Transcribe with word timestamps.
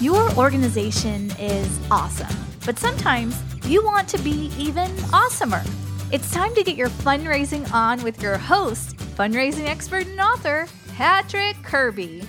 Your 0.00 0.32
organization 0.38 1.30
is 1.38 1.78
awesome, 1.90 2.34
but 2.64 2.78
sometimes 2.78 3.38
you 3.66 3.84
want 3.84 4.08
to 4.08 4.18
be 4.22 4.50
even 4.56 4.86
awesomer. 5.12 5.62
It's 6.10 6.32
time 6.32 6.54
to 6.54 6.64
get 6.64 6.74
your 6.74 6.88
fundraising 6.88 7.70
on 7.70 8.02
with 8.02 8.22
your 8.22 8.38
host, 8.38 8.96
fundraising 8.96 9.66
expert 9.66 10.06
and 10.06 10.18
author, 10.18 10.66
Patrick 10.94 11.62
Kirby. 11.62 12.22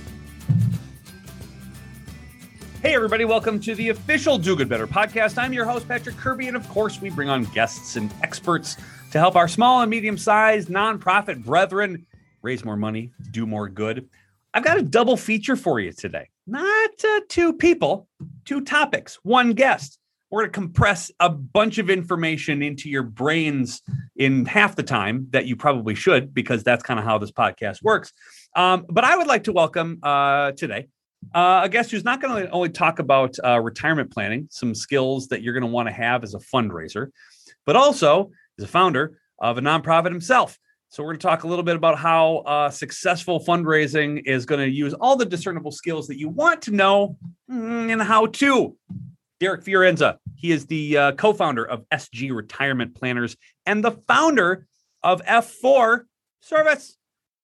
Hey, 2.81 2.93
everybody, 2.93 3.23
welcome 3.23 3.57
to 3.61 3.73
the 3.73 3.87
official 3.87 4.37
Do 4.37 4.57
Good 4.57 4.67
Better 4.67 4.85
podcast. 4.85 5.37
I'm 5.37 5.53
your 5.53 5.63
host, 5.63 5.87
Patrick 5.87 6.17
Kirby, 6.17 6.49
and 6.49 6.57
of 6.57 6.67
course, 6.67 6.99
we 6.99 7.09
bring 7.09 7.29
on 7.29 7.45
guests 7.45 7.95
and 7.95 8.13
experts 8.21 8.75
to 9.11 9.17
help 9.17 9.37
our 9.37 9.47
small 9.47 9.79
and 9.79 9.89
medium 9.89 10.17
sized 10.17 10.67
nonprofit 10.67 11.41
brethren 11.45 12.05
raise 12.41 12.65
more 12.65 12.75
money, 12.75 13.13
do 13.31 13.45
more 13.45 13.69
good. 13.69 14.09
I've 14.53 14.65
got 14.65 14.77
a 14.77 14.81
double 14.81 15.15
feature 15.15 15.55
for 15.55 15.79
you 15.79 15.93
today. 15.93 16.27
Not 16.51 16.91
uh, 17.05 17.21
two 17.29 17.53
people, 17.53 18.09
two 18.43 18.59
topics, 18.59 19.17
one 19.23 19.53
guest. 19.53 19.97
We're 20.29 20.41
going 20.41 20.51
to 20.51 20.53
compress 20.53 21.09
a 21.21 21.29
bunch 21.29 21.77
of 21.77 21.89
information 21.89 22.61
into 22.61 22.89
your 22.89 23.03
brains 23.03 23.81
in 24.17 24.45
half 24.45 24.75
the 24.75 24.83
time 24.83 25.27
that 25.29 25.45
you 25.45 25.55
probably 25.55 25.95
should, 25.95 26.33
because 26.33 26.61
that's 26.61 26.83
kind 26.83 26.99
of 26.99 27.05
how 27.05 27.17
this 27.19 27.31
podcast 27.31 27.81
works. 27.81 28.11
Um, 28.53 28.85
but 28.89 29.05
I 29.05 29.15
would 29.15 29.27
like 29.27 29.45
to 29.45 29.53
welcome 29.53 29.99
uh, 30.03 30.51
today 30.51 30.89
uh, 31.33 31.61
a 31.63 31.69
guest 31.69 31.89
who's 31.89 32.03
not 32.03 32.21
going 32.21 32.43
to 32.43 32.51
only 32.51 32.67
talk 32.67 32.99
about 32.99 33.37
uh, 33.45 33.57
retirement 33.61 34.11
planning, 34.11 34.49
some 34.51 34.75
skills 34.75 35.29
that 35.29 35.41
you're 35.41 35.53
going 35.53 35.61
to 35.61 35.71
want 35.71 35.87
to 35.87 35.93
have 35.93 36.21
as 36.21 36.33
a 36.33 36.39
fundraiser, 36.39 37.11
but 37.65 37.77
also 37.77 38.29
is 38.57 38.65
a 38.65 38.67
founder 38.67 39.17
of 39.39 39.57
a 39.57 39.61
nonprofit 39.61 40.11
himself. 40.11 40.59
So, 40.91 41.03
we're 41.03 41.11
going 41.11 41.19
to 41.19 41.27
talk 41.27 41.43
a 41.45 41.47
little 41.47 41.63
bit 41.63 41.77
about 41.77 41.97
how 41.97 42.39
uh, 42.39 42.69
successful 42.69 43.39
fundraising 43.39 44.23
is 44.25 44.45
going 44.45 44.59
to 44.59 44.69
use 44.69 44.93
all 44.93 45.15
the 45.15 45.23
discernible 45.23 45.71
skills 45.71 46.05
that 46.07 46.19
you 46.19 46.27
want 46.27 46.63
to 46.63 46.71
know 46.71 47.15
mm, 47.49 47.89
and 47.89 48.01
how 48.01 48.25
to. 48.25 48.75
Derek 49.39 49.63
Fiorenza, 49.63 50.17
he 50.35 50.51
is 50.51 50.65
the 50.65 50.97
uh, 50.97 51.11
co 51.13 51.31
founder 51.31 51.63
of 51.63 51.85
SG 51.93 52.35
Retirement 52.35 52.93
Planners 52.93 53.37
and 53.65 53.81
the 53.81 53.91
founder 54.05 54.67
of 55.01 55.23
F4 55.23 56.01
Service. 56.41 56.97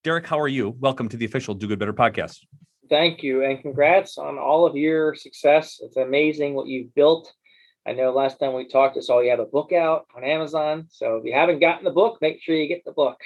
Derek, 0.04 0.28
how 0.28 0.42
are 0.42 0.50
you? 0.50 0.76
Welcome 0.82 1.08
to 1.08 1.16
the 1.16 1.24
official 1.24 1.54
Do 1.54 1.70
Good 1.70 1.80
Better 1.80 1.94
podcast. 1.94 2.40
Thank 2.90 3.24
you, 3.24 3.46
and 3.46 3.62
congrats 3.62 4.18
on 4.18 4.38
all 4.38 4.66
of 4.66 4.76
your 4.76 5.16
success. 5.16 5.80
It's 5.82 5.96
amazing 5.96 6.54
what 6.54 6.68
you've 6.68 6.94
built. 6.96 7.32
I 7.88 7.94
know 7.94 8.12
last 8.12 8.38
time 8.38 8.54
we 8.54 8.68
talked, 8.68 8.98
I 8.98 9.00
saw 9.00 9.22
you 9.22 9.30
have 9.30 9.40
a 9.40 9.46
book 9.46 9.72
out 9.72 10.08
on 10.14 10.26
Amazon. 10.26 10.88
So 10.90 11.16
if 11.16 11.24
you 11.24 11.34
haven't 11.34 11.60
gotten 11.60 11.86
the 11.86 11.92
book, 11.92 12.18
make 12.22 12.42
sure 12.42 12.54
you 12.54 12.68
get 12.68 12.84
the 12.84 12.92
book. 12.92 13.18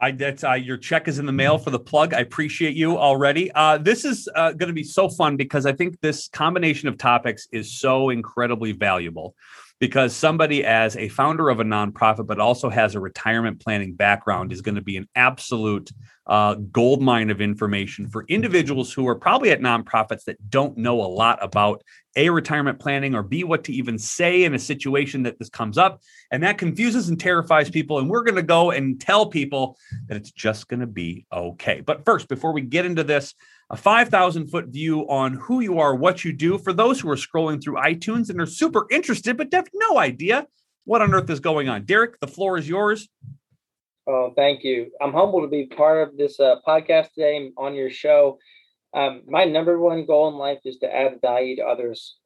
I 0.00 0.10
that's 0.10 0.42
uh, 0.42 0.52
your 0.52 0.78
check 0.78 1.06
is 1.06 1.18
in 1.18 1.26
the 1.26 1.32
mail 1.32 1.58
for 1.58 1.70
the 1.70 1.78
plug. 1.78 2.14
I 2.14 2.20
appreciate 2.20 2.74
you 2.74 2.96
already. 2.96 3.52
Uh, 3.52 3.76
this 3.76 4.06
is 4.06 4.26
uh, 4.34 4.52
going 4.52 4.68
to 4.68 4.74
be 4.74 4.84
so 4.84 5.10
fun 5.10 5.36
because 5.36 5.66
I 5.66 5.72
think 5.72 6.00
this 6.00 6.28
combination 6.28 6.88
of 6.88 6.96
topics 6.96 7.46
is 7.52 7.78
so 7.78 8.08
incredibly 8.08 8.72
valuable 8.72 9.34
because 9.78 10.16
somebody 10.16 10.64
as 10.64 10.96
a 10.96 11.08
founder 11.08 11.50
of 11.50 11.60
a 11.60 11.64
nonprofit 11.64 12.26
but 12.26 12.40
also 12.40 12.70
has 12.70 12.94
a 12.94 13.00
retirement 13.00 13.60
planning 13.60 13.94
background 13.94 14.52
is 14.52 14.62
going 14.62 14.74
to 14.74 14.82
be 14.82 14.96
an 14.96 15.06
absolute 15.14 15.90
uh, 16.26 16.54
gold 16.54 17.02
mine 17.02 17.30
of 17.30 17.40
information 17.40 18.08
for 18.08 18.24
individuals 18.28 18.92
who 18.92 19.06
are 19.06 19.14
probably 19.14 19.50
at 19.50 19.60
nonprofits 19.60 20.24
that 20.24 20.50
don't 20.50 20.76
know 20.76 21.02
a 21.02 21.06
lot 21.06 21.38
about 21.42 21.82
a 22.16 22.30
retirement 22.30 22.78
planning 22.78 23.14
or 23.14 23.22
b 23.22 23.44
what 23.44 23.64
to 23.64 23.72
even 23.72 23.98
say 23.98 24.44
in 24.44 24.54
a 24.54 24.58
situation 24.58 25.22
that 25.22 25.38
this 25.38 25.48
comes 25.48 25.78
up 25.78 26.00
and 26.30 26.42
that 26.42 26.58
confuses 26.58 27.08
and 27.08 27.20
terrifies 27.20 27.70
people 27.70 27.98
and 27.98 28.08
we're 28.08 28.24
going 28.24 28.34
to 28.34 28.42
go 28.42 28.70
and 28.70 29.00
tell 29.00 29.26
people 29.26 29.76
that 30.08 30.16
it's 30.16 30.32
just 30.32 30.68
going 30.68 30.80
to 30.80 30.86
be 30.86 31.26
okay 31.32 31.80
but 31.80 32.04
first 32.04 32.28
before 32.28 32.52
we 32.52 32.60
get 32.60 32.84
into 32.84 33.04
this 33.04 33.34
a 33.70 33.76
5,000 33.76 34.46
foot 34.46 34.68
view 34.68 35.08
on 35.08 35.34
who 35.34 35.60
you 35.60 35.80
are, 35.80 35.94
what 35.94 36.24
you 36.24 36.32
do 36.32 36.58
for 36.58 36.72
those 36.72 37.00
who 37.00 37.10
are 37.10 37.16
scrolling 37.16 37.62
through 37.62 37.76
iTunes 37.76 38.30
and 38.30 38.40
are 38.40 38.46
super 38.46 38.86
interested, 38.90 39.36
but 39.36 39.52
have 39.52 39.68
no 39.74 39.98
idea 39.98 40.46
what 40.84 41.02
on 41.02 41.12
earth 41.12 41.28
is 41.30 41.40
going 41.40 41.68
on. 41.68 41.84
Derek, 41.84 42.20
the 42.20 42.28
floor 42.28 42.58
is 42.58 42.68
yours. 42.68 43.08
Oh, 44.06 44.32
thank 44.36 44.62
you. 44.62 44.92
I'm 45.00 45.12
humbled 45.12 45.42
to 45.42 45.48
be 45.48 45.66
part 45.66 46.08
of 46.08 46.16
this 46.16 46.38
uh, 46.38 46.56
podcast 46.66 47.12
today 47.12 47.50
on 47.56 47.74
your 47.74 47.90
show. 47.90 48.38
Um, 48.96 49.22
my 49.28 49.44
number 49.44 49.78
one 49.78 50.06
goal 50.06 50.28
in 50.28 50.36
life 50.36 50.60
is 50.64 50.78
to 50.78 50.92
add 50.92 51.20
value 51.20 51.56
to 51.56 51.66
others, 51.66 52.16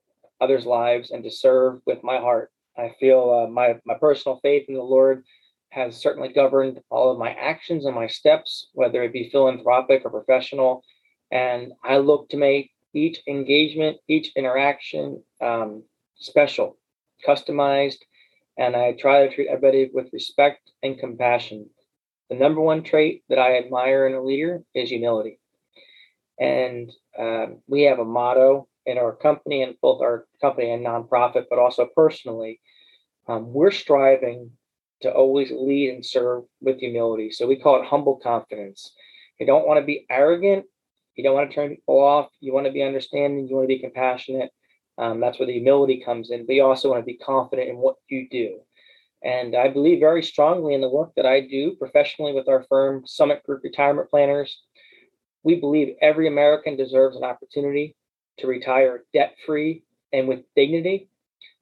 others' 0.40 0.64
lives, 0.64 1.10
and 1.10 1.24
to 1.24 1.30
serve 1.30 1.80
with 1.84 2.04
my 2.04 2.18
heart. 2.18 2.52
I 2.78 2.94
feel 3.00 3.44
uh, 3.44 3.50
my 3.50 3.80
my 3.84 3.94
personal 3.94 4.38
faith 4.40 4.66
in 4.68 4.76
the 4.76 4.82
Lord 4.82 5.24
has 5.70 5.96
certainly 5.96 6.32
governed 6.32 6.80
all 6.88 7.10
of 7.10 7.18
my 7.18 7.32
actions 7.32 7.86
and 7.86 7.94
my 7.94 8.06
steps, 8.06 8.68
whether 8.72 9.02
it 9.02 9.12
be 9.12 9.30
philanthropic 9.30 10.02
or 10.04 10.10
professional. 10.10 10.84
And 11.32 11.72
I 11.82 11.98
look 11.98 12.28
to 12.30 12.36
make 12.36 12.70
each 12.94 13.18
engagement, 13.26 13.98
each 14.06 14.30
interaction 14.36 15.22
um, 15.40 15.82
special, 16.14 16.76
customized, 17.26 17.98
and 18.56 18.76
I 18.76 18.92
try 18.92 19.26
to 19.26 19.34
treat 19.34 19.48
everybody 19.48 19.90
with 19.92 20.12
respect 20.12 20.70
and 20.84 20.98
compassion. 20.98 21.68
The 22.28 22.36
number 22.36 22.60
one 22.60 22.84
trait 22.84 23.24
that 23.28 23.40
I 23.40 23.58
admire 23.58 24.06
in 24.06 24.14
a 24.14 24.22
leader 24.22 24.62
is 24.72 24.90
humility. 24.90 25.39
And 26.40 26.90
um, 27.18 27.60
we 27.66 27.82
have 27.82 27.98
a 27.98 28.04
motto 28.04 28.66
in 28.86 28.98
our 28.98 29.14
company 29.14 29.62
and 29.62 29.74
both 29.80 30.00
our 30.00 30.26
company 30.40 30.70
and 30.70 30.84
nonprofit, 30.84 31.44
but 31.50 31.58
also 31.58 31.86
personally, 31.94 32.60
um, 33.28 33.52
we're 33.52 33.70
striving 33.70 34.50
to 35.02 35.12
always 35.12 35.50
lead 35.50 35.94
and 35.94 36.04
serve 36.04 36.44
with 36.60 36.80
humility. 36.80 37.30
So 37.30 37.46
we 37.46 37.56
call 37.56 37.80
it 37.80 37.86
humble 37.86 38.16
confidence. 38.16 38.92
You 39.38 39.46
don't 39.46 39.66
want 39.66 39.80
to 39.80 39.86
be 39.86 40.06
arrogant 40.10 40.64
you 41.20 41.24
don't 41.24 41.34
want 41.34 41.50
to 41.50 41.54
turn 41.54 41.70
people 41.70 42.00
off. 42.00 42.30
You 42.40 42.54
want 42.54 42.66
to 42.66 42.72
be 42.72 42.82
understanding. 42.82 43.46
You 43.46 43.56
want 43.56 43.64
to 43.64 43.74
be 43.74 43.78
compassionate. 43.78 44.50
Um, 44.96 45.20
that's 45.20 45.38
where 45.38 45.46
the 45.46 45.52
humility 45.52 46.02
comes 46.02 46.30
in. 46.30 46.46
But 46.46 46.54
you 46.54 46.64
also 46.64 46.90
want 46.90 47.02
to 47.02 47.06
be 47.06 47.18
confident 47.18 47.68
in 47.68 47.76
what 47.76 47.96
you 48.08 48.26
do. 48.30 48.60
And 49.22 49.54
I 49.54 49.68
believe 49.68 50.00
very 50.00 50.22
strongly 50.22 50.72
in 50.72 50.80
the 50.80 50.88
work 50.88 51.12
that 51.16 51.26
I 51.26 51.40
do 51.40 51.76
professionally 51.76 52.32
with 52.32 52.48
our 52.48 52.64
firm, 52.70 53.02
Summit 53.06 53.42
Group 53.44 53.62
Retirement 53.62 54.08
Planners. 54.08 54.62
We 55.42 55.56
believe 55.56 55.96
every 56.00 56.28
American 56.28 56.76
deserves 56.76 57.16
an 57.16 57.24
opportunity 57.24 57.96
to 58.38 58.46
retire 58.46 59.04
debt 59.12 59.36
free 59.46 59.84
and 60.12 60.28
with 60.28 60.40
dignity. 60.56 61.08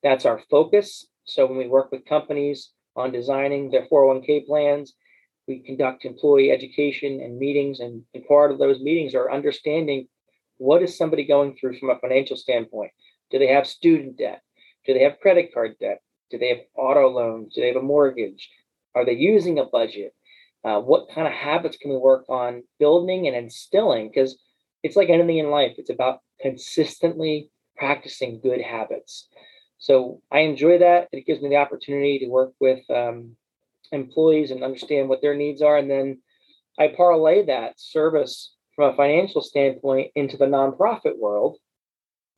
That's 0.02 0.24
our 0.24 0.40
focus. 0.50 1.06
So 1.24 1.46
when 1.46 1.58
we 1.58 1.68
work 1.68 1.92
with 1.92 2.04
companies 2.06 2.70
on 2.96 3.12
designing 3.12 3.70
their 3.70 3.86
401k 3.86 4.46
plans, 4.46 4.94
we 5.46 5.60
conduct 5.60 6.04
employee 6.04 6.50
education 6.50 7.20
and 7.20 7.38
meetings 7.38 7.80
and, 7.80 8.02
and 8.14 8.26
part 8.26 8.50
of 8.50 8.58
those 8.58 8.80
meetings 8.80 9.14
are 9.14 9.32
understanding 9.32 10.08
what 10.58 10.82
is 10.82 10.96
somebody 10.96 11.24
going 11.24 11.56
through 11.56 11.78
from 11.78 11.90
a 11.90 11.98
financial 11.98 12.36
standpoint. 12.36 12.90
Do 13.30 13.38
they 13.38 13.46
have 13.48 13.66
student 13.66 14.18
debt? 14.18 14.42
Do 14.86 14.94
they 14.94 15.02
have 15.04 15.20
credit 15.20 15.52
card 15.54 15.76
debt? 15.80 16.02
Do 16.30 16.38
they 16.38 16.48
have 16.48 16.58
auto 16.74 17.08
loans? 17.08 17.54
Do 17.54 17.60
they 17.60 17.68
have 17.68 17.76
a 17.76 17.82
mortgage? 17.82 18.50
Are 18.94 19.04
they 19.04 19.12
using 19.12 19.58
a 19.58 19.64
budget 19.64 20.14
uh, 20.64 20.80
what 20.80 21.08
kind 21.14 21.26
of 21.26 21.32
habits 21.32 21.76
can 21.76 21.90
we 21.90 21.96
work 21.96 22.24
on 22.28 22.62
building 22.78 23.26
and 23.26 23.36
instilling 23.36 24.08
because 24.08 24.38
it's 24.82 24.96
like 24.96 25.08
anything 25.08 25.38
in 25.38 25.50
life 25.50 25.74
it's 25.78 25.90
about 25.90 26.20
consistently 26.40 27.50
practicing 27.76 28.40
good 28.40 28.60
habits 28.60 29.28
so 29.78 30.20
i 30.32 30.40
enjoy 30.40 30.78
that 30.78 31.08
it 31.12 31.26
gives 31.26 31.40
me 31.40 31.48
the 31.48 31.56
opportunity 31.56 32.18
to 32.18 32.26
work 32.26 32.52
with 32.60 32.80
um, 32.90 33.36
employees 33.92 34.50
and 34.50 34.62
understand 34.62 35.08
what 35.08 35.22
their 35.22 35.34
needs 35.34 35.62
are. 35.62 35.76
And 35.76 35.90
then 35.90 36.20
I 36.78 36.88
parlay 36.88 37.46
that 37.46 37.74
service 37.78 38.54
from 38.74 38.92
a 38.92 38.96
financial 38.96 39.42
standpoint 39.42 40.12
into 40.14 40.36
the 40.36 40.46
nonprofit 40.46 41.18
world. 41.18 41.58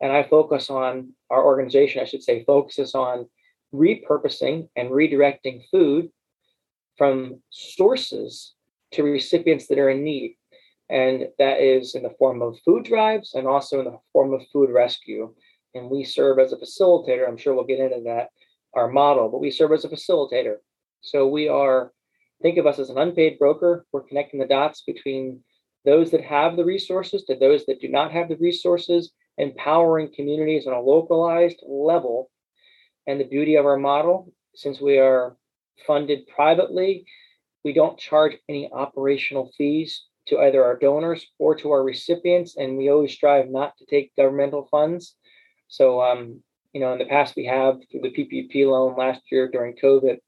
And 0.00 0.12
I 0.12 0.22
focus 0.22 0.70
on 0.70 1.12
our 1.28 1.44
organization, 1.44 2.00
I 2.00 2.06
should 2.06 2.22
say, 2.22 2.44
focuses 2.44 2.94
on 2.94 3.28
repurposing 3.75 4.69
and 4.75 4.90
redirecting 4.90 5.62
food 5.70 6.11
from 7.00 7.41
sources 7.49 8.52
to 8.93 9.02
recipients 9.02 9.67
that 9.69 9.79
are 9.79 9.88
in 9.88 10.05
need. 10.05 10.37
And 10.91 11.29
that 11.38 11.58
is 11.58 11.94
in 11.94 12.02
the 12.02 12.14
form 12.19 12.43
of 12.43 12.58
food 12.62 12.85
drives 12.85 13.32
and 13.32 13.47
also 13.47 13.79
in 13.79 13.87
the 13.87 13.99
form 14.12 14.35
of 14.35 14.43
food 14.52 14.69
rescue. 14.69 15.35
And 15.75 15.88
we 15.88 16.05
serve 16.05 16.38
as 16.38 16.52
a 16.52 16.58
facilitator. 16.58 17.26
I'm 17.26 17.38
sure 17.38 17.55
we'll 17.55 17.64
get 17.64 17.81
into 17.81 18.02
that, 18.05 18.29
our 18.75 18.91
model, 18.91 19.31
but 19.31 19.41
we 19.41 19.50
serve 19.50 19.73
as 19.73 19.87
a 19.87 19.88
facilitator. 19.88 20.56
So 21.00 21.26
we 21.26 21.49
are, 21.49 21.91
think 22.43 22.58
of 22.58 22.67
us 22.67 22.79
as 22.79 22.91
an 22.91 22.99
unpaid 22.99 23.38
broker. 23.38 23.87
We're 23.93 24.03
connecting 24.03 24.38
the 24.38 24.46
dots 24.46 24.82
between 24.87 25.41
those 25.87 26.11
that 26.11 26.25
have 26.25 26.58
the 26.58 26.67
resources 26.67 27.25
to 27.25 27.35
those 27.35 27.64
that 27.64 27.81
do 27.81 27.88
not 27.88 28.12
have 28.12 28.29
the 28.29 28.37
resources, 28.37 29.12
empowering 29.38 30.12
communities 30.14 30.67
on 30.67 30.75
a 30.75 30.82
localized 30.82 31.62
level. 31.67 32.31
And 33.06 33.19
the 33.19 33.25
beauty 33.25 33.55
of 33.55 33.64
our 33.64 33.79
model, 33.79 34.35
since 34.55 34.82
we 34.82 34.99
are 34.99 35.38
funded 35.87 36.27
privately, 36.29 37.05
we 37.65 37.73
don't 37.73 37.99
charge 37.99 38.37
any 38.49 38.71
operational 38.73 39.50
fees 39.56 40.05
to 40.27 40.38
either 40.38 40.65
our 40.65 40.77
donors 40.77 41.27
or 41.38 41.55
to 41.56 41.71
our 41.73 41.82
recipients, 41.82 42.56
and 42.56 42.77
we 42.77 42.91
always 42.91 43.12
strive 43.12 43.50
not 43.50 43.77
to 43.79 43.87
take 43.87 44.15
governmental 44.17 44.69
funds. 44.71 45.17
So, 45.69 46.03
um, 46.03 46.43
you 46.73 46.81
know, 46.81 46.93
in 46.93 46.99
the 46.99 47.05
past 47.05 47.37
we 47.37 47.47
have 47.47 47.81
through 47.91 48.03
the 48.03 48.11
PPP 48.11 48.67
loan 48.67 48.97
last 48.97 49.23
year 49.31 49.49
during 49.49 49.77
COVID, 49.77 50.19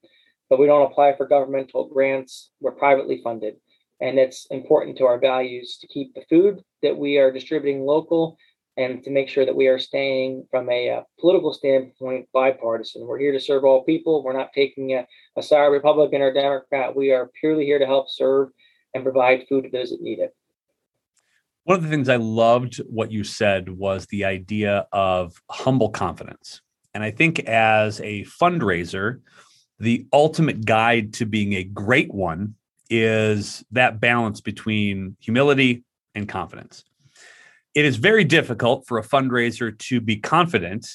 but 0.49 0.59
we 0.59 0.67
don't 0.67 0.91
apply 0.91 1.15
for 1.15 1.27
governmental 1.27 1.87
grants. 1.87 2.51
We're 2.59 2.71
privately 2.71 3.21
funded, 3.23 3.55
and 4.01 4.19
it's 4.19 4.45
important 4.47 4.97
to 4.97 5.05
our 5.05 5.19
values 5.19 5.77
to 5.81 5.87
keep 5.87 6.13
the 6.13 6.25
food 6.29 6.61
that 6.81 6.97
we 6.97 7.17
are 7.17 7.31
distributing 7.31 7.81
local 7.85 8.37
and 8.77 9.03
to 9.03 9.11
make 9.11 9.29
sure 9.29 9.45
that 9.45 9.55
we 9.55 9.67
are 9.67 9.79
staying 9.79 10.47
from 10.49 10.69
a, 10.69 10.87
a, 10.87 10.97
uh, 10.97 11.03
political 11.19 11.53
standpoint 11.53 12.27
bipartisan. 12.33 13.05
We're 13.05 13.19
here 13.19 13.31
to 13.31 13.39
serve 13.39 13.63
all 13.63 13.83
people. 13.83 14.23
We're 14.23 14.37
not 14.37 14.53
taking 14.53 14.93
a, 14.93 15.07
a 15.37 15.43
side 15.43 15.67
Republican 15.67 16.21
or 16.21 16.33
Democrat. 16.33 16.95
We 16.95 17.11
are 17.11 17.29
purely 17.39 17.65
here 17.65 17.79
to 17.79 17.85
help 17.85 18.09
serve 18.09 18.49
and 18.93 19.03
provide 19.03 19.45
food 19.47 19.63
to 19.65 19.69
those 19.69 19.91
that 19.91 20.01
need 20.01 20.19
it. 20.19 20.35
One 21.65 21.77
of 21.77 21.83
the 21.83 21.89
things 21.89 22.09
I 22.09 22.17
loved 22.17 22.77
what 22.89 23.11
you 23.11 23.23
said 23.23 23.69
was 23.69 24.05
the 24.07 24.25
idea 24.25 24.87
of 24.91 25.41
humble 25.49 25.89
confidence. 25.89 26.61
And 26.93 27.03
I 27.03 27.11
think 27.11 27.39
as 27.41 28.01
a 28.01 28.25
fundraiser, 28.25 29.21
the 29.79 30.05
ultimate 30.11 30.65
guide 30.65 31.13
to 31.15 31.25
being 31.25 31.53
a 31.53 31.63
great 31.63 32.13
one 32.13 32.55
is 32.89 33.63
that 33.71 33.99
balance 33.99 34.41
between 34.41 35.15
humility 35.19 35.83
and 36.15 36.27
confidence. 36.27 36.83
It 37.75 37.85
is 37.85 37.95
very 37.97 38.23
difficult 38.23 38.85
for 38.87 38.97
a 38.97 39.03
fundraiser 39.03 39.77
to 39.77 39.99
be 39.99 40.17
confident 40.17 40.87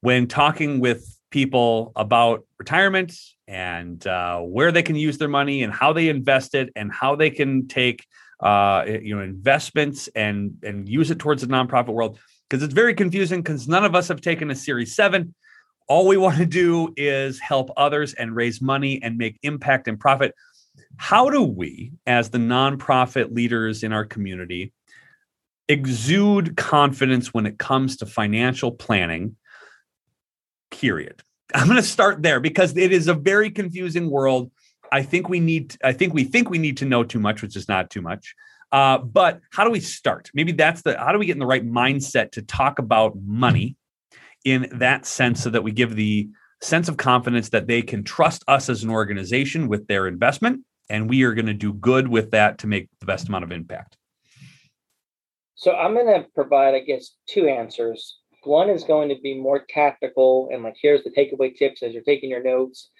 when 0.00 0.26
talking 0.26 0.80
with 0.80 1.18
people 1.30 1.92
about 1.96 2.46
retirement 2.58 3.16
and 3.48 4.06
uh, 4.06 4.38
where 4.40 4.70
they 4.70 4.82
can 4.82 4.96
use 4.96 5.18
their 5.18 5.28
money 5.28 5.62
and 5.62 5.72
how 5.72 5.92
they 5.92 6.08
invest 6.08 6.54
it 6.54 6.70
and 6.76 6.92
how 6.92 7.16
they 7.16 7.30
can 7.30 7.66
take 7.66 8.06
uh, 8.40 8.84
you 8.86 9.16
know 9.16 9.22
investments 9.22 10.08
and 10.14 10.56
and 10.62 10.88
use 10.88 11.10
it 11.10 11.18
towards 11.18 11.42
the 11.42 11.48
nonprofit 11.48 11.92
world. 11.92 12.18
Because 12.48 12.62
it's 12.62 12.74
very 12.74 12.94
confusing 12.94 13.42
because 13.42 13.66
none 13.66 13.84
of 13.84 13.94
us 13.94 14.08
have 14.08 14.20
taken 14.20 14.50
a 14.50 14.54
series 14.54 14.94
7 14.94 15.34
all 15.86 16.06
we 16.06 16.16
want 16.16 16.38
to 16.38 16.46
do 16.46 16.92
is 16.96 17.38
help 17.40 17.70
others 17.76 18.14
and 18.14 18.34
raise 18.34 18.60
money 18.60 19.02
and 19.02 19.18
make 19.18 19.38
impact 19.42 19.88
and 19.88 20.00
profit. 20.00 20.34
How 20.96 21.28
do 21.28 21.42
we 21.42 21.92
as 22.06 22.30
the 22.30 22.38
nonprofit 22.38 23.34
leaders 23.34 23.82
in 23.82 23.92
our 23.92 24.04
community 24.04 24.72
exude 25.68 26.56
confidence 26.56 27.32
when 27.32 27.46
it 27.46 27.58
comes 27.58 27.96
to 27.96 28.06
financial 28.06 28.70
planning 28.70 29.36
period 30.70 31.22
i'm 31.54 31.66
going 31.66 31.76
to 31.76 31.82
start 31.82 32.22
there 32.22 32.40
because 32.40 32.76
it 32.76 32.92
is 32.92 33.08
a 33.08 33.14
very 33.14 33.50
confusing 33.50 34.10
world 34.10 34.50
I 34.94 35.02
think 35.02 35.28
we 35.28 35.40
need. 35.40 35.76
I 35.82 35.92
think 35.92 36.14
we 36.14 36.22
think 36.22 36.50
we 36.50 36.58
need 36.58 36.76
to 36.76 36.84
know 36.84 37.02
too 37.02 37.18
much, 37.18 37.42
which 37.42 37.56
is 37.56 37.68
not 37.68 37.90
too 37.90 38.00
much. 38.00 38.36
Uh, 38.70 38.98
but 38.98 39.40
how 39.50 39.64
do 39.64 39.70
we 39.70 39.80
start? 39.80 40.30
Maybe 40.34 40.52
that's 40.52 40.82
the. 40.82 40.96
How 40.96 41.10
do 41.10 41.18
we 41.18 41.26
get 41.26 41.32
in 41.32 41.40
the 41.40 41.46
right 41.46 41.66
mindset 41.66 42.30
to 42.32 42.42
talk 42.42 42.78
about 42.78 43.16
money 43.20 43.76
in 44.44 44.68
that 44.74 45.04
sense, 45.04 45.42
so 45.42 45.50
that 45.50 45.64
we 45.64 45.72
give 45.72 45.96
the 45.96 46.28
sense 46.62 46.88
of 46.88 46.96
confidence 46.96 47.48
that 47.48 47.66
they 47.66 47.82
can 47.82 48.04
trust 48.04 48.44
us 48.46 48.68
as 48.68 48.84
an 48.84 48.90
organization 48.90 49.66
with 49.66 49.88
their 49.88 50.06
investment, 50.06 50.60
and 50.88 51.10
we 51.10 51.24
are 51.24 51.34
going 51.34 51.46
to 51.46 51.54
do 51.54 51.72
good 51.72 52.06
with 52.06 52.30
that 52.30 52.58
to 52.58 52.68
make 52.68 52.88
the 53.00 53.06
best 53.06 53.28
amount 53.28 53.42
of 53.42 53.50
impact. 53.50 53.96
So 55.56 55.72
I'm 55.72 55.94
going 55.94 56.06
to 56.06 56.28
provide, 56.34 56.74
I 56.74 56.80
guess, 56.80 57.12
two 57.28 57.48
answers. 57.48 58.18
One 58.42 58.68
is 58.68 58.84
going 58.84 59.08
to 59.08 59.16
be 59.22 59.40
more 59.40 59.64
tactical 59.68 60.50
and 60.52 60.62
like 60.62 60.76
here's 60.80 61.02
the 61.04 61.10
takeaway 61.10 61.54
tips 61.56 61.82
as 61.82 61.94
you're 61.94 62.02
taking 62.02 62.30
your 62.30 62.42
notes 62.42 62.90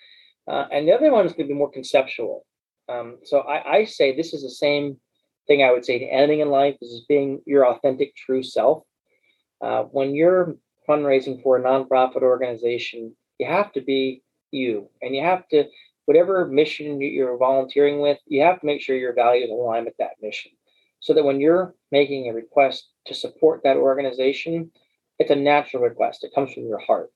uh, 0.47 0.67
and 0.71 0.87
the 0.87 0.93
other 0.93 1.11
one 1.11 1.25
is 1.25 1.33
going 1.33 1.49
to 1.49 1.55
be 1.55 1.59
more 1.59 1.71
conceptual. 1.71 2.45
Um, 2.89 3.19
so 3.25 3.41
I, 3.41 3.77
I, 3.77 3.85
say 3.85 4.15
this 4.15 4.35
is 4.35 4.43
the 4.43 4.51
same 4.51 4.99
thing 5.47 5.63
I 5.63 5.73
would 5.73 5.87
say 5.87 5.99
to 5.99 6.05
anything 6.05 6.41
in 6.41 6.51
life 6.51 6.77
is 6.83 7.05
being 7.09 7.41
your 7.47 7.67
authentic, 7.67 8.15
true 8.15 8.43
self. 8.43 8.83
Uh, 9.63 9.85
when 9.85 10.15
you're 10.15 10.57
fundraising 10.87 11.43
for 11.43 11.57
a 11.57 11.63
nonprofit 11.63 12.23
organization, 12.23 13.17
you 13.39 13.47
have 13.47 13.73
to 13.73 13.81
be 13.81 14.23
you, 14.51 14.91
and 15.01 15.17
you 15.17 15.23
have 15.23 15.49
to 15.49 15.65
whatever 16.05 16.47
mission 16.47 17.01
you're 17.01 17.39
volunteering 17.39 18.01
with, 18.01 18.19
you 18.27 18.43
have 18.43 18.61
to 18.61 18.67
make 18.67 18.83
sure 18.83 18.95
your 18.95 19.15
values 19.15 19.49
align 19.51 19.87
with 19.87 19.97
that 19.99 20.11
mission, 20.21 20.53
so 21.05 21.13
that 21.13 21.25
when 21.25 21.39
you're 21.39 21.75
making 21.93 22.31
a 22.31 22.33
request 22.33 22.89
to 23.05 23.13
support 23.13 23.61
that 23.63 23.77
organization, 23.77 24.71
it's 25.19 25.31
a 25.31 25.37
natural 25.37 25.83
request. 25.83 26.25
It 26.25 26.35
comes 26.35 26.55
from 26.55 26.67
your 26.67 26.79
heart. 26.79 27.11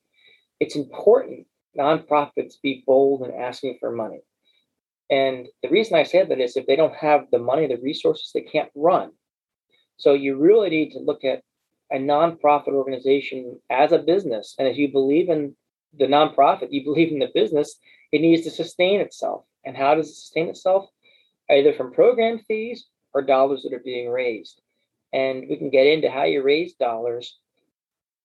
It's 0.60 0.76
important 0.76 1.46
nonprofits 1.76 2.60
be 2.62 2.84
bold 2.86 3.22
in 3.22 3.32
asking 3.32 3.78
for 3.80 3.90
money. 3.90 4.20
And 5.08 5.46
the 5.62 5.70
reason 5.70 5.96
I 5.96 6.02
say 6.02 6.22
that 6.22 6.38
is 6.38 6.54
if 6.54 6.66
they 6.66 6.76
don't 6.76 6.94
have 6.96 7.28
the 7.32 7.38
money, 7.38 7.66
the 7.66 7.78
resources, 7.78 8.30
they 8.34 8.42
can't 8.42 8.68
run. 8.74 9.12
So 9.96 10.12
you 10.12 10.36
really 10.36 10.68
need 10.68 10.90
to 10.90 10.98
look 10.98 11.24
at 11.24 11.42
a 11.90 11.96
nonprofit 11.96 12.74
organization 12.74 13.58
as 13.70 13.92
a 13.92 13.98
business. 13.98 14.54
And 14.58 14.68
if 14.68 14.76
you 14.76 14.92
believe 14.92 15.30
in 15.30 15.56
the 15.96 16.04
nonprofit, 16.04 16.68
you 16.72 16.84
believe 16.90 17.10
in 17.10 17.20
the 17.20 17.30
business, 17.34 17.78
it 18.12 18.20
needs 18.20 18.42
to 18.42 18.50
sustain 18.50 19.00
itself. 19.00 19.44
And 19.64 19.74
how 19.74 19.94
does 19.94 20.10
it 20.10 20.14
sustain 20.14 20.48
itself? 20.48 20.90
Either 21.50 21.72
from 21.72 21.90
program 21.90 22.40
fees 22.46 22.86
or 23.14 23.22
dollars 23.22 23.62
that 23.62 23.72
are 23.72 23.82
being 23.82 24.10
raised. 24.10 24.60
And 25.12 25.46
we 25.48 25.56
can 25.56 25.70
get 25.70 25.86
into 25.86 26.10
how 26.10 26.24
you 26.24 26.42
raise 26.42 26.74
dollars. 26.74 27.38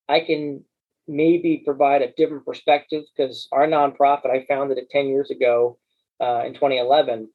I 0.10 0.20
can 0.20 0.64
maybe 1.08 1.62
provide 1.66 2.02
a 2.02 2.12
different 2.12 2.46
perspective 2.46 3.04
because 3.16 3.48
our 3.52 3.68
nonprofit, 3.68 4.30
I 4.30 4.46
founded 4.48 4.78
it 4.78 4.90
10 4.90 5.08
years 5.08 5.32
ago 5.32 5.78
uh, 6.22 6.44
in 6.46 6.54
2011. 6.54 7.30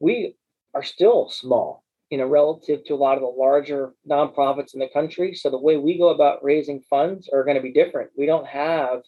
We 0.00 0.36
are 0.74 0.82
still 0.82 1.28
small, 1.30 1.84
you 2.10 2.18
know, 2.18 2.26
relative 2.26 2.84
to 2.84 2.94
a 2.94 2.96
lot 2.96 3.16
of 3.16 3.22
the 3.22 3.26
larger 3.26 3.92
nonprofits 4.08 4.74
in 4.74 4.80
the 4.80 4.88
country. 4.88 5.34
So 5.34 5.50
the 5.50 5.58
way 5.58 5.76
we 5.76 5.98
go 5.98 6.08
about 6.08 6.44
raising 6.44 6.80
funds 6.88 7.28
are 7.32 7.44
going 7.44 7.56
to 7.56 7.62
be 7.62 7.72
different. 7.72 8.10
We 8.16 8.26
don't 8.26 8.46
have 8.46 9.02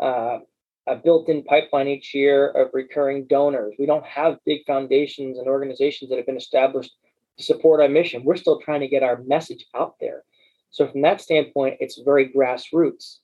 uh, 0.00 0.38
a 0.86 0.96
built-in 0.96 1.44
pipeline 1.44 1.88
each 1.88 2.14
year 2.14 2.48
of 2.50 2.70
recurring 2.72 3.26
donors. 3.26 3.74
We 3.78 3.86
don't 3.86 4.04
have 4.04 4.38
big 4.44 4.62
foundations 4.66 5.38
and 5.38 5.46
organizations 5.46 6.10
that 6.10 6.16
have 6.16 6.26
been 6.26 6.36
established 6.36 6.92
to 7.38 7.44
support 7.44 7.80
our 7.80 7.88
mission. 7.88 8.24
We're 8.24 8.36
still 8.36 8.60
trying 8.60 8.80
to 8.80 8.88
get 8.88 9.02
our 9.02 9.22
message 9.22 9.66
out 9.74 9.94
there. 10.00 10.24
So 10.70 10.88
from 10.88 11.02
that 11.02 11.20
standpoint, 11.20 11.76
it's 11.80 12.00
very 12.04 12.32
grassroots. 12.32 13.18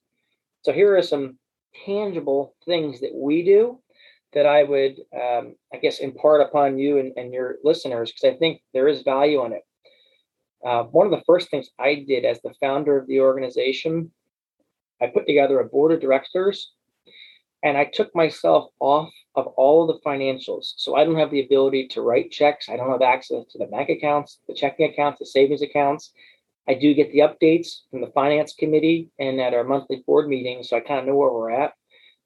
So 0.63 0.73
here 0.73 0.97
are 0.97 1.03
some 1.03 1.39
tangible 1.85 2.55
things 2.65 3.01
that 3.01 3.15
we 3.15 3.43
do 3.43 3.81
that 4.35 4.47
I 4.47 4.63
would, 4.63 5.01
um, 5.15 5.57
I 5.73 5.79
guess, 5.79 5.99
impart 6.01 6.43
upon 6.43 6.79
you 6.79 6.99
and, 6.99 7.13
and 7.17 7.33
your 7.33 7.57
listeners, 7.65 8.13
because 8.13 8.35
I 8.35 8.39
think 8.39 8.61
there 8.75 8.89
is 8.89 9.03
value 9.03 9.45
in 9.47 9.53
it. 9.53 9.63
Uh, 10.65 10.83
one 10.85 11.07
of 11.07 11.13
the 11.13 11.25
first 11.27 11.51
things 11.51 11.71
I 11.79 12.05
did 12.07 12.25
as 12.25 12.41
the 12.43 12.53
founder 12.61 12.99
of 12.99 13.07
the 13.07 13.21
organization, 13.21 14.13
I 15.01 15.07
put 15.07 15.27
together 15.27 15.61
a 15.61 15.65
board 15.65 15.93
of 15.93 16.01
directors 16.01 16.73
and 17.63 17.77
I 17.77 17.85
took 17.85 18.15
myself 18.15 18.71
off 18.81 19.13
of 19.35 19.47
all 19.49 19.83
of 19.83 19.97
the 19.97 20.09
financials. 20.09 20.75
So 20.77 20.97
I 20.97 21.05
don't 21.05 21.19
have 21.19 21.31
the 21.31 21.45
ability 21.45 21.89
to 21.89 22.03
write 22.03 22.31
checks. 22.31 22.69
I 22.69 22.77
don't 22.77 22.91
have 22.91 23.03
access 23.03 23.45
to 23.51 23.59
the 23.59 23.67
bank 23.67 23.89
accounts, 23.89 24.39
the 24.49 24.55
checking 24.55 24.91
accounts, 24.91 25.19
the 25.19 25.27
savings 25.27 25.63
accounts. 25.63 26.13
I 26.69 26.75
do 26.75 26.93
get 26.95 27.11
the 27.13 27.21
updates 27.21 27.81
from 27.91 28.01
the 28.03 28.09
finance 28.09 28.55
committee 28.55 29.09
and 29.19 29.41
at 29.41 29.55
our 29.55 29.65
monthly 29.65 30.03
board 30.07 30.29
meetings, 30.29 30.69
so 30.69 30.77
I 30.77 30.81
kind 30.81 31.01
of 31.01 31.07
know 31.07 31.17
where 31.17 31.33
we're 31.33 31.51
at. 31.51 31.73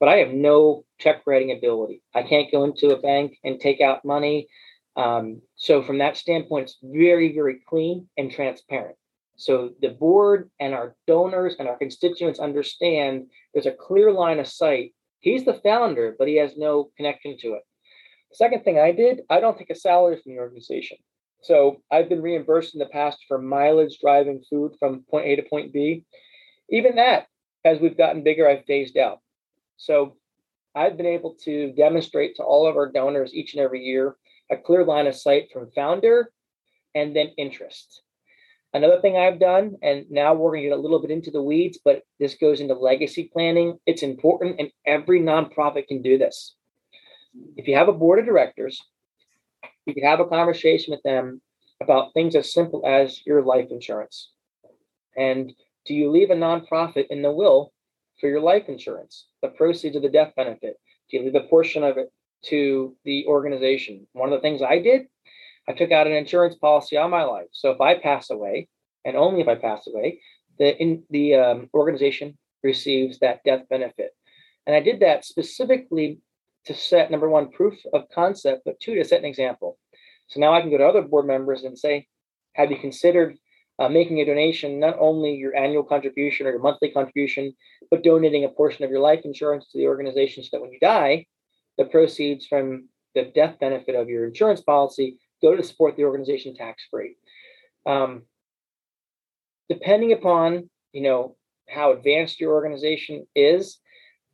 But 0.01 0.09
I 0.09 0.17
have 0.17 0.33
no 0.33 0.85
check 0.99 1.23
writing 1.27 1.53
ability. 1.53 2.03
I 2.12 2.25
can't 2.25 2.51
go 2.51 2.65
into 2.65 2.89
a 2.89 3.01
bank 3.01 3.39
and 3.45 3.61
take 3.61 3.81
out 3.81 4.05
money. 4.05 4.49
Um, 4.97 5.43
so 5.55 5.83
from 5.83 5.99
that 5.99 6.17
standpoint, 6.17 6.65
it's 6.65 6.79
very, 6.83 7.33
very 7.33 7.61
clean 7.69 8.09
and 8.19 8.31
transparent. 8.31 8.97
So 9.37 9.71
the 9.81 9.91
board 9.91 10.51
and 10.61 10.75
our 10.75 10.97
donors 11.07 11.57
and 11.59 11.69
our 11.69 11.77
constituents 11.77 12.41
understand 12.41 13.27
there's 13.53 13.67
a 13.67 13.73
clear 13.73 14.12
line 14.12 14.41
of 14.41 14.47
sight. 14.47 14.93
He's 15.23 15.45
the 15.45 15.55
founder, 15.55 16.14
but 16.19 16.29
he 16.29 16.37
has 16.37 16.57
no 16.57 16.91
connection 16.97 17.38
to 17.38 17.55
it. 17.55 17.62
The 18.31 18.37
second 18.37 18.64
thing 18.64 18.79
I 18.79 18.93
did, 18.93 19.23
I 19.31 19.41
don't 19.41 19.57
take 19.57 19.71
a 19.71 19.75
salary 19.75 20.21
from 20.23 20.33
the 20.33 20.41
organization. 20.41 20.99
So 21.43 21.83
I've 21.91 22.09
been 22.09 22.23
reimbursed 22.23 22.75
in 22.75 22.81
the 22.81 22.87
past 22.87 23.19
for 23.26 23.38
mileage 23.38 23.99
driving 24.00 24.43
food 24.50 24.75
from 24.79 25.05
point 25.11 25.26
A 25.26 25.37
to 25.37 25.43
point 25.43 25.73
B. 25.73 26.05
Even 26.71 26.97
that, 26.97 27.26
as 27.64 27.79
we've 27.79 27.97
gotten 27.97 28.23
bigger, 28.23 28.49
I've 28.49 28.64
phased 28.64 28.97
out. 28.97 29.19
So 29.76 30.17
I've 30.75 30.97
been 30.97 31.07
able 31.07 31.35
to 31.45 31.73
demonstrate 31.73 32.37
to 32.37 32.43
all 32.43 32.67
of 32.67 32.76
our 32.76 32.91
donors 32.91 33.35
each 33.35 33.55
and 33.55 33.62
every 33.62 33.83
year 33.83 34.17
a 34.50 34.57
clear 34.57 34.85
line 34.85 35.07
of 35.07 35.14
sight 35.14 35.49
from 35.52 35.71
founder 35.75 36.33
and 36.95 37.14
then 37.14 37.33
interest. 37.38 38.02
Another 38.75 39.00
thing 39.00 39.17
I've 39.17 39.38
done, 39.38 39.76
and 39.83 40.07
now 40.11 40.33
we're 40.35 40.52
going 40.52 40.62
to 40.62 40.69
get 40.71 40.79
a 40.79 40.81
little 40.81 41.00
bit 41.00 41.11
into 41.11 41.31
the 41.31 41.43
weeds, 41.43 41.79
but 41.85 42.02
this 42.19 42.35
goes 42.37 42.61
into 42.61 42.75
legacy 42.75 43.31
planning. 43.33 43.79
It's 43.87 44.02
important, 44.02 44.57
and 44.59 44.71
every 44.87 45.21
nonprofit 45.21 45.88
can 45.88 46.00
do 46.00 46.17
this. 46.17 46.55
If 47.57 47.69
you 47.69 47.76
have 47.76 47.88
a 47.88 47.93
board 47.93 48.19
of 48.19 48.25
directors 48.25 48.81
you 49.87 49.95
can 49.95 50.05
have 50.05 50.21
a 50.21 50.26
conversation 50.26 50.93
with 50.93 51.02
them 51.02 51.41
about 51.81 52.14
things 52.14 52.37
as 52.37 52.52
simple 52.52 52.87
as 52.87 53.21
your 53.26 53.43
life 53.43 53.69
insurance. 53.71 54.31
And 55.17 55.52
do 55.87 55.95
you 55.95 56.11
leave 56.11 56.31
a 56.31 56.35
nonprofit 56.35 57.07
in 57.11 57.23
the 57.23 57.33
will 57.33 57.73
for 58.21 58.29
your 58.29 58.41
life 58.41 58.69
insurance, 58.69 59.26
the 59.43 59.49
proceeds 59.49 59.97
of 59.97 60.02
the 60.02 60.09
death 60.09 60.33
benefit? 60.37 60.76
Do 61.11 61.17
you 61.17 61.25
leave 61.25 61.35
a 61.35 61.49
portion 61.49 61.83
of 61.83 61.99
it 61.99 62.12
to 62.47 62.97
the 63.05 63.26
organization? 63.26 64.07
One 64.12 64.33
of 64.33 64.38
the 64.38 64.43
things 64.43 64.62
I 64.62 64.79
did, 64.79 65.02
I 65.69 65.73
took 65.73 65.92
out 65.92 66.07
an 66.07 66.12
insurance 66.12 66.57
policy 66.57 66.97
on 66.97 67.11
my 67.11 67.25
life. 67.25 67.49
So 67.52 67.71
if 67.71 67.81
I 67.81 67.95
pass 67.99 68.31
away, 68.31 68.69
and 69.04 69.16
only 69.16 69.40
if 69.40 69.49
I 69.49 69.54
pass 69.54 69.87
away, 69.87 70.21
the 70.59 70.76
in 70.76 71.04
the 71.11 71.35
um, 71.35 71.71
organization 71.75 72.38
receives 72.62 73.19
that 73.19 73.42
death 73.45 73.62
benefit. 73.69 74.11
And 74.66 74.76
I 74.76 74.81
did 74.81 75.00
that 75.00 75.25
specifically 75.25 76.21
to 76.66 76.75
set 76.75 77.11
number 77.11 77.28
one 77.28 77.50
proof 77.50 77.75
of 77.92 78.09
concept, 78.14 78.62
but 78.64 78.78
two 78.81 78.95
to 78.95 79.04
set 79.04 79.21
an 79.21 79.25
example. 79.25 79.78
So 80.28 80.40
now 80.40 80.54
I 80.54 80.61
can 80.61 80.71
go 80.71 80.78
to 80.78 80.87
other 80.87 81.02
board 81.02 81.26
members 81.26 81.64
and 81.64 81.76
say, 81.76 82.07
have 82.54 82.71
you 82.71 82.78
considered 82.78 83.37
uh, 83.78 83.88
making 83.88 84.21
a 84.21 84.25
donation, 84.25 84.78
not 84.78 84.97
only 85.00 85.35
your 85.35 85.57
annual 85.57 85.83
contribution 85.83 86.47
or 86.47 86.50
your 86.50 86.61
monthly 86.61 86.90
contribution, 86.90 87.52
but 87.90 88.04
donating 88.04 88.45
a 88.45 88.49
portion 88.49 88.85
of 88.85 88.90
your 88.90 89.00
life 89.00 89.21
insurance 89.25 89.66
to 89.73 89.78
the 89.78 89.88
organization 89.88 90.45
so 90.45 90.50
that 90.52 90.61
when 90.61 90.73
you 90.73 90.78
die, 90.78 91.26
the 91.78 91.85
proceeds 91.87 92.47
from 92.47 92.88
the 93.14 93.33
death 93.35 93.59
benefit 93.59 93.95
of 93.95 94.09
your 94.09 94.26
insurance 94.26 94.61
policy 94.61 95.19
go 95.43 95.57
to 95.57 95.63
support 95.63 95.97
the 95.97 96.05
organization 96.05 96.55
tax 96.55 96.85
free. 96.91 97.17
Um, 97.87 98.23
depending 99.69 100.13
upon 100.13 100.71
you 100.93 101.03
know 101.03 101.37
how 101.69 101.93
advanced 101.93 102.41
your 102.41 102.53
organization 102.53 103.27
is, 103.35 103.79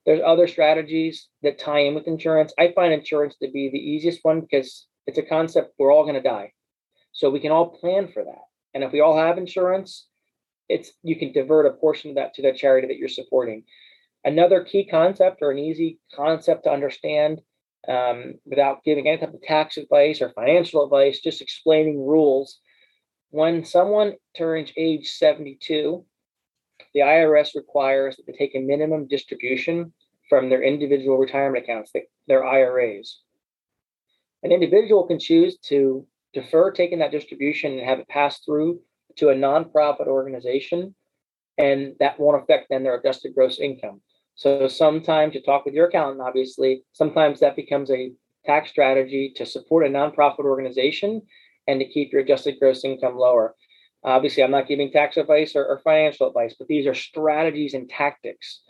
there's 0.05 0.21
other 0.25 0.47
strategies 0.47 1.29
that 1.43 1.59
tie 1.59 1.81
in 1.81 1.95
with 1.95 2.07
insurance. 2.07 2.53
I 2.59 2.73
find 2.73 2.93
insurance 2.93 3.37
to 3.43 3.51
be 3.51 3.69
the 3.69 3.79
easiest 3.79 4.21
one 4.23 4.41
because 4.41 4.87
it's 5.07 5.19
a 5.19 5.23
concept 5.23 5.75
we're 5.79 5.93
all 5.93 6.05
going 6.05 6.15
to 6.15 6.21
die. 6.21 6.53
So 7.13 7.31
we 7.31 7.41
can 7.41 7.53
all 7.53 7.79
plan 7.79 8.09
for 8.13 8.25
that. 8.25 8.45
And 8.75 8.85
if 8.85 8.93
we 8.93 9.01
all 9.01 9.17
have 9.17 9.39
insurance, 9.39 10.07
it's 10.69 10.93
you 11.03 11.17
can 11.17 11.33
divert 11.33 11.67
a 11.67 11.71
portion 11.71 12.11
of 12.11 12.17
that 12.17 12.35
to 12.35 12.43
the 12.43 12.53
charity 12.53 12.87
that 12.89 12.97
you're 12.97 13.09
supporting. 13.09 13.65
Another 14.25 14.63
key 14.65 14.85
concept 14.85 15.39
or 15.43 15.51
an 15.51 15.59
easy 15.59 15.99
concept 16.15 16.65
to 16.65 16.71
understand 16.71 17.41
um, 17.89 18.35
without 18.45 18.85
giving 18.85 19.09
any 19.09 19.19
type 19.19 19.35
of 19.35 19.43
tax 19.43 19.77
advice 19.77 20.21
or 20.21 20.31
financial 20.31 20.85
advice, 20.85 21.21
just 21.21 21.41
explaining 21.41 22.05
rules. 22.05 22.59
When 23.31 23.65
someone 23.65 24.15
turns 24.37 24.71
age 24.77 25.09
72, 25.09 26.05
the 26.95 27.01
IRS 27.01 27.55
requires 27.55 28.17
that 28.17 28.27
they 28.27 28.33
take 28.33 28.55
a 28.55 28.61
minimum 28.61 29.09
distribution 29.09 29.93
from 30.29 30.51
their 30.51 30.63
individual 30.63 31.19
retirement 31.19 31.65
accounts, 31.65 31.93
their 32.27 32.45
IRAs. 32.45 33.21
An 34.43 34.53
individual 34.53 35.07
can 35.07 35.19
choose 35.19 35.59
to 35.65 36.07
defer 36.35 36.71
taking 36.71 36.99
that 37.01 37.11
distribution 37.11 37.73
and 37.73 37.89
have 37.89 37.99
it 37.99 38.09
pass 38.09 38.41
through 38.41 38.81
to 39.17 39.31
a 39.31 39.35
nonprofit 39.35 40.07
organization, 40.07 40.95
and 41.57 41.95
that 41.99 42.21
won't 42.21 42.43
affect 42.43 42.67
then 42.71 42.85
their 42.85 42.97
adjusted 42.97 43.35
gross 43.35 43.59
income. 43.59 44.01
So 44.39 44.69
sometimes 44.69 45.35
you 45.35 45.43
talk 45.43 45.65
with 45.65 45.75
your 45.75 45.89
accountant, 45.89 46.21
obviously, 46.21 46.85
sometimes 46.93 47.41
that 47.41 47.57
becomes 47.57 47.91
a 47.91 48.13
tax 48.47 48.71
strategy 48.71 49.33
to 49.35 49.45
support 49.45 49.85
a 49.85 49.89
nonprofit 49.89 50.45
organization 50.45 51.23
and 51.67 51.81
to 51.81 51.89
keep 51.89 52.13
your 52.13 52.23
adjusted 52.23 52.55
gross 52.61 52.85
income 52.85 53.17
lower. 53.17 53.57
Obviously, 54.05 54.45
I'm 54.45 54.53
not 54.53 54.69
giving 54.69 54.93
tax 54.93 55.17
advice 55.17 55.57
or, 55.57 55.67
or 55.67 55.81
financial 55.81 56.29
advice, 56.29 56.55
but 56.57 56.69
these 56.69 56.87
are 56.87 56.95
strategies 56.95 57.75
and 57.75 57.91
tactics. 57.91 58.61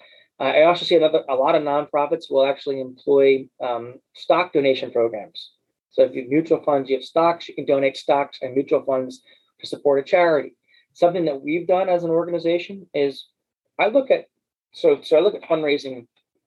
Uh, 0.40 0.44
I 0.44 0.62
also 0.62 0.86
see 0.86 0.94
another, 0.94 1.22
a 1.28 1.34
lot 1.34 1.54
of 1.54 1.62
nonprofits 1.62 2.30
will 2.30 2.46
actually 2.46 2.80
employ 2.80 3.46
um, 3.62 3.96
stock 4.14 4.54
donation 4.54 4.90
programs. 4.90 5.50
So 5.90 6.02
if 6.02 6.14
you 6.14 6.22
have 6.22 6.30
mutual 6.30 6.62
funds, 6.62 6.88
you 6.88 6.96
have 6.96 7.04
stocks, 7.04 7.46
you 7.46 7.54
can 7.54 7.66
donate 7.66 7.98
stocks 7.98 8.38
and 8.40 8.54
mutual 8.54 8.84
funds 8.84 9.20
to 9.60 9.66
support 9.66 9.98
a 9.98 10.02
charity. 10.02 10.56
Something 10.94 11.26
that 11.26 11.42
we've 11.42 11.66
done 11.66 11.90
as 11.90 12.04
an 12.04 12.10
organization 12.10 12.86
is 12.94 13.26
I 13.78 13.88
look 13.88 14.10
at 14.10 14.28
so 14.72 15.00
so 15.02 15.16
I 15.16 15.20
look 15.20 15.34
at 15.34 15.48
fundraising 15.48 16.06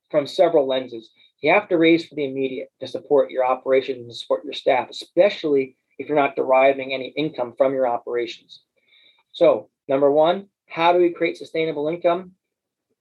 from 0.09 0.27
several 0.27 0.67
lenses. 0.67 1.09
You 1.41 1.53
have 1.53 1.69
to 1.69 1.77
raise 1.77 2.05
for 2.05 2.15
the 2.15 2.25
immediate 2.25 2.69
to 2.79 2.87
support 2.87 3.31
your 3.31 3.45
operations 3.45 4.03
and 4.03 4.15
support 4.15 4.43
your 4.43 4.53
staff, 4.53 4.89
especially 4.89 5.75
if 5.97 6.07
you're 6.07 6.17
not 6.17 6.35
deriving 6.35 6.93
any 6.93 7.07
income 7.17 7.53
from 7.57 7.73
your 7.73 7.87
operations. 7.87 8.61
So, 9.31 9.69
number 9.87 10.11
one, 10.11 10.47
how 10.67 10.93
do 10.93 10.99
we 10.99 11.13
create 11.13 11.37
sustainable 11.37 11.87
income? 11.87 12.33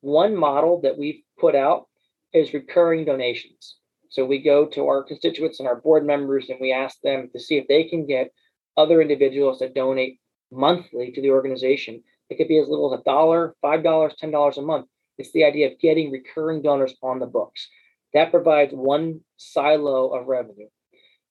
One 0.00 0.34
model 0.34 0.80
that 0.82 0.96
we've 0.96 1.22
put 1.38 1.54
out 1.54 1.88
is 2.32 2.54
recurring 2.54 3.04
donations. 3.04 3.76
So 4.08 4.24
we 4.24 4.42
go 4.42 4.66
to 4.66 4.86
our 4.86 5.04
constituents 5.04 5.60
and 5.60 5.68
our 5.68 5.80
board 5.80 6.04
members 6.04 6.48
and 6.50 6.58
we 6.60 6.72
ask 6.72 7.00
them 7.02 7.30
to 7.32 7.38
see 7.40 7.58
if 7.58 7.68
they 7.68 7.84
can 7.84 8.06
get 8.06 8.32
other 8.76 9.00
individuals 9.00 9.58
to 9.58 9.68
donate 9.68 10.18
monthly 10.50 11.12
to 11.12 11.22
the 11.22 11.30
organization. 11.30 12.02
It 12.28 12.36
could 12.36 12.48
be 12.48 12.58
as 12.58 12.68
little 12.68 12.92
as 12.92 13.00
a 13.00 13.04
dollar, 13.04 13.54
five 13.62 13.84
dollars, 13.84 14.14
ten 14.18 14.30
dollars 14.30 14.58
a 14.58 14.62
month. 14.62 14.86
It's 15.20 15.32
the 15.32 15.44
idea 15.44 15.70
of 15.70 15.78
getting 15.78 16.10
recurring 16.10 16.62
donors 16.62 16.94
on 17.02 17.18
the 17.18 17.26
books. 17.26 17.68
That 18.14 18.30
provides 18.30 18.72
one 18.72 19.20
silo 19.36 20.08
of 20.08 20.26
revenue. 20.26 20.68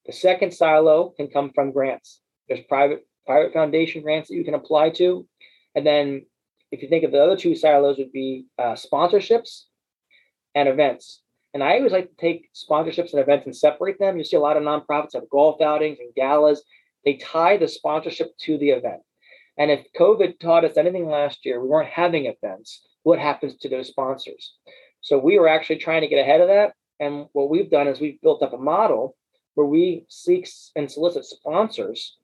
The 0.06 0.12
second 0.12 0.52
silo 0.54 1.10
can 1.16 1.28
come 1.28 1.50
from 1.54 1.72
grants. 1.72 2.20
There's 2.48 2.64
private 2.68 3.06
private 3.26 3.52
foundation 3.52 4.02
grants 4.02 4.28
that 4.28 4.36
you 4.36 4.44
can 4.44 4.54
apply 4.54 4.90
to, 4.90 5.26
and 5.74 5.86
then 5.86 6.26
if 6.70 6.82
you 6.82 6.88
think 6.88 7.04
of 7.04 7.12
the 7.12 7.22
other 7.22 7.36
two 7.36 7.54
silos, 7.54 7.98
would 7.98 8.12
be 8.12 8.46
uh, 8.58 8.74
sponsorships 8.74 9.64
and 10.54 10.68
events. 10.68 11.22
And 11.52 11.62
I 11.64 11.76
always 11.76 11.92
like 11.92 12.08
to 12.08 12.16
take 12.16 12.48
sponsorships 12.54 13.12
and 13.12 13.20
events 13.20 13.46
and 13.46 13.56
separate 13.56 13.98
them. 13.98 14.16
You 14.16 14.24
see 14.24 14.36
a 14.36 14.40
lot 14.40 14.56
of 14.56 14.62
nonprofits 14.62 15.14
have 15.14 15.28
golf 15.30 15.60
outings 15.60 15.98
and 15.98 16.14
galas. 16.14 16.62
They 17.04 17.14
tie 17.14 17.56
the 17.56 17.66
sponsorship 17.66 18.36
to 18.42 18.56
the 18.56 18.70
event. 18.70 19.02
And 19.58 19.70
if 19.70 19.84
COVID 19.98 20.38
taught 20.38 20.64
us 20.64 20.76
anything 20.76 21.06
last 21.06 21.44
year, 21.44 21.60
we 21.60 21.68
weren't 21.68 21.90
having 21.90 22.26
events. 22.26 22.82
What 23.02 23.18
happens 23.18 23.56
to 23.56 23.68
those 23.68 23.88
sponsors? 23.88 24.54
So 25.00 25.18
we 25.18 25.38
are 25.38 25.48
actually 25.48 25.78
trying 25.78 26.02
to 26.02 26.08
get 26.08 26.20
ahead 26.20 26.40
of 26.40 26.48
that. 26.48 26.74
And 26.98 27.26
what 27.32 27.48
we've 27.48 27.70
done 27.70 27.88
is 27.88 28.00
we've 28.00 28.20
built 28.20 28.42
up 28.42 28.52
a 28.52 28.58
model 28.58 29.16
where 29.54 29.66
we 29.66 30.04
seek 30.08 30.48
and 30.76 30.90
solicit 30.90 31.24
sponsors 31.24 32.16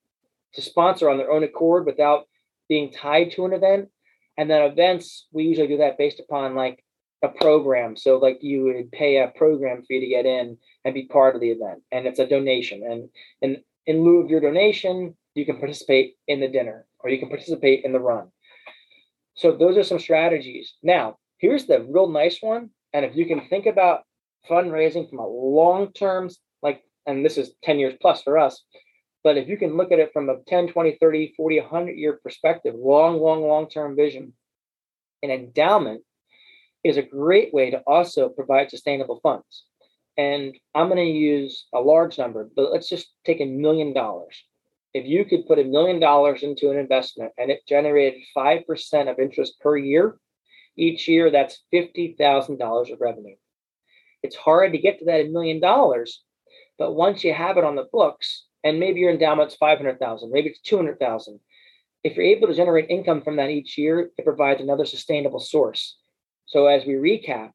to 0.54 0.62
sponsor 0.62 1.08
on 1.08 1.18
their 1.18 1.30
own 1.30 1.44
accord 1.44 1.86
without 1.86 2.26
being 2.68 2.92
tied 2.92 3.32
to 3.32 3.46
an 3.46 3.52
event. 3.52 3.88
And 4.36 4.50
then 4.50 4.62
events, 4.62 5.26
we 5.32 5.44
usually 5.44 5.68
do 5.68 5.78
that 5.78 5.98
based 5.98 6.20
upon 6.20 6.54
like 6.54 6.84
a 7.22 7.28
program. 7.28 7.96
So 7.96 8.18
like 8.18 8.42
you 8.42 8.64
would 8.64 8.92
pay 8.92 9.18
a 9.18 9.28
program 9.28 9.82
fee 9.82 10.00
to 10.00 10.06
get 10.06 10.26
in 10.26 10.58
and 10.84 10.94
be 10.94 11.06
part 11.06 11.34
of 11.34 11.40
the 11.40 11.50
event, 11.50 11.82
and 11.90 12.06
it's 12.06 12.18
a 12.18 12.26
donation. 12.26 12.82
And 12.82 13.08
and 13.42 13.62
in 13.86 14.02
lieu 14.02 14.20
of 14.20 14.30
your 14.30 14.40
donation, 14.40 15.16
you 15.34 15.46
can 15.46 15.56
participate 15.58 16.16
in 16.26 16.40
the 16.40 16.48
dinner 16.48 16.86
or 17.00 17.10
you 17.10 17.18
can 17.18 17.28
participate 17.28 17.84
in 17.84 17.92
the 17.92 18.00
run. 18.00 18.28
So 19.36 19.52
those 19.52 19.76
are 19.76 19.82
some 19.82 19.98
strategies. 19.98 20.74
Now, 20.82 21.18
here's 21.38 21.66
the 21.66 21.82
real 21.82 22.08
nice 22.08 22.40
one. 22.40 22.70
And 22.92 23.04
if 23.04 23.14
you 23.14 23.26
can 23.26 23.48
think 23.48 23.66
about 23.66 24.04
fundraising 24.48 25.08
from 25.08 25.18
a 25.18 25.26
long 25.26 25.92
term, 25.92 26.30
like, 26.62 26.82
and 27.06 27.24
this 27.24 27.36
is 27.36 27.52
10 27.62 27.78
years 27.78 27.94
plus 28.00 28.22
for 28.22 28.38
us, 28.38 28.64
but 29.22 29.36
if 29.36 29.48
you 29.48 29.56
can 29.56 29.76
look 29.76 29.92
at 29.92 29.98
it 29.98 30.12
from 30.12 30.28
a 30.28 30.36
10, 30.46 30.68
20, 30.68 30.98
30, 31.00 31.34
40, 31.36 31.60
100 31.60 31.92
year 31.96 32.18
perspective, 32.22 32.74
long, 32.76 33.18
long, 33.20 33.42
long 33.42 33.68
term 33.68 33.96
vision, 33.96 34.32
an 35.22 35.30
endowment 35.30 36.02
is 36.84 36.96
a 36.96 37.02
great 37.02 37.52
way 37.52 37.70
to 37.70 37.78
also 37.86 38.28
provide 38.28 38.70
sustainable 38.70 39.20
funds. 39.22 39.64
And 40.16 40.56
I'm 40.74 40.88
going 40.88 41.04
to 41.04 41.18
use 41.18 41.66
a 41.74 41.80
large 41.80 42.16
number, 42.18 42.48
but 42.54 42.72
let's 42.72 42.88
just 42.88 43.08
take 43.24 43.40
a 43.40 43.46
million 43.46 43.92
dollars. 43.92 44.44
If 44.96 45.04
you 45.06 45.26
could 45.26 45.46
put 45.46 45.58
a 45.58 45.64
million 45.64 46.00
dollars 46.00 46.42
into 46.42 46.70
an 46.70 46.78
investment 46.78 47.32
and 47.36 47.50
it 47.50 47.66
generated 47.68 48.22
5% 48.34 49.10
of 49.10 49.18
interest 49.18 49.60
per 49.60 49.76
year, 49.76 50.16
each 50.74 51.06
year 51.06 51.30
that's 51.30 51.62
$50,000 51.70 52.90
of 52.90 52.98
revenue. 52.98 53.36
It's 54.22 54.36
hard 54.36 54.72
to 54.72 54.78
get 54.78 54.98
to 55.00 55.04
that 55.04 55.28
million 55.28 55.60
dollars, 55.60 56.22
but 56.78 56.94
once 56.94 57.22
you 57.24 57.34
have 57.34 57.58
it 57.58 57.64
on 57.64 57.76
the 57.76 57.84
books, 57.92 58.46
and 58.64 58.80
maybe 58.80 59.00
your 59.00 59.10
endowment's 59.10 59.54
500,000, 59.56 60.32
maybe 60.32 60.48
it's 60.48 60.62
200,000. 60.62 61.40
If 62.02 62.16
you're 62.16 62.24
able 62.24 62.48
to 62.48 62.54
generate 62.54 62.88
income 62.88 63.20
from 63.20 63.36
that 63.36 63.50
each 63.50 63.76
year, 63.76 64.10
it 64.16 64.24
provides 64.24 64.62
another 64.62 64.86
sustainable 64.86 65.40
source. 65.40 65.98
So, 66.46 66.68
as 66.68 66.86
we 66.86 66.94
recap, 66.94 67.50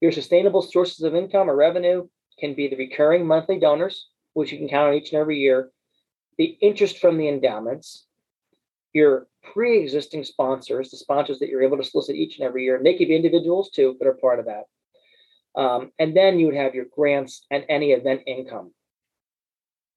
your 0.00 0.12
sustainable 0.12 0.62
sources 0.62 1.02
of 1.02 1.16
income 1.16 1.50
or 1.50 1.56
revenue 1.56 2.06
can 2.38 2.54
be 2.54 2.68
the 2.68 2.76
recurring 2.76 3.26
monthly 3.26 3.58
donors, 3.58 4.06
which 4.34 4.52
you 4.52 4.58
can 4.58 4.68
count 4.68 4.90
on 4.90 4.94
each 4.94 5.12
and 5.12 5.20
every 5.20 5.40
year, 5.40 5.72
the 6.40 6.56
interest 6.62 7.00
from 7.00 7.18
the 7.18 7.28
endowments, 7.28 8.06
your 8.94 9.26
pre 9.52 9.78
existing 9.78 10.24
sponsors, 10.24 10.90
the 10.90 10.96
sponsors 10.96 11.38
that 11.38 11.50
you're 11.50 11.62
able 11.62 11.76
to 11.76 11.84
solicit 11.84 12.16
each 12.16 12.38
and 12.38 12.48
every 12.48 12.64
year, 12.64 12.76
and 12.76 12.86
they 12.86 12.96
could 12.96 13.08
be 13.08 13.14
individuals 13.14 13.68
too 13.68 13.94
that 13.98 14.08
are 14.08 14.14
part 14.14 14.38
of 14.38 14.46
that. 14.46 14.64
Um, 15.54 15.92
and 15.98 16.16
then 16.16 16.38
you 16.38 16.46
would 16.46 16.54
have 16.54 16.74
your 16.74 16.86
grants 16.96 17.44
and 17.50 17.66
any 17.68 17.92
event 17.92 18.22
income. 18.26 18.72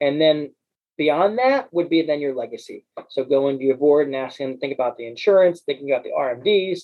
And 0.01 0.19
then 0.19 0.53
beyond 0.97 1.37
that 1.37 1.73
would 1.73 1.87
be 1.89 2.01
then 2.01 2.19
your 2.19 2.35
legacy. 2.35 2.85
So 3.07 3.23
go 3.23 3.47
into 3.47 3.63
your 3.63 3.77
board 3.77 4.07
and 4.07 4.15
ask 4.17 4.37
them 4.37 4.55
to 4.55 4.59
think 4.59 4.73
about 4.73 4.97
the 4.97 5.07
insurance, 5.07 5.61
thinking 5.61 5.91
about 5.91 6.03
the 6.03 6.11
RMDs, 6.11 6.81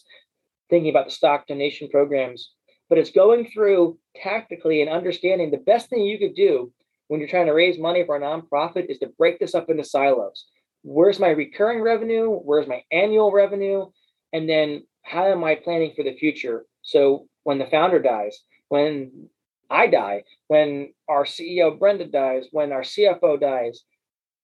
thinking 0.70 0.90
about 0.90 1.08
the 1.08 1.12
stock 1.12 1.48
donation 1.48 1.90
programs, 1.90 2.54
but 2.88 2.98
it's 2.98 3.12
going 3.12 3.50
through 3.54 4.00
tactically 4.16 4.82
and 4.82 4.90
understanding 4.90 5.52
the 5.52 5.58
best 5.58 5.90
thing 5.90 6.04
you 6.04 6.18
could 6.18 6.34
do 6.34 6.72
when 7.10 7.20
you're 7.20 7.30
trying 7.30 7.48
to 7.48 7.54
raise 7.54 7.78
money 7.78 8.06
for 8.06 8.16
a 8.16 8.22
nonprofit 8.22 8.86
is 8.88 9.00
to 9.00 9.12
break 9.18 9.40
this 9.40 9.56
up 9.56 9.70
into 9.70 9.84
silos. 9.84 10.46
where's 10.84 11.20
my 11.20 11.30
recurring 11.30 11.82
revenue? 11.82 12.30
Where's 12.30 12.68
my 12.68 12.82
annual 12.90 13.32
revenue? 13.32 13.88
And 14.32 14.48
then 14.48 14.86
how 15.02 15.26
am 15.26 15.44
I 15.44 15.56
planning 15.56 15.92
for 15.96 16.04
the 16.04 16.16
future? 16.16 16.66
So 16.84 17.28
when 17.44 17.58
the 17.58 17.66
founder 17.66 18.00
dies, 18.00 18.40
when 18.70 19.28
I 19.70 19.88
die, 19.88 20.24
when 20.48 20.94
our 21.10 21.26
CEO 21.26 21.78
Brenda 21.78 22.06
dies, 22.06 22.46
when 22.52 22.72
our 22.72 22.84
CFO 22.84 23.42
dies, 23.42 23.82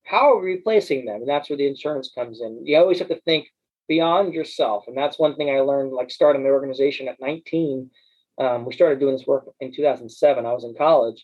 how 0.03 0.33
are 0.33 0.41
we 0.41 0.55
replacing 0.55 1.05
them? 1.05 1.21
And 1.21 1.29
that's 1.29 1.49
where 1.49 1.57
the 1.57 1.67
insurance 1.67 2.11
comes 2.13 2.41
in. 2.41 2.65
You 2.65 2.77
always 2.77 2.99
have 2.99 3.09
to 3.09 3.21
think 3.21 3.47
beyond 3.87 4.33
yourself. 4.33 4.85
And 4.87 4.97
that's 4.97 5.19
one 5.19 5.35
thing 5.35 5.49
I 5.49 5.59
learned, 5.59 5.93
like 5.93 6.09
starting 6.09 6.43
the 6.43 6.49
organization 6.49 7.07
at 7.07 7.21
19. 7.21 7.91
Um, 8.39 8.65
we 8.65 8.73
started 8.73 8.99
doing 8.99 9.15
this 9.15 9.27
work 9.27 9.45
in 9.59 9.71
2007. 9.71 10.45
I 10.45 10.51
was 10.51 10.63
in 10.63 10.75
college. 10.75 11.23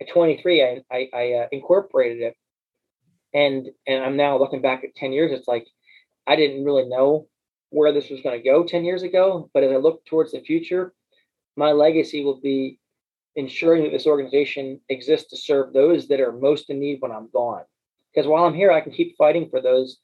At 0.00 0.08
23, 0.10 0.62
I, 0.62 0.82
I, 0.90 1.08
I 1.12 1.32
uh, 1.32 1.46
incorporated 1.52 2.22
it. 2.22 2.36
And, 3.34 3.68
and 3.86 4.02
I'm 4.02 4.16
now 4.16 4.38
looking 4.38 4.62
back 4.62 4.84
at 4.84 4.94
10 4.94 5.12
years, 5.12 5.32
it's 5.32 5.48
like 5.48 5.66
I 6.26 6.36
didn't 6.36 6.64
really 6.64 6.88
know 6.88 7.28
where 7.70 7.92
this 7.92 8.08
was 8.08 8.20
going 8.22 8.38
to 8.38 8.44
go 8.44 8.64
10 8.64 8.84
years 8.84 9.02
ago. 9.02 9.50
But 9.52 9.64
as 9.64 9.72
I 9.72 9.76
look 9.76 10.04
towards 10.06 10.32
the 10.32 10.40
future, 10.40 10.94
my 11.56 11.72
legacy 11.72 12.24
will 12.24 12.40
be 12.40 12.78
ensuring 13.36 13.84
that 13.84 13.92
this 13.92 14.06
organization 14.06 14.80
exists 14.88 15.30
to 15.30 15.36
serve 15.36 15.72
those 15.72 16.08
that 16.08 16.20
are 16.20 16.32
most 16.32 16.70
in 16.70 16.80
need 16.80 17.00
when 17.00 17.12
I'm 17.12 17.28
gone. 17.32 17.62
Because 18.12 18.26
while 18.26 18.44
I'm 18.44 18.54
here, 18.54 18.72
I 18.72 18.80
can 18.80 18.92
keep 18.92 19.16
fighting 19.16 19.48
for 19.50 19.60
those 19.60 19.98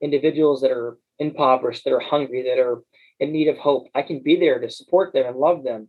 individuals 0.00 0.60
that 0.62 0.70
are 0.70 0.98
impoverished, 1.18 1.84
that 1.84 1.92
are 1.92 2.00
hungry, 2.00 2.42
that 2.42 2.58
are 2.58 2.82
in 3.20 3.32
need 3.32 3.48
of 3.48 3.58
hope. 3.58 3.88
I 3.94 4.02
can 4.02 4.22
be 4.22 4.36
there 4.36 4.58
to 4.58 4.70
support 4.70 5.12
them 5.12 5.26
and 5.26 5.36
love 5.36 5.62
them. 5.62 5.88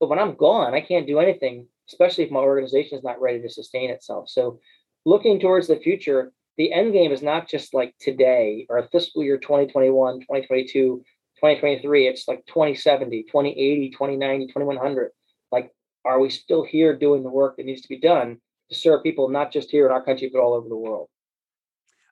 But 0.00 0.08
when 0.08 0.18
I'm 0.18 0.36
gone, 0.36 0.74
I 0.74 0.80
can't 0.80 1.06
do 1.06 1.18
anything, 1.18 1.66
especially 1.88 2.24
if 2.24 2.30
my 2.30 2.40
organization 2.40 2.98
is 2.98 3.04
not 3.04 3.20
ready 3.20 3.40
to 3.40 3.48
sustain 3.48 3.90
itself. 3.90 4.28
So, 4.28 4.60
looking 5.04 5.40
towards 5.40 5.68
the 5.68 5.76
future, 5.76 6.32
the 6.56 6.72
end 6.72 6.92
game 6.92 7.12
is 7.12 7.22
not 7.22 7.48
just 7.48 7.72
like 7.72 7.94
today 8.00 8.66
or 8.68 8.86
fiscal 8.90 9.22
year 9.22 9.38
2021, 9.38 10.20
2022, 10.20 11.02
2023. 11.36 12.08
It's 12.08 12.26
like 12.26 12.44
2070, 12.46 13.22
2080, 13.24 13.90
2090, 13.90 14.46
2100. 14.48 15.10
Like, 15.52 15.70
are 16.04 16.20
we 16.20 16.30
still 16.30 16.64
here 16.64 16.96
doing 16.96 17.22
the 17.22 17.30
work 17.30 17.56
that 17.56 17.66
needs 17.66 17.82
to 17.82 17.88
be 17.88 18.00
done 18.00 18.38
to 18.70 18.74
serve 18.74 19.02
people, 19.02 19.28
not 19.28 19.52
just 19.52 19.70
here 19.70 19.86
in 19.86 19.92
our 19.92 20.04
country, 20.04 20.28
but 20.32 20.40
all 20.40 20.54
over 20.54 20.68
the 20.68 20.76
world? 20.76 21.08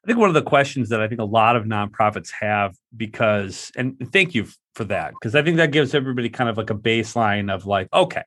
I 0.05 0.07
think 0.07 0.21
one 0.21 0.29
of 0.29 0.35
the 0.35 0.43
questions 0.43 0.89
that 0.91 1.03
I 1.03 1.09
think 1.09 1.21
a 1.21 1.25
lot 1.25 1.57
of 1.57 1.65
nonprofits 1.65 2.31
have 2.41 2.77
because, 2.97 3.73
and 3.75 3.97
thank 4.13 4.37
you 4.37 4.47
for 4.77 4.85
that, 4.85 5.15
because 5.15 5.35
I 5.35 5.43
think 5.43 5.57
that 5.57 5.73
gives 5.73 5.97
everybody 5.97 6.29
kind 6.29 6.49
of 6.49 6.57
like 6.57 6.71
a 6.71 6.77
baseline 6.77 7.53
of 7.53 7.67
like, 7.67 7.89
okay, 7.93 8.23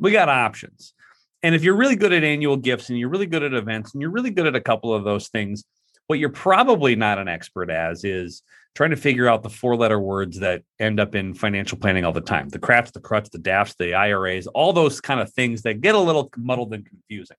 we 0.00 0.10
got 0.10 0.28
options. 0.28 0.94
And 1.42 1.54
if 1.54 1.62
you're 1.62 1.76
really 1.76 1.96
good 1.96 2.12
at 2.12 2.24
annual 2.24 2.56
gifts 2.56 2.88
and 2.90 2.98
you're 2.98 3.08
really 3.08 3.26
good 3.26 3.42
at 3.42 3.54
events 3.54 3.92
and 3.92 4.02
you're 4.02 4.10
really 4.10 4.30
good 4.30 4.46
at 4.46 4.56
a 4.56 4.60
couple 4.60 4.92
of 4.92 5.04
those 5.04 5.28
things, 5.28 5.64
what 6.06 6.18
you're 6.18 6.28
probably 6.28 6.96
not 6.96 7.18
an 7.18 7.28
expert 7.28 7.70
as 7.70 8.04
is 8.04 8.42
trying 8.74 8.90
to 8.90 8.96
figure 8.96 9.28
out 9.28 9.42
the 9.42 9.50
four 9.50 9.76
letter 9.76 9.98
words 9.98 10.40
that 10.40 10.62
end 10.78 11.00
up 11.00 11.14
in 11.14 11.34
financial 11.34 11.78
planning 11.78 12.04
all 12.04 12.12
the 12.12 12.20
time 12.20 12.48
the 12.48 12.58
crats, 12.58 12.90
the 12.90 13.00
cruts, 13.00 13.30
the 13.30 13.38
DAFs, 13.38 13.76
the 13.76 13.94
IRAs, 13.94 14.46
all 14.48 14.72
those 14.72 15.00
kind 15.00 15.20
of 15.20 15.32
things 15.32 15.62
that 15.62 15.80
get 15.80 15.94
a 15.94 15.98
little 15.98 16.30
muddled 16.36 16.74
and 16.74 16.86
confusing. 16.86 17.36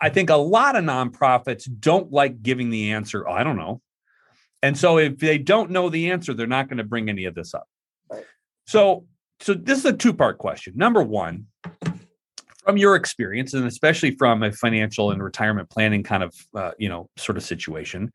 I 0.00 0.08
think 0.08 0.30
a 0.30 0.36
lot 0.36 0.76
of 0.76 0.84
nonprofits 0.84 1.68
don't 1.80 2.10
like 2.10 2.42
giving 2.42 2.70
the 2.70 2.92
answer, 2.92 3.28
oh, 3.28 3.32
I 3.32 3.44
don't 3.44 3.56
know. 3.56 3.80
And 4.62 4.76
so 4.78 4.98
if 4.98 5.18
they 5.18 5.38
don't 5.38 5.70
know 5.70 5.88
the 5.90 6.10
answer, 6.10 6.34
they're 6.34 6.46
not 6.46 6.68
going 6.68 6.78
to 6.78 6.84
bring 6.84 7.08
any 7.08 7.26
of 7.26 7.34
this 7.34 7.54
up. 7.54 7.68
So 8.66 9.06
so 9.42 9.54
this 9.54 9.78
is 9.78 9.84
a 9.84 9.92
two-part 9.92 10.38
question. 10.38 10.74
Number 10.76 11.02
1, 11.02 11.46
from 12.64 12.76
your 12.76 12.96
experience 12.96 13.54
and 13.54 13.66
especially 13.66 14.12
from 14.12 14.42
a 14.42 14.52
financial 14.52 15.10
and 15.10 15.22
retirement 15.22 15.68
planning 15.70 16.02
kind 16.02 16.22
of 16.22 16.34
uh, 16.54 16.72
you 16.78 16.88
know 16.88 17.08
sort 17.16 17.36
of 17.36 17.42
situation 17.42 18.12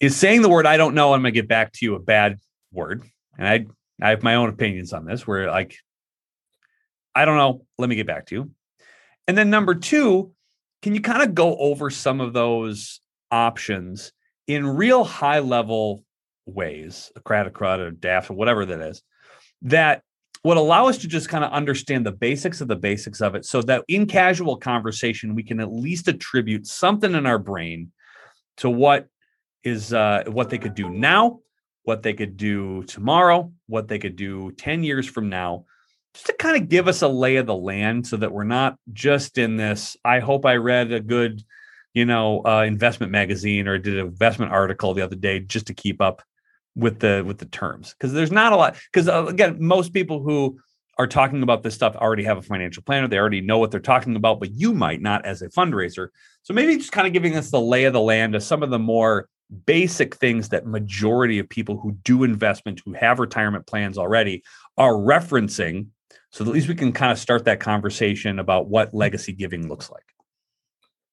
is 0.00 0.16
saying 0.16 0.42
the 0.42 0.48
word 0.48 0.66
i 0.66 0.76
don't 0.76 0.94
know 0.94 1.12
i'm 1.12 1.22
going 1.22 1.32
to 1.32 1.40
get 1.40 1.48
back 1.48 1.72
to 1.72 1.84
you 1.84 1.94
a 1.94 2.00
bad 2.00 2.38
word. 2.72 3.02
And 3.38 3.48
i 3.48 3.66
i 4.02 4.10
have 4.10 4.22
my 4.22 4.34
own 4.34 4.48
opinions 4.48 4.92
on 4.92 5.04
this 5.04 5.26
where 5.26 5.50
like 5.50 5.76
i 7.14 7.24
don't 7.24 7.36
know 7.36 7.64
let 7.78 7.88
me 7.88 7.96
get 7.96 8.06
back 8.06 8.26
to 8.26 8.34
you. 8.34 8.50
And 9.28 9.36
then 9.36 9.50
number 9.50 9.74
two 9.74 10.32
can 10.82 10.94
you 10.94 11.00
kind 11.00 11.22
of 11.22 11.34
go 11.34 11.56
over 11.56 11.90
some 11.90 12.20
of 12.20 12.32
those 12.32 13.00
options 13.30 14.12
in 14.46 14.66
real 14.66 15.04
high 15.04 15.40
level 15.40 16.04
ways, 16.46 17.10
a 17.16 17.20
Cradicrut 17.20 17.78
or 17.78 17.90
daft 17.90 18.30
or 18.30 18.34
whatever 18.34 18.64
that 18.64 18.80
is, 18.80 19.02
that 19.62 20.02
would 20.46 20.56
allow 20.56 20.86
us 20.86 20.98
to 20.98 21.08
just 21.08 21.28
kind 21.28 21.44
of 21.44 21.52
understand 21.52 22.06
the 22.06 22.12
basics 22.12 22.60
of 22.60 22.68
the 22.68 22.76
basics 22.76 23.20
of 23.20 23.34
it 23.34 23.44
so 23.44 23.60
that 23.62 23.84
in 23.88 24.06
casual 24.06 24.56
conversation, 24.56 25.34
we 25.34 25.42
can 25.42 25.60
at 25.60 25.72
least 25.72 26.08
attribute 26.08 26.66
something 26.66 27.14
in 27.14 27.26
our 27.26 27.38
brain 27.38 27.90
to 28.58 28.70
what 28.70 29.08
is 29.64 29.92
uh, 29.92 30.22
what 30.28 30.48
they 30.48 30.58
could 30.58 30.74
do 30.74 30.88
now, 30.88 31.40
what 31.82 32.02
they 32.02 32.14
could 32.14 32.36
do 32.36 32.84
tomorrow, 32.84 33.52
what 33.66 33.88
they 33.88 33.98
could 33.98 34.14
do 34.14 34.52
10 34.52 34.84
years 34.84 35.06
from 35.06 35.28
now 35.28 35.64
just 36.14 36.26
to 36.26 36.32
kind 36.32 36.56
of 36.56 36.70
give 36.70 36.88
us 36.88 37.02
a 37.02 37.08
lay 37.08 37.36
of 37.36 37.46
the 37.46 37.54
land 37.54 38.06
so 38.06 38.16
that 38.16 38.32
we're 38.32 38.42
not 38.42 38.78
just 38.94 39.36
in 39.36 39.56
this 39.56 39.98
i 40.02 40.18
hope 40.18 40.46
i 40.46 40.56
read 40.56 40.90
a 40.90 40.98
good 40.98 41.44
you 41.92 42.06
know 42.06 42.40
uh, 42.46 42.62
investment 42.62 43.12
magazine 43.12 43.68
or 43.68 43.76
did 43.76 43.98
an 43.98 44.06
investment 44.06 44.50
article 44.50 44.94
the 44.94 45.02
other 45.02 45.14
day 45.14 45.40
just 45.40 45.66
to 45.66 45.74
keep 45.74 46.00
up 46.00 46.22
with 46.76 47.00
the 47.00 47.24
with 47.26 47.38
the 47.38 47.46
terms 47.46 47.94
because 47.94 48.12
there's 48.12 48.30
not 48.30 48.52
a 48.52 48.56
lot 48.56 48.76
because 48.92 49.08
uh, 49.08 49.26
again 49.26 49.56
most 49.58 49.92
people 49.92 50.22
who 50.22 50.58
are 50.98 51.06
talking 51.06 51.42
about 51.42 51.62
this 51.62 51.74
stuff 51.74 51.96
already 51.96 52.22
have 52.22 52.38
a 52.38 52.42
financial 52.42 52.82
planner 52.82 53.08
they 53.08 53.18
already 53.18 53.40
know 53.40 53.58
what 53.58 53.70
they're 53.70 53.80
talking 53.80 54.14
about 54.14 54.38
but 54.38 54.52
you 54.52 54.72
might 54.72 55.00
not 55.00 55.24
as 55.24 55.42
a 55.42 55.48
fundraiser 55.48 56.08
so 56.42 56.54
maybe 56.54 56.76
just 56.76 56.92
kind 56.92 57.06
of 57.06 57.12
giving 57.12 57.34
us 57.36 57.50
the 57.50 57.60
lay 57.60 57.84
of 57.84 57.92
the 57.92 58.00
land 58.00 58.34
of 58.34 58.42
some 58.42 58.62
of 58.62 58.70
the 58.70 58.78
more 58.78 59.28
basic 59.64 60.16
things 60.16 60.50
that 60.50 60.66
majority 60.66 61.38
of 61.38 61.48
people 61.48 61.78
who 61.78 61.92
do 62.04 62.24
investment 62.24 62.80
who 62.84 62.92
have 62.92 63.18
retirement 63.18 63.66
plans 63.66 63.96
already 63.96 64.42
are 64.76 64.92
referencing 64.92 65.86
so 66.36 66.44
at 66.44 66.50
least 66.50 66.68
we 66.68 66.74
can 66.74 66.92
kind 66.92 67.10
of 67.10 67.18
start 67.18 67.46
that 67.46 67.60
conversation 67.60 68.38
about 68.38 68.68
what 68.68 68.92
legacy 68.92 69.32
giving 69.32 69.68
looks 69.68 69.90
like. 69.90 70.04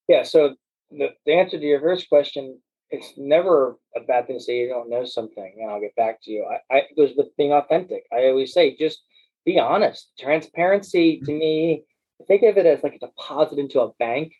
Yeah. 0.10 0.24
So 0.24 0.56
the, 0.92 1.12
the 1.26 1.34
answer 1.34 1.58
to 1.58 1.66
your 1.66 1.80
first 1.80 2.10
question, 2.10 2.60
it's 2.94 3.14
never 3.18 3.78
a 3.96 4.02
bad 4.02 4.28
thing 4.28 4.38
to 4.38 4.44
say 4.44 4.60
you 4.60 4.70
don't 4.70 4.90
know 4.90 5.04
something, 5.04 5.56
and 5.60 5.70
I'll 5.70 5.82
get 5.82 5.96
back 5.96 6.22
to 6.24 6.32
you. 6.32 6.46
I, 6.46 6.74
I 6.74 6.78
it 6.80 6.96
goes 6.96 7.12
with 7.18 7.36
being 7.38 7.52
authentic. 7.52 8.04
I 8.14 8.28
always 8.28 8.54
say 8.54 8.76
just 8.78 9.02
be 9.46 9.60
honest. 9.60 10.12
Transparency 10.20 11.20
to 11.26 11.32
me, 11.32 11.84
think 12.28 12.44
of 12.44 12.58
it 12.58 12.66
as 12.66 12.84
like 12.84 12.96
a 12.96 13.00
deposit 13.00 13.60
into 13.60 13.82
a 13.82 13.94
bank. 14.00 14.34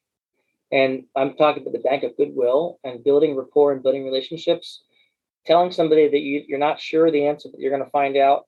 And 0.72 1.04
I'm 1.16 1.36
talking 1.36 1.62
about 1.64 1.74
the 1.74 1.80
bank 1.80 2.04
of 2.04 2.16
goodwill 2.18 2.80
and 2.84 3.04
building 3.04 3.36
rapport 3.36 3.74
and 3.74 3.84
building 3.84 4.06
relationships. 4.06 4.84
Telling 5.46 5.72
somebody 5.72 6.08
that 6.08 6.20
you, 6.22 6.44
you're 6.48 6.58
not 6.58 6.80
sure 6.80 7.12
the 7.12 7.28
answer 7.28 7.50
that 7.52 7.60
you're 7.60 7.76
going 7.76 7.84
to 7.84 7.92
find 7.92 8.16
out 8.16 8.46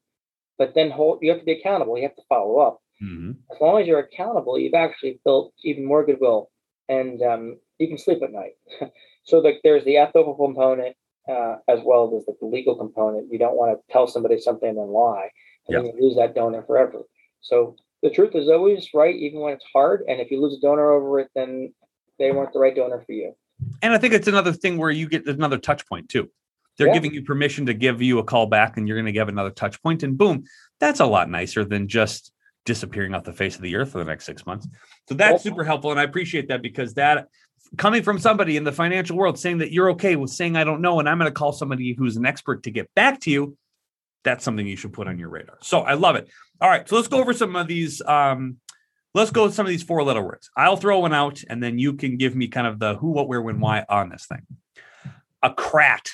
but 0.57 0.73
then 0.75 0.89
hold 0.91 1.19
you 1.21 1.29
have 1.29 1.39
to 1.39 1.45
be 1.45 1.53
accountable 1.53 1.97
you 1.97 2.03
have 2.03 2.15
to 2.15 2.21
follow 2.29 2.59
up 2.59 2.81
mm-hmm. 3.03 3.31
as 3.53 3.61
long 3.61 3.81
as 3.81 3.87
you're 3.87 3.99
accountable 3.99 4.57
you've 4.57 4.73
actually 4.73 5.19
built 5.23 5.53
even 5.63 5.85
more 5.85 6.05
goodwill 6.05 6.49
and 6.87 7.21
um, 7.21 7.57
you 7.79 7.88
can 7.88 7.97
sleep 7.97 8.19
at 8.23 8.31
night 8.31 8.53
so 9.23 9.41
the, 9.41 9.53
there's 9.63 9.83
the 9.85 9.97
ethical 9.97 10.35
component 10.35 10.95
uh, 11.29 11.55
as 11.67 11.79
well 11.83 12.13
as 12.15 12.25
the 12.25 12.45
legal 12.45 12.75
component 12.75 13.31
you 13.31 13.39
don't 13.39 13.55
want 13.55 13.77
to 13.77 13.93
tell 13.93 14.07
somebody 14.07 14.39
something 14.39 14.69
and 14.69 14.77
then 14.77 14.88
lie 14.88 15.29
and 15.67 15.73
yep. 15.73 15.83
then 15.83 15.93
you 15.95 16.07
lose 16.07 16.15
that 16.15 16.35
donor 16.35 16.63
forever 16.63 17.03
so 17.41 17.75
the 18.03 18.09
truth 18.09 18.35
is 18.35 18.49
always 18.49 18.89
right 18.93 19.15
even 19.15 19.39
when 19.39 19.53
it's 19.53 19.65
hard 19.73 20.03
and 20.07 20.19
if 20.19 20.29
you 20.29 20.41
lose 20.41 20.57
a 20.57 20.61
donor 20.61 20.91
over 20.91 21.19
it 21.19 21.29
then 21.35 21.73
they 22.19 22.31
weren't 22.31 22.53
the 22.53 22.59
right 22.59 22.75
donor 22.75 23.01
for 23.05 23.13
you 23.13 23.33
and 23.81 23.93
i 23.93 23.97
think 23.97 24.13
it's 24.13 24.27
another 24.27 24.53
thing 24.53 24.77
where 24.77 24.91
you 24.91 25.07
get 25.07 25.25
another 25.27 25.57
touch 25.57 25.88
point 25.88 26.07
too 26.09 26.29
they're 26.77 26.88
yeah. 26.88 26.93
giving 26.93 27.13
you 27.13 27.23
permission 27.23 27.65
to 27.67 27.73
give 27.73 28.01
you 28.01 28.19
a 28.19 28.23
call 28.23 28.47
back 28.47 28.77
and 28.77 28.88
you're 28.88 28.97
going 28.97 29.05
to 29.05 29.11
give 29.11 29.29
another 29.29 29.51
touch 29.51 29.81
point 29.81 30.03
and 30.03 30.17
boom, 30.17 30.43
that's 30.79 30.99
a 30.99 31.05
lot 31.05 31.29
nicer 31.29 31.63
than 31.63 31.88
just 31.88 32.31
disappearing 32.65 33.13
off 33.13 33.23
the 33.23 33.33
face 33.33 33.55
of 33.55 33.61
the 33.61 33.75
earth 33.75 33.91
for 33.91 33.99
the 33.99 34.05
next 34.05 34.25
six 34.25 34.45
months. 34.45 34.67
So 35.07 35.15
that's 35.15 35.43
super 35.43 35.63
helpful. 35.63 35.91
And 35.91 35.99
I 35.99 36.03
appreciate 36.03 36.47
that 36.49 36.61
because 36.61 36.95
that 36.95 37.27
coming 37.78 38.04
from 38.04 38.19
somebody 38.19 38.58
in 38.58 38.63
the 38.63 38.71
financial 38.71 39.17
world 39.17 39.39
saying 39.39 39.60
that 39.60 39.71
you're 39.71 39.91
okay 39.91 40.15
with 40.15 40.32
saying, 40.32 40.56
I 40.56 40.63
don't 40.63 40.82
know, 40.82 40.99
and 40.99 41.10
I'm 41.10 41.17
going 41.17 41.30
to 41.30 41.34
call 41.34 41.51
somebody 41.51 41.93
who's 41.93 42.17
an 42.17 42.25
expert 42.25 42.63
to 42.63 42.71
get 42.71 42.93
back 42.95 43.21
to 43.21 43.32
you. 43.32 43.58
That's 44.23 44.43
something 44.43 44.65
you 44.65 44.75
should 44.75 44.93
put 44.93 45.08
on 45.08 45.19
your 45.19 45.30
radar. 45.30 45.58
So 45.62 45.82
I 45.82 45.93
love 45.93 46.15
it. 46.15 46.30
All 46.60 46.69
right. 46.69 46.88
So 46.88 46.95
let's 46.95 47.08
go 47.08 47.19
over 47.19 47.34
some 47.34 47.56
of 47.56 47.67
these. 47.67 48.01
Um, 48.01 48.58
let's 49.13 49.32
go 49.32 49.43
with 49.43 49.54
some 49.54 49.65
of 49.65 49.69
these 49.69 49.84
four 49.84 50.04
letter 50.04 50.21
words. 50.21 50.49
I'll 50.58 50.78
throw 50.78 50.99
one 50.99 51.13
out 51.13 51.43
and 51.47 51.62
then 51.62 51.78
you 51.78 51.93
can 51.93 52.17
give 52.17 52.36
me 52.36 52.47
kind 52.47 52.65
of 52.67 52.80
the 52.80 52.95
who, 52.95 53.12
what, 53.12 53.28
where, 53.28 53.41
when, 53.41 53.60
why 53.60 53.86
on 53.88 54.10
this 54.10 54.25
thing. 54.25 54.45
A 55.43 55.54
crat 55.54 56.10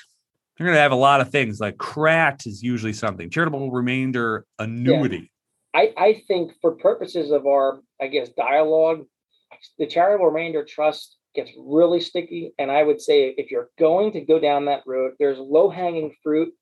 you're 0.62 0.68
going 0.68 0.78
to 0.78 0.82
have 0.82 0.92
a 0.92 0.96
lot 0.96 1.22
of 1.22 1.32
things 1.32 1.60
like 1.60 1.80
CRAT 1.80 2.46
is 2.46 2.62
usually 2.62 2.94
something 2.94 3.32
charitable 3.32 3.72
remainder 3.72 4.46
annuity. 4.60 5.32
Yeah. 5.74 5.82
I, 5.82 5.94
I 5.98 6.24
think 6.28 6.52
for 6.62 6.74
purposes 6.74 7.32
of 7.32 7.48
our, 7.48 7.82
I 8.00 8.06
guess, 8.06 8.30
dialogue, 8.30 9.06
the 9.80 9.88
charitable 9.88 10.28
remainder 10.28 10.64
trust 10.64 11.18
gets 11.36 11.52
really 11.58 12.02
sticky. 12.02 12.54
And 12.60 12.72
I 12.72 12.84
would 12.84 13.02
say 13.02 13.34
if 13.38 13.52
you're 13.52 13.70
going 13.80 14.12
to 14.14 14.22
go 14.22 14.40
down 14.40 14.66
that 14.66 14.84
road, 14.86 15.14
there's 15.20 15.40
low 15.40 15.70
hanging 15.70 16.16
fruit 16.24 16.54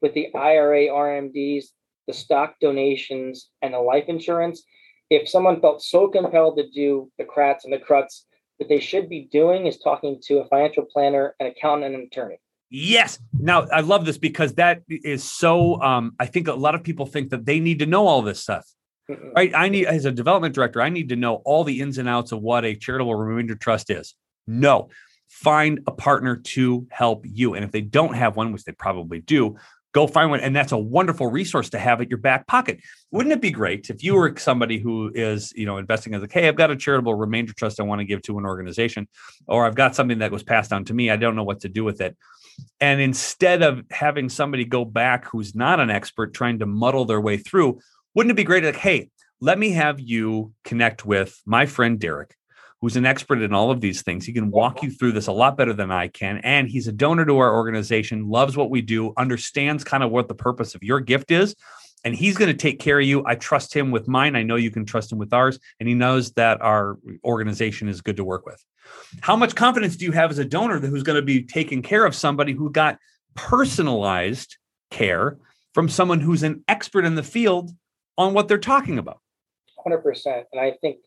with 0.00 0.14
the 0.14 0.34
IRA, 0.34 0.86
RMDs, 0.86 1.66
the 2.06 2.12
stock 2.12 2.54
donations, 2.60 3.50
and 3.62 3.74
the 3.74 3.78
life 3.78 4.04
insurance. 4.08 4.62
If 5.10 5.28
someone 5.28 5.60
felt 5.60 5.82
so 5.82 6.08
compelled 6.08 6.56
to 6.58 6.68
do 6.68 7.10
the 7.18 7.24
CRATs 7.24 7.64
and 7.64 7.72
the 7.72 7.78
CRUTs, 7.78 8.24
what 8.58 8.68
they 8.68 8.80
should 8.80 9.08
be 9.08 9.28
doing 9.30 9.66
is 9.66 9.78
talking 9.78 10.20
to 10.24 10.38
a 10.38 10.48
financial 10.48 10.84
planner, 10.84 11.34
an 11.40 11.46
accountant, 11.46 11.94
and 11.94 12.02
an 12.02 12.08
attorney. 12.10 12.38
Yes. 12.70 13.18
Now 13.38 13.66
I 13.72 13.80
love 13.80 14.06
this 14.06 14.18
because 14.18 14.54
that 14.54 14.82
is 14.88 15.22
so. 15.22 15.80
Um, 15.80 16.14
I 16.18 16.26
think 16.26 16.48
a 16.48 16.54
lot 16.54 16.74
of 16.74 16.82
people 16.82 17.06
think 17.06 17.30
that 17.30 17.46
they 17.46 17.60
need 17.60 17.78
to 17.78 17.86
know 17.86 18.06
all 18.06 18.22
this 18.22 18.42
stuff, 18.42 18.66
Right? 19.08 19.52
I 19.54 19.68
need, 19.68 19.86
as 19.86 20.04
a 20.04 20.12
development 20.12 20.54
director, 20.54 20.82
I 20.82 20.88
need 20.88 21.10
to 21.10 21.16
know 21.16 21.36
all 21.44 21.64
the 21.64 21.80
ins 21.80 21.98
and 21.98 22.08
outs 22.08 22.32
of 22.32 22.40
what 22.40 22.64
a 22.64 22.74
charitable 22.74 23.14
remainder 23.14 23.54
trust 23.54 23.90
is. 23.90 24.14
No, 24.46 24.88
find 25.28 25.80
a 25.86 25.92
partner 25.92 26.36
to 26.36 26.86
help 26.90 27.24
you, 27.28 27.54
and 27.54 27.64
if 27.64 27.70
they 27.70 27.80
don't 27.82 28.14
have 28.14 28.36
one, 28.36 28.52
which 28.52 28.64
they 28.64 28.72
probably 28.72 29.20
do, 29.20 29.56
go 29.96 30.06
find 30.06 30.28
one 30.28 30.40
and 30.40 30.54
that's 30.54 30.72
a 30.72 30.78
wonderful 30.78 31.26
resource 31.26 31.70
to 31.70 31.78
have 31.78 32.02
at 32.02 32.10
your 32.10 32.18
back 32.18 32.46
pocket 32.46 32.78
wouldn't 33.12 33.32
it 33.32 33.40
be 33.40 33.50
great 33.50 33.88
if 33.88 34.04
you 34.04 34.14
were 34.14 34.34
somebody 34.36 34.78
who 34.78 35.10
is 35.14 35.54
you 35.56 35.64
know 35.64 35.78
investing 35.78 36.12
as 36.12 36.20
like 36.20 36.30
hey 36.30 36.46
i've 36.46 36.54
got 36.54 36.70
a 36.70 36.76
charitable 36.76 37.14
remainder 37.14 37.54
trust 37.54 37.80
i 37.80 37.82
want 37.82 37.98
to 37.98 38.04
give 38.04 38.20
to 38.20 38.38
an 38.38 38.44
organization 38.44 39.08
or 39.48 39.64
i've 39.64 39.74
got 39.74 39.96
something 39.96 40.18
that 40.18 40.30
was 40.30 40.42
passed 40.42 40.68
down 40.68 40.84
to 40.84 40.92
me 40.92 41.08
i 41.08 41.16
don't 41.16 41.34
know 41.34 41.44
what 41.44 41.60
to 41.60 41.70
do 41.70 41.82
with 41.82 42.02
it 42.02 42.14
and 42.78 43.00
instead 43.00 43.62
of 43.62 43.82
having 43.90 44.28
somebody 44.28 44.66
go 44.66 44.84
back 44.84 45.24
who's 45.30 45.54
not 45.54 45.80
an 45.80 45.88
expert 45.88 46.34
trying 46.34 46.58
to 46.58 46.66
muddle 46.66 47.06
their 47.06 47.20
way 47.20 47.38
through 47.38 47.80
wouldn't 48.16 48.32
it 48.32 48.34
be 48.34 48.44
great 48.44 48.64
like 48.64 48.74
hey 48.74 49.08
let 49.40 49.58
me 49.58 49.70
have 49.70 50.00
you 50.00 50.52
connect 50.64 51.06
with 51.06 51.40
my 51.46 51.66
friend 51.66 52.00
derek 52.00 52.34
who's 52.80 52.96
an 52.96 53.06
expert 53.06 53.42
in 53.42 53.54
all 53.54 53.70
of 53.70 53.80
these 53.80 54.02
things. 54.02 54.26
He 54.26 54.32
can 54.32 54.50
walk 54.50 54.82
you 54.82 54.90
through 54.90 55.12
this 55.12 55.26
a 55.26 55.32
lot 55.32 55.56
better 55.56 55.72
than 55.72 55.90
I 55.90 56.08
can. 56.08 56.38
And 56.38 56.68
he's 56.68 56.86
a 56.86 56.92
donor 56.92 57.24
to 57.24 57.38
our 57.38 57.54
organization, 57.54 58.28
loves 58.28 58.56
what 58.56 58.70
we 58.70 58.82
do, 58.82 59.12
understands 59.16 59.82
kind 59.82 60.02
of 60.02 60.10
what 60.10 60.28
the 60.28 60.34
purpose 60.34 60.74
of 60.74 60.82
your 60.82 61.00
gift 61.00 61.30
is. 61.30 61.54
And 62.04 62.14
he's 62.14 62.36
going 62.36 62.50
to 62.50 62.56
take 62.56 62.78
care 62.78 63.00
of 63.00 63.06
you. 63.06 63.24
I 63.26 63.34
trust 63.34 63.74
him 63.74 63.90
with 63.90 64.06
mine. 64.06 64.36
I 64.36 64.42
know 64.42 64.56
you 64.56 64.70
can 64.70 64.84
trust 64.84 65.10
him 65.10 65.18
with 65.18 65.32
ours. 65.32 65.58
And 65.80 65.88
he 65.88 65.94
knows 65.94 66.32
that 66.32 66.60
our 66.60 66.98
organization 67.24 67.88
is 67.88 68.02
good 68.02 68.16
to 68.18 68.24
work 68.24 68.46
with. 68.46 68.62
How 69.20 69.34
much 69.34 69.56
confidence 69.56 69.96
do 69.96 70.04
you 70.04 70.12
have 70.12 70.30
as 70.30 70.38
a 70.38 70.44
donor 70.44 70.78
who's 70.78 71.02
going 71.02 71.16
to 71.18 71.26
be 71.26 71.42
taking 71.42 71.82
care 71.82 72.04
of 72.04 72.14
somebody 72.14 72.52
who 72.52 72.70
got 72.70 72.98
personalized 73.34 74.58
care 74.90 75.38
from 75.74 75.88
someone 75.88 76.20
who's 76.20 76.44
an 76.44 76.62
expert 76.68 77.04
in 77.04 77.16
the 77.16 77.22
field 77.22 77.72
on 78.18 78.34
what 78.34 78.48
they're 78.48 78.58
talking 78.58 78.98
about? 78.98 79.20
100%. 79.86 80.44
And 80.52 80.60
I 80.60 80.72
think 80.80 80.98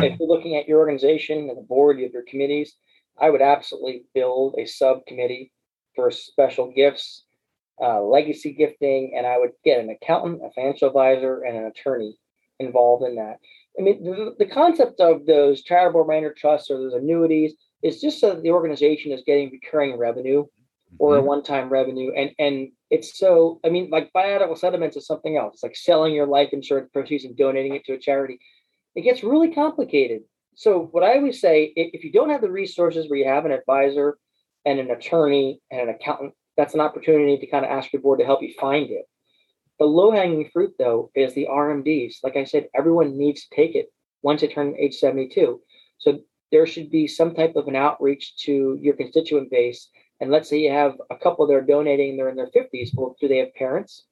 if 0.00 0.18
you're 0.18 0.28
looking 0.28 0.56
at 0.56 0.68
your 0.68 0.78
organization 0.78 1.48
and 1.48 1.56
the 1.56 1.62
board, 1.62 2.00
of 2.00 2.12
your 2.12 2.24
committees, 2.28 2.74
I 3.20 3.30
would 3.30 3.42
absolutely 3.42 4.04
build 4.14 4.54
a 4.58 4.66
subcommittee 4.66 5.52
for 5.94 6.10
special 6.10 6.70
gifts, 6.70 7.24
uh, 7.80 8.00
legacy 8.02 8.52
gifting, 8.52 9.14
and 9.16 9.26
I 9.26 9.38
would 9.38 9.52
get 9.64 9.80
an 9.80 9.90
accountant, 9.90 10.42
a 10.44 10.50
financial 10.52 10.88
advisor, 10.88 11.42
and 11.42 11.56
an 11.56 11.66
attorney 11.66 12.16
involved 12.58 13.04
in 13.04 13.16
that. 13.16 13.38
I 13.78 13.82
mean, 13.82 14.02
the, 14.04 14.34
the 14.38 14.46
concept 14.46 15.00
of 15.00 15.26
those 15.26 15.62
charitable 15.62 16.02
remainder 16.02 16.34
trusts 16.36 16.70
or 16.70 16.78
those 16.78 16.94
annuities 16.94 17.54
is 17.82 18.00
just 18.00 18.20
so 18.20 18.34
that 18.34 18.42
the 18.42 18.50
organization 18.50 19.12
is 19.12 19.22
getting 19.24 19.50
recurring 19.50 19.96
revenue 19.96 20.44
or 20.98 21.12
mm-hmm. 21.12 21.24
a 21.24 21.26
one-time 21.26 21.68
revenue, 21.68 22.12
and 22.16 22.30
and 22.38 22.68
it's 22.90 23.18
so. 23.18 23.60
I 23.64 23.68
mean, 23.68 23.90
like 23.90 24.12
viatical 24.12 24.56
settlements 24.58 24.96
is 24.96 25.06
something 25.06 25.36
else. 25.36 25.54
It's 25.54 25.62
like 25.62 25.76
selling 25.76 26.14
your 26.14 26.26
life 26.26 26.50
insurance 26.52 26.90
proceeds 26.92 27.24
and 27.24 27.36
donating 27.36 27.74
it 27.74 27.84
to 27.86 27.94
a 27.94 27.98
charity 27.98 28.38
it 28.98 29.02
gets 29.02 29.22
really 29.22 29.52
complicated. 29.52 30.22
So, 30.56 30.88
what 30.90 31.04
I 31.04 31.16
always 31.16 31.40
say 31.40 31.72
if 31.76 32.02
you 32.02 32.10
don't 32.10 32.30
have 32.30 32.40
the 32.40 32.50
resources 32.50 33.08
where 33.08 33.18
you 33.18 33.28
have 33.28 33.44
an 33.44 33.52
advisor 33.52 34.18
and 34.66 34.80
an 34.80 34.90
attorney 34.90 35.60
and 35.70 35.82
an 35.82 35.88
accountant, 35.90 36.34
that's 36.56 36.74
an 36.74 36.80
opportunity 36.80 37.38
to 37.38 37.46
kind 37.46 37.64
of 37.64 37.70
ask 37.70 37.92
your 37.92 38.02
board 38.02 38.18
to 38.18 38.24
help 38.24 38.42
you 38.42 38.52
find 38.58 38.90
it. 38.90 39.04
The 39.78 39.84
low 39.84 40.10
hanging 40.10 40.50
fruit, 40.52 40.74
though, 40.80 41.12
is 41.14 41.32
the 41.34 41.46
RMDs. 41.48 42.16
Like 42.24 42.34
I 42.34 42.42
said, 42.42 42.66
everyone 42.74 43.16
needs 43.16 43.46
to 43.46 43.54
take 43.54 43.76
it 43.76 43.86
once 44.22 44.40
they 44.40 44.48
turn 44.48 44.74
age 44.76 44.96
72. 44.96 45.60
So, 45.98 46.18
there 46.50 46.66
should 46.66 46.90
be 46.90 47.06
some 47.06 47.34
type 47.34 47.54
of 47.54 47.68
an 47.68 47.76
outreach 47.76 48.36
to 48.38 48.76
your 48.80 48.96
constituent 48.96 49.50
base. 49.50 49.90
And 50.20 50.30
let's 50.30 50.48
say 50.48 50.58
you 50.58 50.72
have 50.72 50.94
a 51.10 51.16
couple 51.16 51.46
that 51.46 51.54
are 51.54 51.62
donating, 51.62 52.16
they're 52.16 52.28
in 52.28 52.36
their 52.36 52.50
50s. 52.50 52.90
Well, 52.94 53.16
do 53.20 53.28
they 53.28 53.38
have 53.38 53.54
parents? 53.54 54.04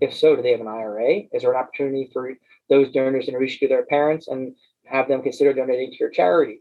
If 0.00 0.14
so, 0.14 0.34
do 0.34 0.42
they 0.42 0.52
have 0.52 0.60
an 0.60 0.68
IRA? 0.68 1.22
Is 1.32 1.42
there 1.42 1.52
an 1.52 1.58
opportunity 1.58 2.10
for 2.12 2.32
those 2.68 2.90
donors 2.92 3.26
to 3.26 3.36
reach 3.36 3.60
to 3.60 3.68
their 3.68 3.84
parents 3.86 4.28
and 4.28 4.54
have 4.84 5.08
them 5.08 5.22
consider 5.22 5.52
donating 5.52 5.90
to 5.90 5.96
your 5.98 6.10
charity? 6.10 6.60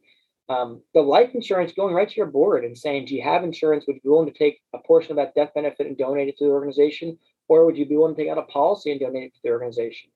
Um, 0.49 0.81
the 0.93 1.01
life 1.01 1.33
insurance 1.33 1.71
going 1.71 1.93
right 1.93 2.09
to 2.09 2.15
your 2.15 2.25
board 2.25 2.65
and 2.65 2.77
saying, 2.77 3.05
do 3.05 3.15
you 3.15 3.21
have 3.23 3.43
insurance? 3.43 3.85
Would 3.87 3.95
you 3.95 4.01
be 4.01 4.09
willing 4.09 4.31
to 4.31 4.37
take 4.37 4.61
a 4.73 4.79
portion 4.79 5.11
of 5.11 5.17
that 5.17 5.33
death 5.33 5.53
benefit 5.55 5.87
and 5.87 5.97
donate 5.97 6.27
it 6.27 6.37
to 6.37 6.45
the 6.45 6.51
organization? 6.51 7.17
Or 7.47 7.65
would 7.65 7.77
you 7.77 7.85
be 7.85 7.95
willing 7.95 8.15
to 8.15 8.21
take 8.21 8.29
out 8.29 8.37
a 8.37 8.43
policy 8.43 8.91
and 8.91 8.99
donate 8.99 9.23
it 9.23 9.33
to 9.35 9.39
the 9.43 9.49
organization? 9.49 10.09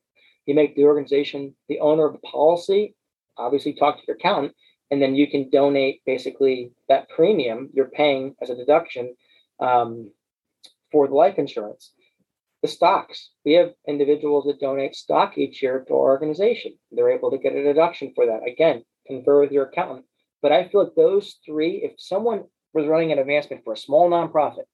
You 0.45 0.53
make 0.53 0.75
the 0.75 0.83
organization 0.83 1.55
the 1.69 1.79
owner 1.79 2.05
of 2.05 2.13
the 2.13 2.19
policy, 2.19 2.95
obviously 3.37 3.73
talk 3.73 3.97
to 3.97 4.03
your 4.07 4.17
accountant, 4.17 4.53
and 4.91 5.01
then 5.01 5.15
you 5.15 5.27
can 5.29 5.49
donate 5.49 6.01
basically 6.05 6.71
that 6.89 7.09
premium 7.09 7.69
you're 7.73 7.89
paying 7.89 8.35
as 8.41 8.49
a 8.49 8.55
deduction 8.55 9.15
um, 9.59 10.11
for 10.91 11.07
the 11.07 11.13
life 11.15 11.37
insurance 11.37 11.91
the 12.65 12.71
stocks. 12.71 13.29
We 13.45 13.53
have 13.53 13.73
individuals 13.87 14.45
that 14.45 14.59
donate 14.59 14.95
stock 14.95 15.37
each 15.37 15.61
year 15.61 15.85
to 15.87 15.93
our 15.93 15.99
organization. 15.99 16.73
They're 16.91 17.11
able 17.11 17.29
to 17.29 17.37
get 17.37 17.53
a 17.53 17.61
deduction 17.61 18.11
for 18.15 18.25
that. 18.25 18.41
Again, 18.47 18.83
confer 19.05 19.41
with 19.41 19.51
your 19.51 19.65
accountant. 19.65 20.05
But 20.41 20.51
I 20.51 20.67
feel 20.67 20.83
like 20.83 20.95
those 20.95 21.37
three, 21.45 21.83
if 21.83 21.91
someone 21.99 22.45
was 22.73 22.87
running 22.87 23.11
an 23.11 23.19
advancement 23.19 23.63
for 23.63 23.73
a 23.73 23.77
small 23.77 24.09
nonprofit 24.09 24.65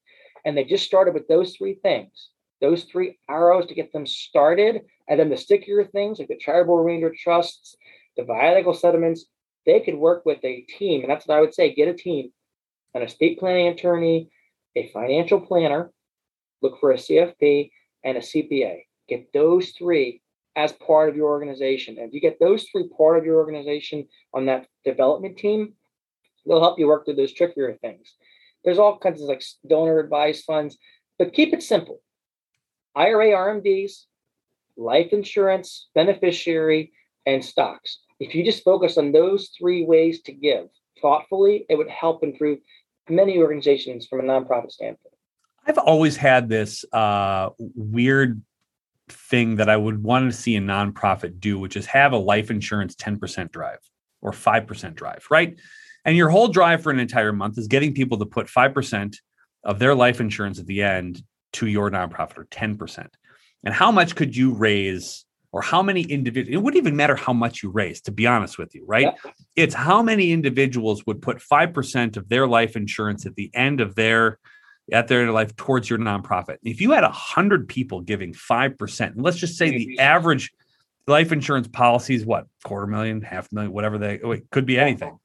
and 0.42 0.56
they 0.56 0.64
just 0.64 0.86
started 0.86 1.12
with 1.12 1.28
those 1.28 1.54
three 1.54 1.74
things, 1.74 2.30
those 2.62 2.84
three 2.84 3.18
arrows 3.28 3.66
to 3.66 3.74
get 3.74 3.92
them 3.92 4.06
started, 4.06 4.80
and 5.06 5.20
then 5.20 5.28
the 5.28 5.36
stickier 5.36 5.84
things 5.84 6.18
like 6.18 6.28
the 6.28 6.38
charitable 6.38 6.78
remainder 6.78 7.12
trusts, 7.14 7.76
the 8.16 8.22
viatical 8.22 8.74
settlements, 8.74 9.26
they 9.66 9.80
could 9.80 9.96
work 9.96 10.24
with 10.24 10.44
a 10.44 10.62
team. 10.62 11.02
And 11.02 11.10
that's 11.10 11.26
what 11.26 11.36
I 11.36 11.40
would 11.40 11.54
say 11.54 11.74
get 11.74 11.88
a 11.88 11.94
team, 11.94 12.32
an 12.94 13.02
estate 13.02 13.38
planning 13.38 13.68
attorney, 13.68 14.30
a 14.76 14.88
financial 14.88 15.40
planner, 15.40 15.92
look 16.62 16.78
for 16.80 16.92
a 16.92 16.96
CFP, 16.96 17.70
and 18.04 18.16
a 18.16 18.20
CPA. 18.20 18.82
Get 19.08 19.32
those 19.32 19.70
three 19.70 20.22
as 20.56 20.72
part 20.72 21.08
of 21.08 21.16
your 21.16 21.28
organization. 21.28 21.96
And 21.98 22.08
if 22.08 22.14
you 22.14 22.20
get 22.20 22.38
those 22.38 22.66
three 22.70 22.88
part 22.96 23.18
of 23.18 23.24
your 23.24 23.36
organization 23.36 24.06
on 24.34 24.46
that 24.46 24.66
development 24.84 25.38
team, 25.38 25.74
they'll 26.46 26.60
help 26.60 26.78
you 26.78 26.86
work 26.86 27.04
through 27.04 27.16
those 27.16 27.32
trickier 27.32 27.76
things. 27.80 28.14
There's 28.64 28.78
all 28.78 28.98
kinds 28.98 29.22
of 29.22 29.28
like 29.28 29.42
donor 29.66 29.98
advised 29.98 30.44
funds, 30.44 30.76
but 31.18 31.32
keep 31.32 31.52
it 31.52 31.62
simple. 31.62 32.00
IRA 32.94 33.30
RMDs, 33.30 34.04
life 34.76 35.12
insurance, 35.12 35.88
beneficiary, 35.94 36.92
and 37.26 37.44
stocks. 37.44 37.98
If 38.22 38.36
you 38.36 38.44
just 38.44 38.62
focus 38.62 38.98
on 38.98 39.10
those 39.10 39.50
three 39.58 39.84
ways 39.84 40.22
to 40.22 40.32
give 40.32 40.68
thoughtfully, 41.00 41.66
it 41.68 41.74
would 41.74 41.88
help 41.88 42.22
improve 42.22 42.58
many 43.08 43.38
organizations 43.38 44.06
from 44.06 44.20
a 44.20 44.22
nonprofit 44.22 44.70
standpoint. 44.70 45.14
I've 45.66 45.78
always 45.78 46.16
had 46.16 46.48
this 46.48 46.84
uh, 46.92 47.50
weird 47.58 48.40
thing 49.08 49.56
that 49.56 49.68
I 49.68 49.76
would 49.76 50.02
want 50.02 50.30
to 50.30 50.36
see 50.36 50.56
a 50.56 50.60
nonprofit 50.60 51.40
do, 51.40 51.58
which 51.58 51.76
is 51.76 51.86
have 51.86 52.12
a 52.12 52.16
life 52.16 52.50
insurance 52.50 52.94
10% 52.94 53.50
drive 53.50 53.78
or 54.20 54.30
5% 54.30 54.94
drive, 54.94 55.26
right? 55.28 55.58
And 56.04 56.16
your 56.16 56.28
whole 56.28 56.48
drive 56.48 56.82
for 56.82 56.90
an 56.90 57.00
entire 57.00 57.32
month 57.32 57.58
is 57.58 57.66
getting 57.66 57.92
people 57.92 58.18
to 58.18 58.26
put 58.26 58.46
5% 58.46 59.16
of 59.64 59.78
their 59.80 59.94
life 59.94 60.20
insurance 60.20 60.60
at 60.60 60.66
the 60.66 60.82
end 60.82 61.22
to 61.54 61.66
your 61.66 61.90
nonprofit 61.90 62.38
or 62.38 62.44
10%. 62.44 63.08
And 63.64 63.74
how 63.74 63.90
much 63.90 64.14
could 64.14 64.36
you 64.36 64.54
raise 64.54 65.24
or 65.52 65.60
how 65.60 65.82
many 65.82 66.02
individuals, 66.02 66.54
it 66.54 66.62
wouldn't 66.62 66.82
even 66.82 66.96
matter 66.96 67.14
how 67.14 67.32
much 67.32 67.62
you 67.62 67.70
raise, 67.70 68.00
to 68.00 68.10
be 68.10 68.26
honest 68.26 68.58
with 68.58 68.74
you, 68.74 68.84
right? 68.86 69.12
Yeah. 69.24 69.30
It's 69.54 69.74
how 69.74 70.02
many 70.02 70.32
individuals 70.32 71.06
would 71.06 71.20
put 71.20 71.38
5% 71.38 72.16
of 72.16 72.28
their 72.30 72.48
life 72.48 72.74
insurance 72.74 73.26
at 73.26 73.36
the 73.36 73.50
end 73.54 73.80
of 73.80 73.94
their 73.94 74.38
at 74.92 75.06
their 75.08 75.30
life 75.30 75.54
towards 75.54 75.88
your 75.88 75.98
nonprofit. 75.98 76.56
If 76.64 76.80
you 76.80 76.90
had 76.90 77.04
a 77.04 77.10
hundred 77.10 77.68
people 77.68 78.00
giving 78.00 78.34
five 78.34 78.76
percent, 78.76 79.16
let's 79.16 79.38
just 79.38 79.56
say 79.56 79.70
the 79.70 79.98
average 80.00 80.52
life 81.06 81.30
insurance 81.30 81.68
policy 81.68 82.14
is 82.14 82.26
what 82.26 82.46
quarter 82.64 82.86
million, 82.86 83.22
half 83.22 83.50
million, 83.52 83.72
whatever 83.72 83.96
they 83.96 84.14
it 84.16 84.50
could 84.50 84.66
be 84.66 84.78
anything. 84.78 85.18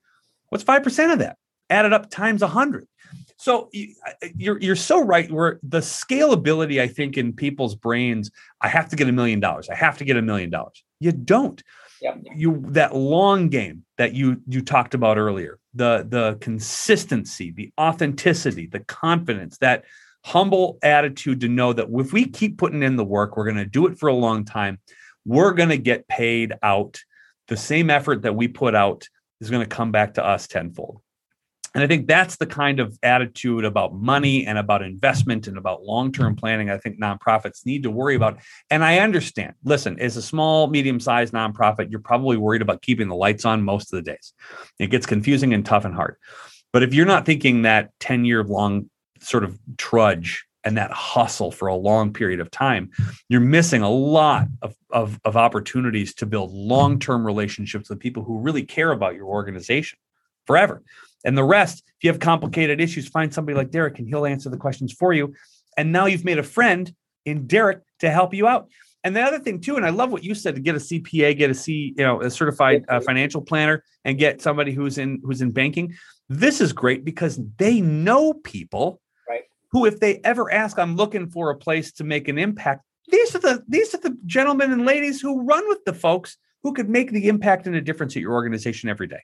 What's 0.50 0.64
five 0.64 0.84
percent 0.84 1.12
of 1.12 1.20
that? 1.20 1.38
Added 1.70 1.92
up 1.92 2.10
times 2.10 2.44
a 2.44 2.48
hundred. 2.48 2.88
So 3.38 3.70
you're 4.36 4.60
you're 4.60 4.76
so 4.76 5.04
right. 5.04 5.32
Where 5.32 5.60
the 5.64 5.80
scalability, 5.80 6.82
I 6.82 6.88
think, 6.88 7.18
in 7.18 7.34
people's 7.34 7.76
brains, 7.76 8.32
I 8.62 8.68
have 8.68 8.90
to 8.90 8.96
get 8.96 9.08
a 9.08 9.12
million 9.12 9.40
dollars. 9.40 9.70
I 9.70 9.76
have 9.76 9.98
to 10.00 10.06
get 10.06 10.18
a 10.18 10.22
million 10.22 10.50
dollars. 10.50 10.84
You 11.00 11.12
don't. 11.12 11.62
Yep. 12.02 12.24
You 12.36 12.64
that 12.70 12.96
long 12.96 13.50
game 13.50 13.84
that 13.98 14.14
you 14.14 14.42
you 14.48 14.62
talked 14.62 14.94
about 14.94 15.18
earlier, 15.18 15.60
the 15.74 16.06
the 16.08 16.38
consistency, 16.42 17.52
the 17.52 17.72
authenticity, 17.80 18.68
the 18.68 18.82
confidence, 18.82 19.58
that 19.60 19.86
humble 20.24 20.78
attitude 20.84 21.40
to 21.42 21.48
know 21.48 21.74
that 21.74 21.88
if 21.90 22.14
we 22.14 22.28
keep 22.28 22.58
putting 22.58 22.84
in 22.84 22.98
the 22.98 23.06
work, 23.06 23.38
we're 23.38 23.46
going 23.46 23.56
to 23.56 23.66
do 23.66 23.88
it 23.88 23.98
for 23.98 24.08
a 24.10 24.14
long 24.14 24.44
time. 24.46 24.80
We're 25.26 25.54
going 25.54 25.70
to 25.70 25.78
get 25.78 26.08
paid 26.08 26.54
out. 26.62 27.00
The 27.48 27.58
same 27.58 27.90
effort 27.90 28.24
that 28.24 28.36
we 28.36 28.48
put 28.48 28.76
out 28.76 29.08
is 29.40 29.50
going 29.50 29.64
to 29.64 29.76
come 29.76 29.92
back 29.92 30.16
to 30.16 30.26
us 30.26 30.48
tenfold. 30.48 31.02
And 31.78 31.84
I 31.84 31.88
think 31.88 32.08
that's 32.08 32.38
the 32.38 32.48
kind 32.48 32.80
of 32.80 32.98
attitude 33.04 33.64
about 33.64 33.94
money 33.94 34.48
and 34.48 34.58
about 34.58 34.82
investment 34.82 35.46
and 35.46 35.60
about 35.60 35.84
long 35.84 36.12
term 36.12 36.36
planning 36.36 36.72
I 36.72 36.78
think 36.80 37.00
nonprofits 37.00 37.68
need 37.68 37.84
to 37.84 37.92
worry 37.92 38.16
about. 38.16 38.40
And 38.72 38.84
I 38.84 38.98
understand, 38.98 39.54
listen, 39.64 40.00
as 40.00 40.18
a 40.18 40.24
small, 40.24 40.66
medium 40.66 41.00
sized 41.00 41.36
nonprofit, 41.36 41.92
you're 41.92 42.00
probably 42.00 42.36
worried 42.36 42.64
about 42.64 42.82
keeping 42.82 43.10
the 43.10 43.16
lights 43.16 43.46
on 43.46 43.62
most 43.62 43.94
of 43.94 43.98
the 43.98 44.12
days. 44.12 44.34
It 44.80 44.88
gets 44.88 45.06
confusing 45.06 45.54
and 45.54 45.64
tough 45.64 45.86
and 45.86 45.94
hard. 45.94 46.16
But 46.74 46.82
if 46.82 46.96
you're 46.96 47.06
not 47.06 47.28
thinking 47.28 47.62
that 47.62 47.92
10 48.00 48.26
year 48.26 48.44
long 48.44 48.90
sort 49.20 49.44
of 49.44 49.60
trudge 49.78 50.48
and 50.64 50.78
that 50.78 50.90
hustle 50.90 51.52
for 51.52 51.68
a 51.68 51.76
long 51.76 52.12
period 52.12 52.40
of 52.40 52.50
time, 52.50 52.90
you're 53.30 53.40
missing 53.40 53.84
a 53.84 53.92
lot 53.92 54.48
of, 54.64 54.76
of, 54.90 55.20
of 55.24 55.38
opportunities 55.38 56.16
to 56.16 56.26
build 56.26 56.52
long 56.52 56.98
term 56.98 57.24
relationships 57.24 57.88
with 57.88 58.00
people 58.00 58.24
who 58.24 58.40
really 58.40 58.64
care 58.64 58.92
about 58.92 59.14
your 59.14 59.28
organization 59.28 60.00
forever. 60.48 60.82
And 61.26 61.38
the 61.38 61.44
rest, 61.44 61.84
if 61.88 62.04
you 62.04 62.12
have 62.12 62.20
complicated 62.20 62.80
issues, 62.80 63.08
find 63.08 63.34
somebody 63.34 63.58
like 63.58 63.72
Derek 63.72 64.00
and 64.00 64.08
he'll 64.08 64.26
answer 64.26 64.50
the 64.50 64.58
questions 64.58 64.94
for 64.94 65.14
you. 65.14 65.34
And 65.78 65.92
now 65.92 66.06
you've 66.06 66.26
made 66.26 66.40
a 66.40 66.44
friend 66.44 66.94
in 67.26 67.48
Derek 67.48 67.82
to 68.00 68.10
help 68.10 68.34
you 68.34 68.48
out. 68.48 68.70
And 69.04 69.16
the 69.16 69.22
other 69.22 69.40
thing 69.40 69.62
too, 69.62 69.78
and 69.78 69.86
I 69.86 69.90
love 69.90 70.12
what 70.12 70.24
you 70.24 70.36
said 70.36 70.56
to 70.56 70.62
get 70.62 70.76
a 70.76 70.80
CPA, 70.80 71.38
get 71.38 71.50
a 71.50 71.54
C, 71.54 71.94
you 71.98 72.04
know, 72.04 72.22
a 72.22 72.30
certified 72.30 72.84
uh, 72.90 73.00
financial 73.00 73.42
planner, 73.42 73.84
and 74.04 74.18
get 74.18 74.42
somebody 74.42 74.74
who's 74.74 74.98
in 74.98 75.22
who's 75.24 75.42
in 75.42 75.52
banking. 75.52 75.94
This 76.30 76.60
is 76.60 76.74
great 76.74 77.06
because 77.06 77.40
they 77.58 77.80
know 77.80 78.34
people 78.34 79.00
right. 79.30 79.44
who, 79.72 79.86
if 79.86 80.00
they 80.00 80.20
ever 80.24 80.52
ask, 80.52 80.78
"I'm 80.78 80.96
looking 80.96 81.30
for 81.30 81.52
a 81.52 81.58
place 81.58 81.92
to 81.94 82.04
make 82.04 82.28
an 82.28 82.38
impact," 82.38 82.84
these 83.10 83.34
are 83.36 83.40
the 83.40 83.64
these 83.68 83.94
are 83.94 84.00
the 84.00 84.18
gentlemen 84.26 84.74
and 84.74 84.86
ladies 84.86 85.22
who 85.22 85.44
run 85.44 85.66
with 85.70 85.86
the 85.86 85.94
folks 85.94 86.38
who 86.64 86.74
could 86.74 86.90
make 86.90 87.12
the 87.12 87.30
impact 87.30 87.68
and 87.68 87.76
a 87.76 87.82
difference 87.82 88.16
at 88.18 88.22
your 88.22 88.34
organization 88.34 88.90
every 88.90 89.08
day 89.08 89.22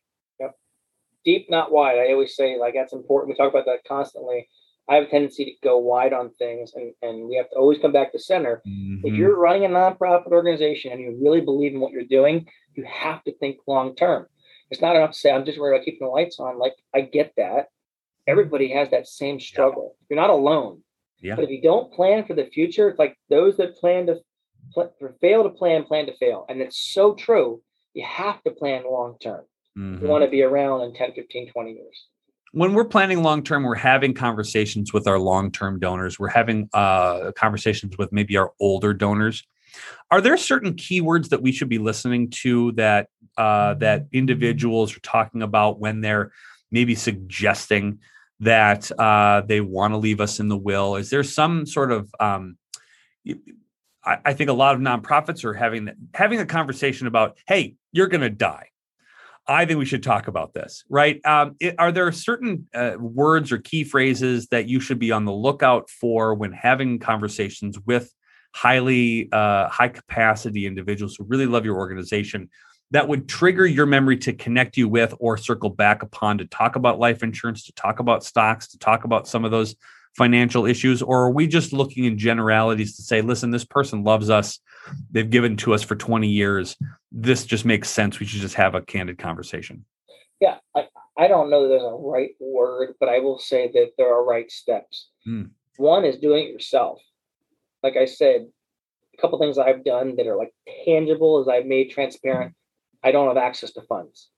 deep, 1.24 1.50
not 1.50 1.72
wide. 1.72 1.98
I 1.98 2.12
always 2.12 2.36
say 2.36 2.58
like 2.58 2.74
that's 2.74 2.94
important. 2.94 3.30
We 3.30 3.36
talk 3.36 3.54
about 3.54 3.66
that 3.66 3.88
constantly. 3.88 4.48
I 4.90 4.96
have 4.96 5.06
a 5.06 5.08
tendency 5.08 5.46
to 5.46 5.52
go 5.64 5.78
wide 5.78 6.12
on 6.12 6.32
things, 6.32 6.74
and, 6.76 6.94
and 7.02 7.30
we 7.30 7.36
have 7.36 7.50
to 7.52 7.56
always 7.56 7.80
come 7.80 7.94
back 7.94 8.12
to 8.12 8.20
center. 8.20 8.62
Mm-hmm. 8.68 9.08
If 9.08 9.14
you're 9.14 9.38
running 9.38 9.64
a 9.64 9.70
nonprofit 9.70 10.28
organization 10.28 10.92
and 10.92 11.00
you 11.00 11.18
really 11.22 11.40
believe 11.40 11.74
in 11.74 11.80
what 11.80 11.94
you're 11.94 12.04
doing, 12.04 12.48
you 12.76 12.84
have 12.86 13.24
to 13.24 13.34
think 13.38 13.60
long 13.66 13.96
term. 13.96 14.28
It's 14.70 14.82
not 14.82 14.96
enough 14.96 15.12
to 15.12 15.18
say, 15.18 15.32
I'm 15.32 15.46
just 15.46 15.60
worried 15.60 15.78
about 15.78 15.86
keeping 15.86 16.06
the 16.06 16.12
lights 16.12 16.40
on. 16.40 16.60
Like, 16.60 16.74
I 16.94 17.02
get 17.02 17.34
that. 17.38 17.68
Everybody 18.28 18.74
has 18.74 18.90
that 18.90 19.08
same 19.08 19.40
struggle. 19.40 19.96
Yeah. 20.00 20.06
You're 20.16 20.22
not 20.22 20.32
alone. 20.32 20.84
Yeah. 21.20 21.36
But 21.36 21.46
if 21.46 21.50
you 21.52 21.62
don't 21.62 21.94
plan 21.94 22.26
for 22.26 22.34
the 22.34 22.46
future, 22.48 22.90
it's 22.90 23.00
like 23.00 23.18
those 23.30 23.56
that 23.58 23.78
plan 23.78 24.08
to 24.08 24.18
pl- 24.74 24.94
fail 25.22 25.44
to 25.44 25.50
plan, 25.50 25.86
plan 25.86 26.08
to 26.08 26.18
fail. 26.18 26.46
And 26.50 26.62
it's 26.62 26.94
so 26.94 27.14
true. 27.14 27.62
You 27.94 28.04
have 28.04 28.42
to 28.44 28.52
plan 28.52 28.84
long 28.84 29.18
term. 29.22 29.46
Mm-hmm. 29.78 30.08
want 30.08 30.24
to 30.24 30.30
be 30.30 30.44
around 30.44 30.82
in 30.82 30.94
10, 30.94 31.14
15, 31.14 31.52
20 31.52 31.72
years. 31.72 32.08
When 32.52 32.74
we're 32.74 32.86
planning 32.86 33.24
long 33.24 33.44
term, 33.44 33.64
we're 33.64 33.76
having 33.76 34.14
conversations 34.14 34.94
with 34.94 35.08
our 35.08 35.18
long 35.18 35.52
term 35.52 35.80
donors. 35.80 36.20
We're 36.20 36.28
having 36.28 36.70
uh, 36.74 37.32
conversations 37.36 37.98
with 37.98 38.12
maybe 38.12 38.38
our 38.38 38.54
older 38.60 38.94
donors. 38.94 39.44
Are 40.12 40.22
there 40.22 40.38
certain 40.38 40.76
keywords 40.76 41.30
that 41.30 41.42
we 41.42 41.52
should 41.52 41.70
be 41.70 41.80
listening 41.80 42.30
to 42.42 42.74
that 42.74 43.10
uh, 43.38 43.74
that 43.76 44.06
individuals 44.12 44.96
are 44.96 45.00
talking 45.00 45.42
about 45.42 45.80
when 45.80 46.02
they're 46.02 46.32
maybe 46.70 46.94
suggesting 46.94 48.00
that 48.40 48.92
uh, 49.00 49.42
they 49.42 49.62
want 49.62 49.94
to 49.94 49.98
leave 49.98 50.22
us 50.22 50.40
in 50.40 50.48
the 50.48 50.58
will? 50.58 50.96
Is 50.96 51.10
there 51.10 51.24
some 51.24 51.66
sort 51.66 51.92
of 51.92 52.14
um, 52.20 52.58
I, 54.06 54.18
I 54.26 54.34
think 54.34 54.52
a 54.52 54.54
lot 54.54 54.76
of 54.76 54.82
nonprofits 54.82 55.44
are 55.44 55.56
having 55.56 55.90
having 56.14 56.40
a 56.40 56.46
conversation 56.46 57.08
about, 57.08 57.40
hey, 57.48 57.76
you're 57.92 58.08
going 58.08 58.22
to 58.22 58.30
die 58.30 58.70
I 59.48 59.66
think 59.66 59.78
we 59.78 59.86
should 59.86 60.04
talk 60.04 60.28
about 60.28 60.54
this, 60.54 60.84
right? 60.90 61.20
Um, 61.26 61.56
it, 61.60 61.76
are 61.78 61.92
there 61.92 62.12
certain 62.12 62.68
uh, 62.74 62.94
words 62.98 63.52
or 63.52 63.58
key 63.58 63.84
phrases 63.84 64.48
that 64.48 64.68
you 64.68 64.80
should 64.80 65.00
be 65.00 65.12
on 65.12 65.26
the 65.26 65.34
lookout 65.34 65.90
for 65.90 66.34
when 66.34 66.54
having 66.54 67.00
conversations 67.00 67.78
with 67.86 68.14
highly 68.56 69.30
uh, 69.32 69.68
high 69.68 69.90
capacity 69.90 70.66
individuals 70.66 71.16
who 71.18 71.26
really 71.26 71.46
love 71.48 71.66
your 71.66 71.76
organization 71.76 72.50
that 72.92 73.08
would 73.08 73.28
trigger 73.28 73.66
your 73.66 73.88
memory 73.88 74.16
to 74.16 74.34
connect 74.34 74.78
you 74.78 74.88
with 74.88 75.16
or 75.20 75.36
circle 75.36 75.72
back 75.72 76.04
upon 76.04 76.38
to 76.38 76.46
talk 76.46 76.76
about 76.76 77.00
life 77.00 77.24
insurance, 77.24 77.66
to 77.66 77.74
talk 77.74 78.00
about 78.00 78.24
stocks, 78.24 78.68
to 78.68 78.78
talk 78.78 79.04
about 79.04 79.28
some 79.28 79.44
of 79.44 79.50
those 79.50 79.76
financial 80.16 80.68
issues? 80.68 81.02
Or 81.02 81.24
are 81.24 81.32
we 81.32 81.48
just 81.48 81.74
looking 81.74 82.04
in 82.04 82.20
generalities 82.20 82.96
to 82.98 83.02
say, 83.02 83.22
listen, 83.22 83.50
this 83.50 83.66
person 83.66 84.04
loves 84.04 84.30
us. 84.30 84.60
They've 85.12 85.30
given 85.30 85.58
to 85.58 85.74
us 85.74 85.84
for 85.84 85.96
20 85.96 86.28
years. 86.28 86.76
This 87.12 87.46
just 87.46 87.66
makes 87.66 87.90
sense. 87.90 88.20
We 88.20 88.26
should 88.26 88.42
just 88.42 88.56
have 88.56 88.76
a 88.76 88.82
candid 88.82 89.18
conversation. 89.18 89.86
Yeah. 90.40 90.58
I, 90.76 90.88
I 91.18 91.28
don't 91.28 91.50
know 91.50 91.68
there's 91.68 91.84
a 91.84 91.96
right 91.96 92.32
word, 92.40 92.96
but 93.00 93.10
I 93.10 93.20
will 93.20 93.40
say 93.40 93.70
that 93.74 93.92
there 93.98 94.14
are 94.14 94.26
right 94.26 94.50
steps. 94.52 95.10
Hmm. 95.26 95.44
One 95.78 96.06
is 96.06 96.18
doing 96.18 96.46
it 96.46 96.52
yourself. 96.52 97.00
Like 97.82 97.98
I 97.98 98.06
said, 98.06 98.48
a 99.18 99.22
couple 99.22 99.40
things 99.40 99.58
I've 99.58 99.84
done 99.84 100.16
that 100.16 100.28
are 100.28 100.38
like 100.38 100.54
tangible 100.86 101.42
is 101.42 101.48
I've 101.48 101.66
made 101.66 101.92
transparent. 101.92 102.56
I 103.04 103.12
don't 103.12 103.28
have 103.28 103.38
access 103.38 103.72
to 103.74 103.82
funds. 103.82 104.30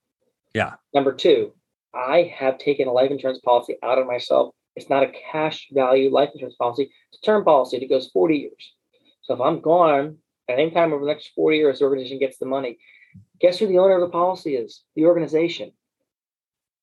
Yeah. 0.54 0.74
Number 0.94 1.12
two, 1.12 1.52
I 1.94 2.32
have 2.36 2.58
taken 2.58 2.88
a 2.88 2.92
life 2.92 3.10
insurance 3.10 3.40
policy 3.40 3.76
out 3.82 3.98
of 3.98 4.06
myself 4.06 4.54
it's 4.76 4.90
not 4.90 5.02
a 5.02 5.12
cash 5.32 5.68
value 5.72 6.10
life 6.10 6.30
insurance 6.34 6.56
policy. 6.56 6.90
It's 7.10 7.22
a 7.22 7.26
term 7.26 7.44
policy 7.44 7.78
that 7.78 7.88
goes 7.88 8.10
40 8.12 8.36
years. 8.36 8.74
So 9.22 9.34
if 9.34 9.40
I'm 9.40 9.60
gone 9.60 10.18
at 10.48 10.58
any 10.58 10.70
time 10.70 10.92
over 10.92 11.04
the 11.04 11.10
next 11.10 11.32
40 11.34 11.56
years, 11.56 11.78
the 11.78 11.84
organization 11.84 12.18
gets 12.18 12.38
the 12.38 12.46
money. 12.46 12.78
Guess 13.40 13.58
who 13.58 13.66
the 13.66 13.78
owner 13.78 13.94
of 13.94 14.00
the 14.00 14.12
policy 14.12 14.56
is? 14.56 14.82
The 14.94 15.06
organization. 15.06 15.72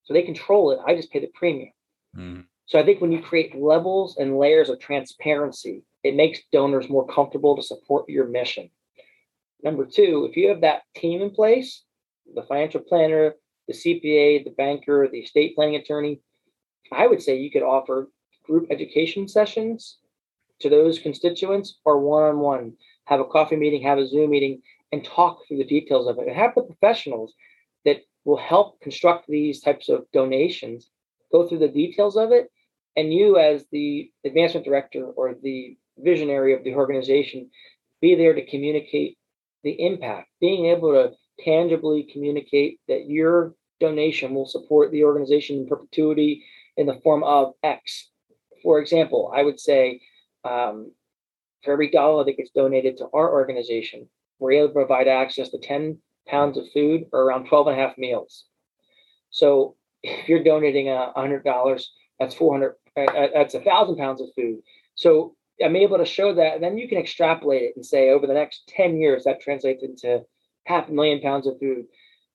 So 0.04 0.14
they 0.14 0.24
control 0.24 0.72
it. 0.72 0.80
I 0.86 0.96
just 0.96 1.12
pay 1.12 1.20
the 1.20 1.32
premium. 1.34 1.72
Mm. 2.16 2.46
So 2.66 2.80
I 2.80 2.84
think 2.84 3.02
when 3.02 3.12
you 3.12 3.22
create 3.22 3.56
levels 3.56 4.18
and 4.18 4.38
layers 4.38 4.70
of 4.70 4.80
transparency, 4.80 5.84
it 6.04 6.16
makes 6.16 6.40
donors 6.52 6.90
more 6.90 7.08
comfortable 7.08 7.56
to 7.56 7.64
support 7.64 8.10
your 8.10 8.28
mission. 8.28 8.70
Number 9.64 9.86
two, 9.86 10.28
if 10.30 10.36
you 10.36 10.50
have 10.50 10.62
that 10.62 10.84
team 10.96 11.22
in 11.22 11.30
place, 11.30 11.84
the 12.36 12.44
financial 12.44 12.82
planner, 12.82 13.36
the 13.68 13.74
CPA, 13.74 14.44
the 14.44 14.54
banker, 14.58 15.08
the 15.08 15.20
estate 15.20 15.56
planning 15.56 15.76
attorney, 15.76 16.20
I 16.92 17.08
would 17.08 17.22
say 17.22 17.38
you 17.38 17.52
could 17.52 17.64
offer 17.64 18.10
group 18.44 18.68
education 18.70 19.28
sessions 19.28 19.98
to 20.60 20.70
those 20.70 21.00
constituents 21.00 21.80
or 21.86 22.00
one 22.00 22.24
on 22.24 22.40
one. 22.40 22.74
Have 23.06 23.20
a 23.20 23.26
coffee 23.26 23.56
meeting, 23.56 23.84
have 23.84 23.98
a 23.98 24.08
Zoom 24.08 24.32
meeting, 24.32 24.62
and 24.92 25.04
talk 25.04 25.40
through 25.48 25.58
the 25.58 25.66
details 25.66 26.08
of 26.08 26.18
it. 26.18 26.28
And 26.28 26.36
have 26.36 26.56
the 26.56 26.64
professionals 26.64 27.34
that 27.86 28.02
will 28.26 28.38
help 28.38 28.80
construct 28.82 29.28
these 29.28 29.62
types 29.62 29.90
of 29.90 30.06
donations 30.14 30.90
go 31.32 31.48
through 31.48 31.60
the 31.60 31.68
details 31.68 32.16
of 32.16 32.32
it. 32.32 32.50
And 32.96 33.14
you, 33.14 33.38
as 33.38 33.66
the 33.72 34.12
advancement 34.24 34.66
director 34.66 35.06
or 35.06 35.36
the 35.42 35.78
visionary 35.98 36.54
of 36.54 36.64
the 36.64 36.76
organization, 36.76 37.50
be 38.02 38.16
there 38.16 38.34
to 38.34 38.46
communicate 38.46 39.18
the 39.64 39.72
impact, 39.72 40.30
being 40.40 40.68
able 40.68 40.92
to 40.94 41.14
tangibly 41.44 42.04
communicate 42.04 42.80
that 42.88 43.08
your 43.08 43.56
donation 43.80 44.34
will 44.34 44.46
support 44.46 44.92
the 44.92 45.04
organization 45.04 45.58
in 45.58 45.68
perpetuity 45.68 46.46
in 46.78 46.86
the 46.86 47.00
form 47.04 47.24
of 47.24 47.54
X. 47.64 48.10
For 48.62 48.80
example, 48.80 49.32
I 49.36 49.44
would 49.44 49.60
say 49.60 50.02
um, 50.44 50.92
for 51.64 51.72
every 51.72 51.90
dollar 51.90 52.24
that 52.26 52.38
gets 52.38 52.52
donated 52.52 52.98
to 52.98 53.08
our 53.14 53.32
organization, 53.32 54.08
we're 54.40 54.54
able 54.54 54.68
to 54.68 54.74
provide 54.74 55.08
access 55.08 55.50
to 55.50 55.60
10 55.60 56.00
pounds 56.28 56.58
of 56.58 56.66
food 56.74 57.06
or 57.12 57.22
around 57.22 57.48
12 57.48 57.68
and 57.68 57.80
a 57.80 57.82
half 57.82 57.98
meals. 57.98 58.46
So 59.30 59.76
if 60.04 60.28
you're 60.28 60.44
donating 60.44 60.90
a 60.90 61.12
$100, 61.16 61.84
that's 62.20 62.36
400, 62.36 62.76
uh, 62.96 63.02
uh, 63.02 63.28
that's 63.34 63.56
a 63.56 63.62
thousand 63.62 63.98
pounds 63.98 64.22
of 64.22 64.30
food. 64.36 64.60
So 64.96 65.36
I'm 65.64 65.76
able 65.76 65.98
to 65.98 66.06
show 66.06 66.34
that, 66.36 66.56
and 66.56 66.64
then 66.64 66.78
you 66.78 66.88
can 66.88 66.98
extrapolate 66.98 67.64
it 67.64 67.74
and 67.76 67.86
say 67.86 68.10
over 68.10 68.28
the 68.28 68.34
next 68.34 68.72
10 68.76 68.98
years, 68.98 69.24
that 69.24 69.42
translates 69.42 69.84
into 69.84 70.24
half 70.66 70.90
a 70.90 70.92
million 70.92 71.22
pounds 71.22 71.48
of 71.48 71.60
food. 71.60 71.86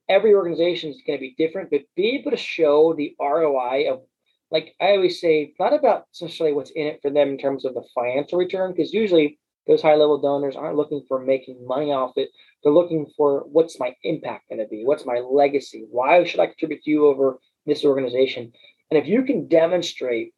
Every 0.09 0.35
organization 0.35 0.91
is 0.91 1.03
going 1.07 1.19
to 1.19 1.21
be 1.21 1.35
different, 1.37 1.71
but 1.71 1.83
be 1.95 2.17
able 2.17 2.31
to 2.31 2.37
show 2.37 2.95
the 2.95 3.15
ROI 3.21 3.91
of 3.91 4.03
like 4.51 4.75
I 4.81 4.93
always 4.93 5.21
say, 5.21 5.53
not 5.59 5.75
about 5.75 6.07
necessarily 6.21 6.55
what's 6.55 6.71
in 6.71 6.87
it 6.87 7.01
for 7.03 7.11
them 7.11 7.31
in 7.31 7.39
terms 7.39 7.65
of 7.65 7.75
the 7.75 7.85
financial 7.95 8.39
return, 8.39 8.73
because 8.73 8.93
usually 8.93 9.39
those 9.67 9.83
high 9.83 9.95
level 9.95 10.19
donors 10.19 10.57
aren't 10.57 10.77
looking 10.77 11.05
for 11.07 11.21
making 11.21 11.67
money 11.67 11.93
off 11.93 12.13
it. 12.17 12.31
They're 12.63 12.73
looking 12.73 13.07
for 13.17 13.41
what's 13.41 13.79
my 13.79 13.95
impact 14.03 14.49
going 14.49 14.61
to 14.61 14.67
be? 14.67 14.85
What's 14.85 15.05
my 15.05 15.19
legacy? 15.19 15.87
Why 15.91 16.25
should 16.25 16.41
I 16.41 16.47
contribute 16.47 16.83
to 16.85 16.91
you 16.91 17.07
over 17.07 17.39
this 17.67 17.85
organization? 17.85 18.53
And 18.91 18.99
if 18.99 19.07
you 19.07 19.23
can 19.25 19.49
demonstrate 19.49 20.33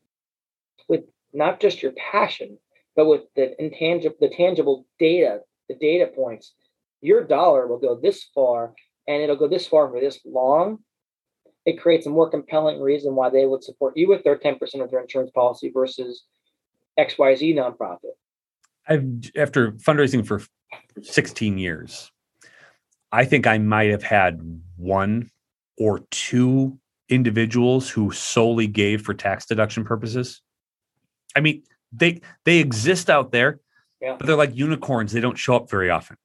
with 0.89 1.05
not 1.33 1.61
just 1.61 1.83
your 1.83 1.93
passion, 1.93 2.59
but 2.97 3.07
with 3.07 3.23
the 3.37 3.55
intangible, 3.63 4.17
the 4.21 4.31
tangible 4.31 4.87
data, 4.99 5.41
the 5.69 5.77
data 5.77 6.09
points, 6.09 6.53
your 7.01 7.23
dollar 7.23 7.69
will 7.69 7.79
go 7.79 7.95
this 7.95 8.25
far 8.35 8.75
and 9.07 9.23
it'll 9.23 9.37
go 9.37 9.49
this 9.49 9.69
far 9.69 9.89
for 9.89 10.01
this 10.01 10.19
long 10.25 10.81
it 11.67 11.81
creates 11.81 12.07
a 12.07 12.11
more 12.11 12.29
compelling 12.31 12.81
reason 12.81 13.15
why 13.15 13.29
they 13.29 13.47
would 13.47 13.63
support 13.63 13.97
you 13.97 14.09
with 14.09 14.25
their 14.25 14.37
10% 14.37 14.83
of 14.83 14.91
their 14.91 15.01
insurance 15.01 15.31
policy 15.31 15.71
versus 15.71 16.25
XYZ 16.99 17.55
nonprofit. 17.55 18.13
I've 18.89 19.07
after 19.37 19.73
fundraising 19.73 20.27
for 20.27 20.43
16 21.03 21.59
years, 21.59 22.11
I 23.13 23.25
think 23.25 23.47
I 23.47 23.59
might 23.59 23.91
have 23.91 24.03
had 24.03 24.41
one 24.77 25.31
or 25.77 26.01
two 26.11 26.79
individuals 27.11 27.91
who 27.91 28.11
solely 28.13 28.67
gave 28.67 29.03
for 29.03 29.13
tax 29.13 29.45
deduction 29.45 29.85
purposes? 29.85 30.41
I 31.37 31.41
mean, 31.41 31.63
they 31.93 32.21
they 32.45 32.59
exist 32.59 33.11
out 33.11 33.33
there, 33.33 33.61
Yeah. 34.01 34.17
but 34.17 34.27
they're 34.27 34.37
like 34.37 34.55
unicorns. 34.55 35.13
They 35.13 35.21
don't 35.21 35.37
show 35.37 35.57
up 35.57 35.71
very 35.71 35.91
often. 35.91 36.17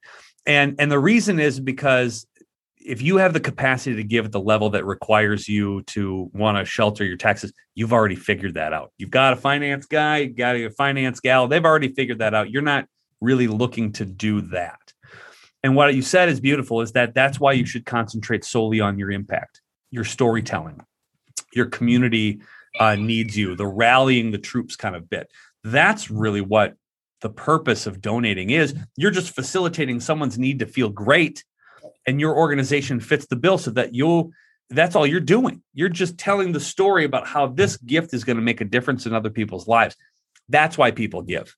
And 0.45 0.75
and 0.79 0.91
the 0.91 0.99
reason 0.99 1.39
is 1.39 1.59
because 1.59 2.27
if 2.85 3.01
you 3.01 3.17
have 3.17 3.33
the 3.33 3.39
capacity 3.39 3.95
to 3.95 4.03
give 4.03 4.25
at 4.25 4.31
the 4.31 4.39
level 4.39 4.69
that 4.69 4.85
requires 4.85 5.47
you 5.49 5.81
to 5.83 6.29
want 6.33 6.57
to 6.57 6.65
shelter 6.65 7.03
your 7.03 7.17
taxes, 7.17 7.51
you've 7.73 7.91
already 7.91 8.15
figured 8.15 8.53
that 8.53 8.73
out. 8.73 8.91
You've 8.97 9.09
got 9.09 9.33
a 9.33 9.35
finance 9.35 9.87
guy, 9.87 10.17
you 10.19 10.33
got 10.33 10.55
a 10.55 10.69
finance 10.69 11.19
gal, 11.19 11.47
they've 11.47 11.65
already 11.65 11.89
figured 11.89 12.19
that 12.19 12.33
out. 12.35 12.51
You're 12.51 12.61
not 12.61 12.85
really 13.21 13.47
looking 13.47 13.91
to 13.93 14.05
do 14.05 14.41
that. 14.41 14.93
And 15.63 15.75
what 15.75 15.95
you 15.95 16.03
said 16.03 16.29
is 16.29 16.39
beautiful 16.39 16.81
is 16.81 16.91
that 16.91 17.15
that's 17.15 17.39
why 17.39 17.53
you 17.53 17.65
should 17.65 17.85
concentrate 17.87 18.45
solely 18.45 18.79
on 18.79 18.99
your 18.99 19.09
impact, 19.09 19.61
your 19.89 20.03
storytelling, 20.03 20.79
your 21.53 21.65
community 21.65 22.41
uh, 22.79 22.95
needs 22.95 23.35
you, 23.35 23.55
the 23.55 23.65
rallying 23.65 24.29
the 24.29 24.37
troops 24.37 24.75
kind 24.75 24.95
of 24.95 25.09
bit. 25.09 25.31
That's 25.63 26.11
really 26.11 26.41
what 26.41 26.75
the 27.21 27.31
purpose 27.31 27.87
of 27.87 27.99
donating 27.99 28.51
is. 28.51 28.75
You're 28.95 29.09
just 29.09 29.33
facilitating 29.33 29.99
someone's 29.99 30.37
need 30.37 30.59
to 30.59 30.67
feel 30.67 30.89
great, 30.89 31.43
and 32.07 32.19
your 32.19 32.35
organization 32.35 32.99
fits 32.99 33.25
the 33.27 33.35
bill 33.35 33.57
so 33.57 33.71
that 33.71 33.93
you'll. 33.93 34.31
That's 34.71 34.95
all 34.95 35.05
you're 35.05 35.19
doing. 35.19 35.61
You're 35.75 35.89
just 35.89 36.17
telling 36.17 36.51
the 36.51 36.59
story 36.59 37.05
about 37.05 37.27
how 37.27 37.45
this 37.45 37.77
gift 37.77 38.15
is 38.15 38.23
going 38.23 38.37
to 38.37 38.41
make 38.41 38.61
a 38.61 38.65
difference 38.65 39.05
in 39.05 39.13
other 39.13 39.29
people's 39.29 39.67
lives. 39.67 39.95
That's 40.49 40.75
why 40.75 40.89
people 40.89 41.21
give. 41.21 41.55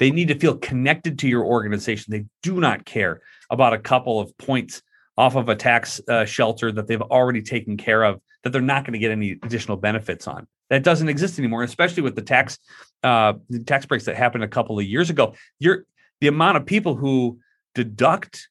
They 0.00 0.10
need 0.10 0.28
to 0.28 0.38
feel 0.38 0.56
connected 0.56 1.20
to 1.20 1.28
your 1.28 1.44
organization. 1.44 2.10
They 2.10 2.26
do 2.42 2.60
not 2.60 2.84
care 2.84 3.20
about 3.48 3.74
a 3.74 3.78
couple 3.78 4.20
of 4.20 4.36
points 4.38 4.82
off 5.16 5.36
of 5.36 5.48
a 5.48 5.56
tax 5.56 6.00
uh, 6.08 6.24
shelter 6.24 6.70
that 6.72 6.86
they've 6.86 7.02
already 7.02 7.42
taken 7.42 7.76
care 7.76 8.02
of 8.02 8.20
that 8.44 8.50
they're 8.50 8.62
not 8.62 8.84
going 8.84 8.92
to 8.92 8.98
get 8.98 9.10
any 9.10 9.32
additional 9.42 9.76
benefits 9.76 10.28
on. 10.28 10.46
That 10.70 10.84
doesn't 10.84 11.08
exist 11.08 11.38
anymore, 11.38 11.62
especially 11.62 12.02
with 12.02 12.14
the 12.14 12.22
tax 12.22 12.58
uh, 13.02 13.34
tax 13.66 13.86
breaks 13.86 14.04
that 14.04 14.16
happened 14.16 14.44
a 14.44 14.48
couple 14.48 14.78
of 14.78 14.84
years 14.84 15.10
ago. 15.10 15.34
You're 15.58 15.84
the 16.20 16.28
amount 16.28 16.56
of 16.56 16.66
people 16.66 16.94
who 16.94 17.38
deduct 17.74 18.48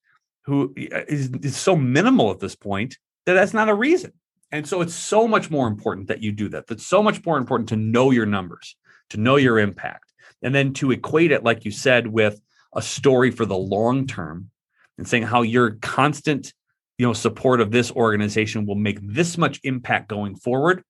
who 0.48 0.74
uh, 0.94 1.02
is, 1.08 1.30
is 1.44 1.56
so 1.56 1.76
minimal 1.76 2.32
at 2.32 2.40
this 2.40 2.56
point 2.56 2.98
that 3.26 3.34
that's 3.34 3.54
not 3.54 3.70
a 3.70 3.74
reason. 3.74 4.14
And 4.52 4.68
so 4.68 4.82
it's 4.82 4.94
so 4.94 5.28
much 5.28 5.52
more 5.52 5.68
important 5.68 6.08
that 6.08 6.24
you 6.24 6.32
do 6.32 6.48
that. 6.50 6.68
That's 6.68 6.86
so 6.86 7.04
much 7.04 7.24
more 7.26 7.38
important 7.38 7.70
to 7.70 7.76
know 7.76 8.12
your 8.12 8.26
numbers, 8.26 8.78
to 9.10 9.18
know 9.18 9.36
your 9.36 9.60
impact, 9.60 10.14
and 10.42 10.56
then 10.56 10.74
to 10.76 10.92
equate 10.92 11.32
it, 11.32 11.44
like 11.44 11.66
you 11.66 11.72
said, 11.72 12.08
with 12.08 12.40
a 12.74 12.82
story 12.82 13.30
for 13.30 13.46
the 13.46 13.58
long 13.58 14.08
term 14.08 14.50
and 14.98 15.08
saying 15.08 15.24
how 15.24 15.42
your 15.42 15.72
constant 15.82 16.54
you 16.98 17.06
know 17.06 17.14
support 17.14 17.60
of 17.60 17.72
this 17.72 17.92
organization 17.92 18.66
will 18.66 18.76
make 18.76 19.00
this 19.02 19.38
much 19.38 19.60
impact 19.64 20.08
going 20.08 20.36
forward 20.36 20.84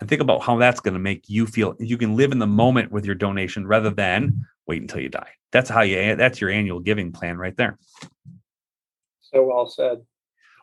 and 0.00 0.08
think 0.08 0.20
about 0.20 0.42
how 0.42 0.56
that's 0.56 0.80
going 0.80 0.94
to 0.94 1.00
make 1.00 1.28
you 1.28 1.46
feel 1.46 1.74
you 1.78 1.96
can 1.96 2.16
live 2.16 2.32
in 2.32 2.38
the 2.38 2.46
moment 2.46 2.92
with 2.92 3.06
your 3.06 3.14
donation 3.14 3.66
rather 3.66 3.90
than 3.90 4.46
wait 4.66 4.82
until 4.82 5.00
you 5.00 5.08
die 5.08 5.30
that's 5.52 5.70
how 5.70 5.80
you 5.80 6.14
that's 6.16 6.40
your 6.40 6.50
annual 6.50 6.80
giving 6.80 7.10
plan 7.10 7.38
right 7.38 7.56
there 7.56 7.78
So 9.32 9.46
well 9.46 9.66
said. 9.68 9.98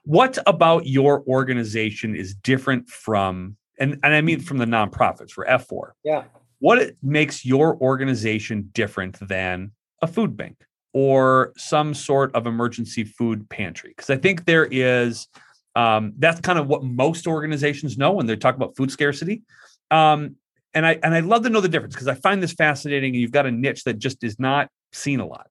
what 0.04 0.38
about 0.48 0.86
your 0.88 1.24
organization 1.28 2.16
is 2.16 2.34
different 2.36 2.90
from 2.90 3.56
and, 3.80 4.00
and 4.04 4.14
i 4.14 4.22
mean 4.22 4.40
from 4.40 4.58
the 4.58 4.66
nonprofits 4.66 5.32
for 5.32 5.46
f4 5.46 5.92
Yeah. 6.04 6.24
what 6.60 6.92
makes 7.02 7.46
your 7.46 7.78
organization 7.78 8.70
different 8.74 9.18
than 9.28 9.72
a 10.02 10.08
food 10.08 10.36
bank 10.38 10.58
or 10.94 11.54
some 11.58 11.94
sort 11.94 12.36
of 12.36 12.46
emergency 12.48 13.04
food 13.04 13.50
pantry 13.50 13.92
because 13.96 14.10
i 14.10 14.18
think 14.18 14.46
there 14.46 14.66
is 14.72 15.28
um, 15.76 16.14
that's 16.20 16.40
kind 16.42 16.60
of 16.60 16.68
what 16.68 16.84
most 16.84 17.26
organizations 17.26 17.98
know 17.98 18.12
when 18.12 18.28
they 18.28 18.36
talk 18.36 18.56
about 18.56 18.76
food 18.78 18.92
scarcity 18.92 19.42
um, 19.90 20.36
and 20.76 20.86
i 20.86 21.00
and 21.04 21.14
i 21.16 21.20
love 21.20 21.44
to 21.44 21.50
know 21.50 21.62
the 21.62 21.70
difference 21.70 21.96
because 21.96 22.08
i 22.08 22.14
find 22.14 22.44
this 22.44 22.54
fascinating 22.54 23.14
and 23.14 23.22
you've 23.22 23.32
got 23.32 23.46
a 23.46 23.52
niche 23.52 23.84
that 23.86 23.98
just 23.98 24.24
is 24.24 24.38
not 24.40 24.70
seen 24.92 25.20
a 25.20 25.26
lot 25.26 25.48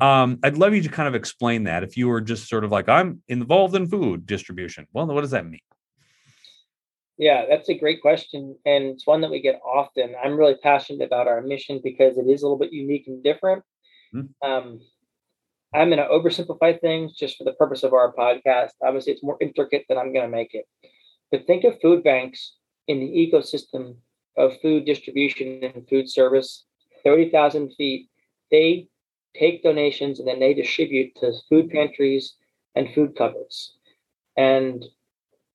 um, 0.00 0.38
i'd 0.42 0.56
love 0.56 0.74
you 0.74 0.82
to 0.82 0.88
kind 0.88 1.08
of 1.08 1.14
explain 1.14 1.64
that 1.64 1.82
if 1.82 1.96
you 1.96 2.08
were 2.08 2.20
just 2.20 2.48
sort 2.48 2.64
of 2.64 2.70
like 2.70 2.88
i'm 2.88 3.22
involved 3.28 3.74
in 3.74 3.86
food 3.86 4.26
distribution 4.26 4.86
well 4.92 5.06
what 5.06 5.20
does 5.20 5.30
that 5.30 5.46
mean 5.46 5.60
Yeah, 7.16 7.46
that's 7.48 7.68
a 7.68 7.78
great 7.78 8.02
question. 8.02 8.56
And 8.66 8.84
it's 8.84 9.06
one 9.06 9.20
that 9.20 9.30
we 9.30 9.40
get 9.40 9.60
often. 9.64 10.14
I'm 10.22 10.36
really 10.36 10.56
passionate 10.56 11.04
about 11.04 11.28
our 11.28 11.40
mission 11.40 11.80
because 11.82 12.18
it 12.18 12.26
is 12.26 12.42
a 12.42 12.46
little 12.46 12.58
bit 12.58 12.72
unique 12.72 13.06
and 13.06 13.22
different. 13.22 13.62
Hmm. 14.12 14.20
Um, 14.42 14.80
I'm 15.74 15.90
going 15.90 15.98
to 15.98 16.06
oversimplify 16.06 16.80
things 16.80 17.16
just 17.16 17.36
for 17.36 17.44
the 17.44 17.52
purpose 17.52 17.82
of 17.82 17.92
our 17.92 18.12
podcast. 18.12 18.70
Obviously, 18.82 19.12
it's 19.12 19.22
more 19.22 19.36
intricate 19.40 19.84
than 19.88 19.98
I'm 19.98 20.12
going 20.12 20.24
to 20.24 20.36
make 20.36 20.54
it. 20.54 20.66
But 21.30 21.46
think 21.46 21.64
of 21.64 21.80
food 21.80 22.04
banks 22.04 22.56
in 22.86 23.00
the 23.00 23.06
ecosystem 23.06 23.96
of 24.36 24.60
food 24.60 24.84
distribution 24.84 25.64
and 25.64 25.88
food 25.88 26.08
service, 26.08 26.64
30,000 27.04 27.74
feet. 27.74 28.08
They 28.50 28.88
take 29.34 29.62
donations 29.62 30.18
and 30.18 30.28
then 30.28 30.40
they 30.40 30.54
distribute 30.54 31.14
to 31.16 31.32
food 31.48 31.70
pantries 31.70 32.34
and 32.74 32.92
food 32.94 33.16
cupboards. 33.16 33.76
And 34.36 34.84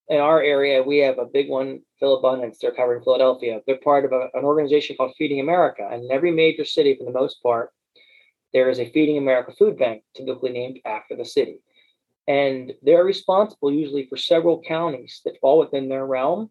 in 0.10 0.20
our 0.20 0.42
area, 0.42 0.82
we 0.82 0.98
have 1.00 1.20
a 1.20 1.26
big 1.26 1.50
one, 1.50 1.82
Philabundance. 2.00 2.58
They're 2.60 2.72
covering 2.72 3.04
Philadelphia. 3.04 3.62
They're 3.66 3.78
part 3.78 4.06
of 4.06 4.12
a, 4.12 4.30
an 4.34 4.44
organization 4.44 4.96
called 4.96 5.14
Feeding 5.18 5.40
America. 5.40 5.88
And 5.90 6.06
in 6.06 6.12
every 6.12 6.32
major 6.32 6.66
city, 6.66 6.96
for 6.96 7.04
the 7.04 7.18
most 7.18 7.42
part, 7.44 7.72
there 8.54 8.70
is 8.70 8.80
a 8.80 8.90
Feeding 8.90 9.18
America 9.18 9.54
food 9.58 9.78
bank, 9.78 10.04
typically 10.16 10.52
named 10.52 10.80
after 10.86 11.16
the 11.16 11.26
city. 11.26 11.60
And 12.28 12.74
they're 12.82 13.04
responsible 13.04 13.72
usually 13.72 14.08
for 14.08 14.18
several 14.18 14.62
counties 14.62 15.22
that 15.26 15.40
fall 15.40 15.60
within 15.60 15.90
their 15.90 16.06
realm. 16.06 16.50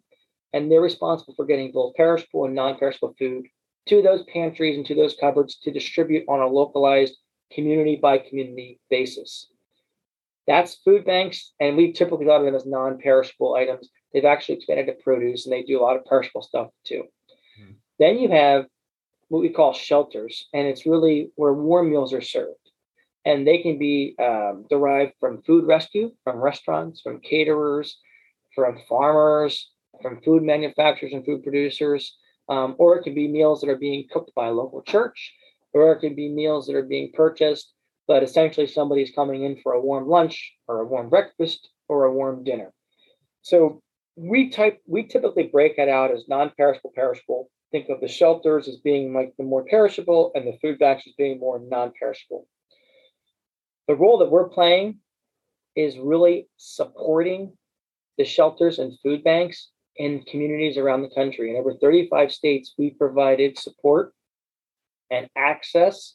And 0.52 0.70
they're 0.70 0.80
responsible 0.80 1.34
for 1.34 1.44
getting 1.44 1.72
both 1.72 1.94
perishable 1.94 2.44
and 2.44 2.54
non 2.54 2.78
perishable 2.78 3.14
food 3.18 3.46
to 3.88 4.02
those 4.02 4.24
pantries 4.32 4.76
and 4.76 4.86
to 4.86 4.94
those 4.94 5.16
cupboards 5.20 5.56
to 5.62 5.70
distribute 5.70 6.24
on 6.28 6.40
a 6.40 6.46
localized 6.46 7.16
community 7.52 7.96
by 7.96 8.18
community 8.18 8.80
basis. 8.90 9.48
That's 10.46 10.76
food 10.76 11.04
banks, 11.04 11.52
and 11.60 11.76
we 11.76 11.92
typically 11.92 12.24
thought 12.24 12.40
of 12.40 12.46
them 12.46 12.54
as 12.54 12.66
non-perishable 12.66 13.54
items. 13.54 13.90
They've 14.12 14.24
actually 14.24 14.56
expanded 14.56 14.86
to 14.86 15.02
produce, 15.02 15.44
and 15.44 15.52
they 15.52 15.62
do 15.62 15.78
a 15.78 15.82
lot 15.82 15.96
of 15.96 16.06
perishable 16.06 16.42
stuff 16.42 16.68
too. 16.84 17.04
Hmm. 17.58 17.72
Then 17.98 18.18
you 18.18 18.30
have 18.30 18.66
what 19.28 19.42
we 19.42 19.50
call 19.50 19.74
shelters, 19.74 20.46
and 20.54 20.66
it's 20.66 20.86
really 20.86 21.30
where 21.36 21.52
warm 21.52 21.90
meals 21.90 22.14
are 22.14 22.22
served, 22.22 22.70
and 23.26 23.46
they 23.46 23.58
can 23.58 23.78
be 23.78 24.14
um, 24.18 24.64
derived 24.70 25.12
from 25.20 25.42
food 25.42 25.66
rescue, 25.66 26.12
from 26.24 26.38
restaurants, 26.38 27.02
from 27.02 27.20
caterers, 27.20 27.98
from 28.54 28.78
farmers, 28.88 29.70
from 30.00 30.22
food 30.22 30.42
manufacturers 30.42 31.12
and 31.12 31.26
food 31.26 31.42
producers, 31.42 32.16
um, 32.48 32.74
or 32.78 32.96
it 32.96 33.02
can 33.02 33.14
be 33.14 33.28
meals 33.28 33.60
that 33.60 33.70
are 33.70 33.76
being 33.76 34.06
cooked 34.10 34.34
by 34.34 34.48
a 34.48 34.52
local 34.52 34.82
church, 34.82 35.34
or 35.72 35.92
it 35.92 36.00
can 36.00 36.14
be 36.14 36.28
meals 36.28 36.66
that 36.66 36.76
are 36.76 36.82
being 36.82 37.10
purchased 37.12 37.72
but 38.08 38.22
essentially 38.22 38.66
somebody's 38.66 39.12
coming 39.14 39.44
in 39.44 39.60
for 39.62 39.74
a 39.74 39.80
warm 39.80 40.08
lunch 40.08 40.54
or 40.66 40.80
a 40.80 40.86
warm 40.86 41.10
breakfast 41.10 41.68
or 41.88 42.04
a 42.04 42.12
warm 42.12 42.42
dinner. 42.42 42.72
So 43.42 43.82
we 44.16 44.48
type 44.48 44.80
we 44.86 45.06
typically 45.06 45.44
break 45.44 45.78
it 45.78 45.88
out 45.88 46.10
as 46.10 46.24
non-perishable, 46.26 46.92
perishable. 46.96 47.50
Think 47.70 47.90
of 47.90 48.00
the 48.00 48.08
shelters 48.08 48.66
as 48.66 48.78
being 48.78 49.12
like 49.12 49.34
the 49.36 49.44
more 49.44 49.64
perishable 49.64 50.32
and 50.34 50.46
the 50.46 50.58
food 50.60 50.78
banks 50.78 51.06
as 51.06 51.12
being 51.18 51.38
more 51.38 51.60
non-perishable. 51.60 52.48
The 53.86 53.94
role 53.94 54.18
that 54.18 54.30
we're 54.30 54.48
playing 54.48 54.98
is 55.76 55.98
really 55.98 56.48
supporting 56.56 57.52
the 58.16 58.24
shelters 58.24 58.78
and 58.78 58.98
food 59.00 59.22
banks 59.22 59.70
in 59.98 60.22
communities 60.22 60.76
around 60.76 61.02
the 61.02 61.10
country. 61.10 61.50
In 61.50 61.56
over 61.56 61.74
35 61.74 62.32
states, 62.32 62.74
we 62.78 62.90
provided 62.90 63.58
support 63.58 64.14
and 65.10 65.28
access 65.36 66.14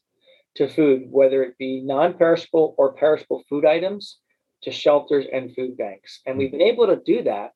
to 0.56 0.67
food, 0.67 1.04
whether 1.10 1.43
it 1.43 1.58
be 1.58 1.82
non 1.82 2.13
perishable 2.13 2.76
or 2.78 2.93
perishable 2.93 3.43
food 3.50 3.65
items, 3.65 4.19
to 4.63 4.72
shelters 4.72 5.26
and 5.32 5.54
food 5.54 5.78
banks. 5.78 6.22
And 6.26 6.38
we've 6.38 6.52
been 6.52 6.62
able 6.62 6.88
to 6.88 6.96
do 6.96 7.24
that 7.24 7.52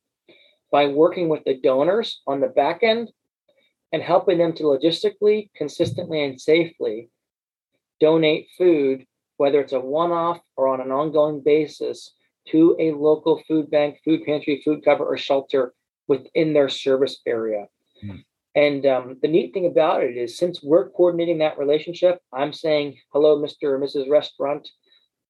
by 0.71 0.87
working 0.87 1.29
with 1.29 1.43
the 1.45 1.55
donors 1.55 2.21
on 2.27 2.41
the 2.41 2.47
back 2.47 2.83
end 2.83 3.11
and 3.93 4.03
helping 4.03 4.37
them 4.37 4.53
to 4.53 4.63
logistically, 4.63 5.49
consistently, 5.55 6.23
and 6.23 6.41
safely 6.41 7.09
donate 8.01 8.49
food, 8.57 9.05
whether 9.37 9.61
it's 9.61 9.73
a 9.73 9.79
one 9.79 10.11
off 10.11 10.41
or 10.57 10.67
on 10.67 10.81
an 10.81 10.91
ongoing 10.91 11.41
basis, 11.41 12.13
to 12.49 12.75
a 12.79 12.91
local 12.91 13.41
food 13.47 13.69
bank, 13.69 13.99
food 14.03 14.25
pantry, 14.25 14.61
food 14.63 14.83
cover, 14.83 15.05
or 15.05 15.17
shelter 15.17 15.73
within 16.07 16.53
their 16.53 16.69
service 16.69 17.21
area. 17.25 17.65
Mm. 18.03 18.23
And 18.55 18.85
um, 18.87 19.17
the 19.21 19.27
neat 19.27 19.53
thing 19.53 19.67
about 19.67 20.03
it 20.03 20.17
is, 20.17 20.37
since 20.37 20.63
we're 20.63 20.89
coordinating 20.89 21.37
that 21.39 21.59
relationship, 21.59 22.19
I'm 22.33 22.53
saying, 22.53 22.97
hello, 23.13 23.37
Mr. 23.39 23.65
or 23.65 23.79
Mrs. 23.79 24.09
Restaurant. 24.09 24.67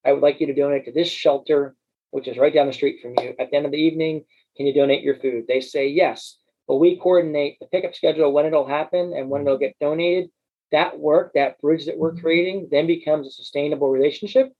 I 0.06 0.14
would 0.14 0.22
like 0.22 0.40
you 0.40 0.48
to 0.48 0.54
donate 0.54 0.86
to 0.86 0.94
this 0.94 1.10
shelter, 1.10 1.76
which 2.12 2.30
is 2.30 2.38
right 2.38 2.54
down 2.54 2.68
the 2.68 2.74
street 2.74 3.02
from 3.02 3.16
you. 3.22 3.36
At 3.38 3.52
the 3.52 3.58
end 3.58 3.66
of 3.66 3.74
the 3.74 3.78
evening, 3.78 4.24
can 4.56 4.66
you 4.66 4.74
donate 4.74 5.04
your 5.04 5.20
food? 5.20 5.44
They 5.46 5.60
say 5.60 5.90
yes. 5.90 6.38
But 6.68 6.78
we 6.78 6.98
coordinate 6.98 7.60
the 7.60 7.66
pickup 7.66 7.96
schedule, 7.96 8.32
when 8.32 8.46
it'll 8.46 8.68
happen, 8.68 9.14
and 9.14 9.30
when 9.30 9.42
it'll 9.42 9.58
get 9.58 9.76
donated. 9.82 10.30
That 10.72 11.00
work, 11.00 11.32
that 11.36 11.60
bridge 11.60 11.86
that 11.86 11.98
we're 11.98 12.16
creating, 12.16 12.70
then 12.72 12.88
becomes 12.88 13.28
a 13.28 13.32
sustainable 13.32 13.90
relationship. 13.90 14.54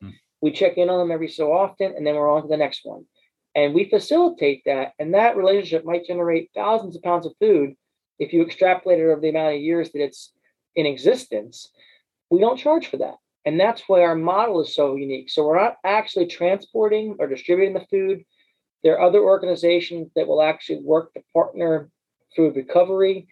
Hmm. 0.00 0.10
We 0.40 0.52
check 0.52 0.78
in 0.78 0.88
on 0.88 0.98
them 0.98 1.10
every 1.10 1.28
so 1.28 1.52
often, 1.52 1.94
and 1.94 2.06
then 2.06 2.14
we're 2.14 2.30
on 2.30 2.42
to 2.42 2.48
the 2.48 2.56
next 2.56 2.80
one. 2.84 3.04
And 3.56 3.74
we 3.74 3.88
facilitate 3.88 4.62
that. 4.66 4.92
And 4.98 5.14
that 5.14 5.36
relationship 5.36 5.84
might 5.84 6.04
generate 6.04 6.50
thousands 6.54 6.94
of 6.94 7.02
pounds 7.02 7.26
of 7.26 7.32
food 7.40 7.74
if 8.18 8.32
you 8.32 8.42
extrapolate 8.42 9.00
it 9.00 9.04
over 9.04 9.20
the 9.20 9.30
amount 9.30 9.56
of 9.56 9.62
years 9.62 9.90
that 9.92 10.02
it's 10.02 10.32
in 10.76 10.86
existence. 10.86 11.70
We 12.30 12.38
don't 12.38 12.58
charge 12.58 12.86
for 12.86 12.98
that. 12.98 13.14
And 13.46 13.58
that's 13.58 13.82
why 13.86 14.02
our 14.02 14.14
model 14.14 14.60
is 14.60 14.74
so 14.74 14.96
unique. 14.96 15.30
So 15.30 15.46
we're 15.46 15.60
not 15.60 15.76
actually 15.84 16.26
transporting 16.26 17.16
or 17.18 17.26
distributing 17.26 17.74
the 17.74 17.86
food. 17.90 18.24
There 18.84 18.98
are 18.98 19.08
other 19.08 19.20
organizations 19.20 20.10
that 20.16 20.28
will 20.28 20.42
actually 20.42 20.80
work 20.82 21.14
to 21.14 21.22
partner 21.32 21.88
food 22.34 22.56
recovery. 22.56 23.26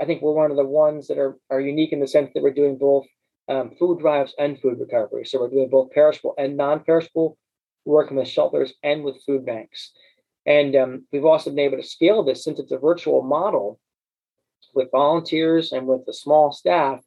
I 0.00 0.04
think 0.06 0.22
we're 0.22 0.32
one 0.32 0.50
of 0.50 0.56
the 0.56 0.64
ones 0.64 1.08
that 1.08 1.18
are, 1.18 1.36
are 1.50 1.60
unique 1.60 1.92
in 1.92 2.00
the 2.00 2.08
sense 2.08 2.30
that 2.32 2.42
we're 2.42 2.52
doing 2.52 2.78
both 2.78 3.06
um, 3.48 3.72
food 3.78 3.98
drives 3.98 4.34
and 4.38 4.58
food 4.58 4.78
recovery. 4.80 5.26
So 5.26 5.40
we're 5.40 5.50
doing 5.50 5.68
both 5.68 5.90
perishable 5.90 6.34
and 6.38 6.56
non-perishable, 6.56 7.36
working 7.86 8.16
with 8.16 8.28
shelters 8.28 8.74
and 8.82 9.02
with 9.04 9.22
food 9.24 9.46
banks. 9.46 9.92
And 10.44 10.76
um, 10.76 11.06
we've 11.12 11.24
also 11.24 11.50
been 11.50 11.60
able 11.60 11.78
to 11.78 11.82
scale 11.82 12.22
this 12.22 12.44
since 12.44 12.58
it's 12.58 12.72
a 12.72 12.78
virtual 12.78 13.22
model 13.22 13.80
with 14.74 14.90
volunteers 14.90 15.72
and 15.72 15.86
with 15.86 16.02
a 16.08 16.12
small 16.12 16.52
staff 16.52 17.00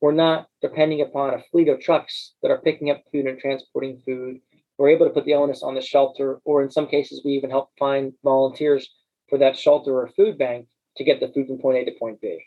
we're 0.00 0.12
not 0.12 0.46
depending 0.62 1.00
upon 1.00 1.34
a 1.34 1.42
fleet 1.50 1.68
of 1.68 1.80
trucks 1.80 2.34
that 2.42 2.50
are 2.50 2.60
picking 2.60 2.90
up 2.90 3.02
food 3.10 3.26
and 3.26 3.38
transporting 3.38 4.00
food. 4.04 4.40
We're 4.76 4.90
able 4.90 5.06
to 5.06 5.12
put 5.12 5.24
the 5.24 5.34
onus 5.34 5.62
on 5.62 5.74
the 5.74 5.80
shelter, 5.80 6.40
or 6.44 6.62
in 6.62 6.70
some 6.70 6.86
cases, 6.86 7.22
we 7.24 7.32
even 7.32 7.50
help 7.50 7.70
find 7.78 8.12
volunteers 8.22 8.88
for 9.28 9.38
that 9.38 9.56
shelter 9.56 9.98
or 9.98 10.08
food 10.08 10.38
bank 10.38 10.68
to 10.96 11.04
get 11.04 11.20
the 11.20 11.28
food 11.28 11.48
from 11.48 11.58
point 11.58 11.78
A 11.78 11.84
to 11.84 11.98
point 11.98 12.20
B. 12.20 12.38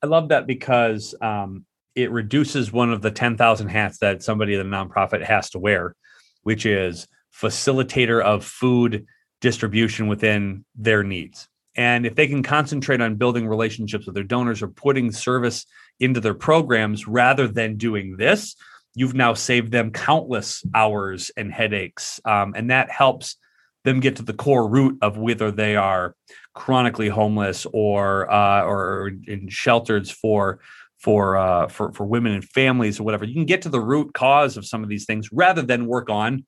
I 0.00 0.06
love 0.06 0.28
that 0.28 0.46
because 0.46 1.14
um, 1.20 1.66
it 1.96 2.12
reduces 2.12 2.72
one 2.72 2.92
of 2.92 3.02
the 3.02 3.10
10,000 3.10 3.66
hats 3.66 3.98
that 3.98 4.22
somebody 4.22 4.54
in 4.54 4.60
a 4.60 4.64
nonprofit 4.64 5.24
has 5.24 5.50
to 5.50 5.58
wear, 5.58 5.96
which 6.42 6.66
is 6.66 7.06
facilitator 7.34 8.22
of 8.22 8.44
food 8.44 9.06
distribution 9.40 10.08
within 10.08 10.64
their 10.74 11.02
needs. 11.02 11.48
And 11.76 12.06
if 12.06 12.16
they 12.16 12.26
can 12.26 12.42
concentrate 12.42 13.00
on 13.00 13.14
building 13.14 13.46
relationships 13.46 14.06
with 14.06 14.14
their 14.16 14.24
donors 14.24 14.62
or 14.62 14.68
putting 14.68 15.12
service 15.12 15.64
into 16.00 16.20
their 16.20 16.34
programs 16.34 17.06
rather 17.06 17.46
than 17.46 17.76
doing 17.76 18.16
this, 18.16 18.56
you've 18.94 19.14
now 19.14 19.34
saved 19.34 19.70
them 19.70 19.92
countless 19.92 20.64
hours 20.74 21.30
and 21.36 21.52
headaches. 21.52 22.20
Um, 22.24 22.54
and 22.56 22.70
that 22.70 22.90
helps 22.90 23.36
them 23.84 24.00
get 24.00 24.16
to 24.16 24.22
the 24.22 24.32
core 24.32 24.68
root 24.68 24.98
of 25.02 25.16
whether 25.16 25.52
they 25.52 25.76
are 25.76 26.16
chronically 26.52 27.08
homeless 27.08 27.64
or 27.72 28.30
uh, 28.30 28.62
or 28.64 29.12
in 29.26 29.48
shelters 29.48 30.10
for 30.10 30.58
for 30.98 31.36
uh, 31.36 31.68
for 31.68 31.92
for 31.92 32.04
women 32.04 32.32
and 32.32 32.44
families 32.44 33.00
or 33.00 33.04
whatever. 33.04 33.24
You 33.24 33.34
can 33.34 33.46
get 33.46 33.62
to 33.62 33.68
the 33.68 33.80
root 33.80 34.14
cause 34.14 34.56
of 34.56 34.66
some 34.66 34.82
of 34.82 34.88
these 34.88 35.04
things 35.04 35.30
rather 35.32 35.62
than 35.62 35.86
work 35.86 36.10
on 36.10 36.44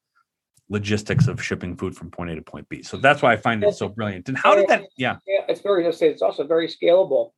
logistics 0.68 1.26
of 1.26 1.42
shipping 1.42 1.76
food 1.76 1.96
from 1.96 2.10
point 2.10 2.30
A 2.30 2.36
to 2.36 2.42
point 2.42 2.68
B. 2.68 2.82
So 2.82 2.96
that's 2.96 3.22
why 3.22 3.32
I 3.32 3.36
find 3.36 3.62
it 3.64 3.74
so 3.74 3.88
brilliant. 3.88 4.28
And 4.28 4.38
how 4.38 4.54
did 4.54 4.68
that? 4.68 4.84
Yeah, 4.96 5.16
yeah, 5.26 5.42
it's 5.48 5.60
very. 5.60 5.86
It's 5.86 6.22
also 6.22 6.46
very 6.46 6.68
scalable. 6.68 7.30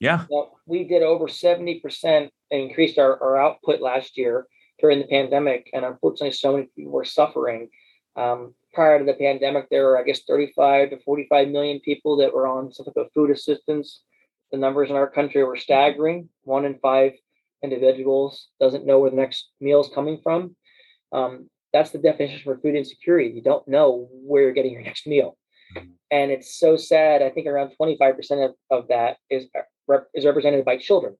Yeah. 0.00 0.26
Well, 0.28 0.58
we 0.66 0.84
did 0.84 1.02
over 1.02 1.26
70% 1.26 1.80
and 2.04 2.30
increased 2.50 2.98
our, 2.98 3.22
our 3.22 3.38
output 3.38 3.80
last 3.80 4.18
year 4.18 4.46
during 4.80 4.98
the 4.98 5.06
pandemic. 5.06 5.70
And 5.72 5.84
unfortunately, 5.84 6.32
so 6.32 6.52
many 6.52 6.68
people 6.76 6.92
were 6.92 7.04
suffering. 7.04 7.68
Um, 8.14 8.54
prior 8.74 8.98
to 8.98 9.04
the 9.04 9.14
pandemic, 9.14 9.68
there 9.70 9.86
were, 9.86 9.98
I 9.98 10.02
guess, 10.02 10.20
35 10.26 10.90
to 10.90 10.98
45 11.00 11.48
million 11.48 11.80
people 11.80 12.16
that 12.18 12.32
were 12.32 12.46
on 12.46 12.72
some 12.72 12.86
type 12.86 12.96
of 12.96 13.12
food 13.12 13.30
assistance. 13.30 14.02
The 14.52 14.58
numbers 14.58 14.90
in 14.90 14.96
our 14.96 15.10
country 15.10 15.42
were 15.44 15.56
staggering. 15.56 16.28
One 16.42 16.64
in 16.64 16.78
five 16.78 17.12
individuals 17.62 18.48
doesn't 18.60 18.86
know 18.86 18.98
where 18.98 19.10
the 19.10 19.16
next 19.16 19.48
meal 19.60 19.80
is 19.80 19.90
coming 19.94 20.20
from. 20.22 20.56
Um, 21.12 21.50
that's 21.72 21.90
the 21.90 21.98
definition 21.98 22.40
for 22.44 22.58
food 22.58 22.74
insecurity. 22.74 23.30
You 23.30 23.42
don't 23.42 23.66
know 23.68 24.08
where 24.12 24.42
you're 24.42 24.52
getting 24.52 24.72
your 24.72 24.82
next 24.82 25.06
meal. 25.06 25.36
And 26.10 26.30
it's 26.30 26.58
so 26.58 26.76
sad. 26.76 27.22
I 27.22 27.30
think 27.30 27.46
around 27.46 27.72
25% 27.80 28.44
of, 28.44 28.54
of 28.70 28.88
that 28.88 29.16
is 29.28 29.46
rep- 29.88 30.08
is 30.14 30.24
represented 30.24 30.64
by 30.64 30.76
children. 30.78 31.16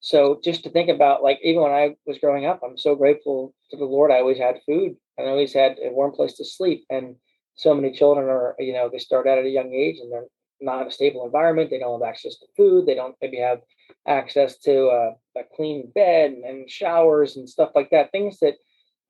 So 0.00 0.40
just 0.44 0.62
to 0.64 0.70
think 0.70 0.88
about, 0.88 1.22
like, 1.22 1.40
even 1.42 1.62
when 1.62 1.72
I 1.72 1.96
was 2.06 2.18
growing 2.18 2.46
up, 2.46 2.60
I'm 2.64 2.78
so 2.78 2.94
grateful 2.94 3.54
to 3.70 3.76
the 3.76 3.84
Lord. 3.84 4.12
I 4.12 4.20
always 4.20 4.38
had 4.38 4.60
food 4.64 4.96
and 5.18 5.26
I 5.26 5.30
always 5.30 5.52
had 5.52 5.78
a 5.82 5.90
warm 5.90 6.12
place 6.12 6.34
to 6.34 6.44
sleep. 6.44 6.84
And 6.90 7.16
so 7.56 7.74
many 7.74 7.92
children 7.92 8.28
are, 8.28 8.54
you 8.58 8.72
know, 8.72 8.88
they 8.88 8.98
start 8.98 9.26
out 9.26 9.38
at 9.38 9.46
a 9.46 9.50
young 9.50 9.72
age 9.72 9.96
and 10.00 10.12
they're 10.12 10.26
not 10.60 10.86
a 10.86 10.90
stable 10.90 11.24
environment. 11.24 11.70
They 11.70 11.78
don't 11.78 12.00
have 12.00 12.08
access 12.08 12.36
to 12.38 12.46
food. 12.56 12.86
They 12.86 12.94
don't 12.94 13.16
maybe 13.20 13.38
have 13.38 13.60
access 14.06 14.58
to 14.58 14.86
uh, 14.88 15.14
a 15.36 15.42
clean 15.54 15.90
bed 15.94 16.32
and 16.32 16.70
showers 16.70 17.36
and 17.36 17.48
stuff 17.48 17.70
like 17.74 17.90
that. 17.90 18.12
Things 18.12 18.38
that 18.40 18.54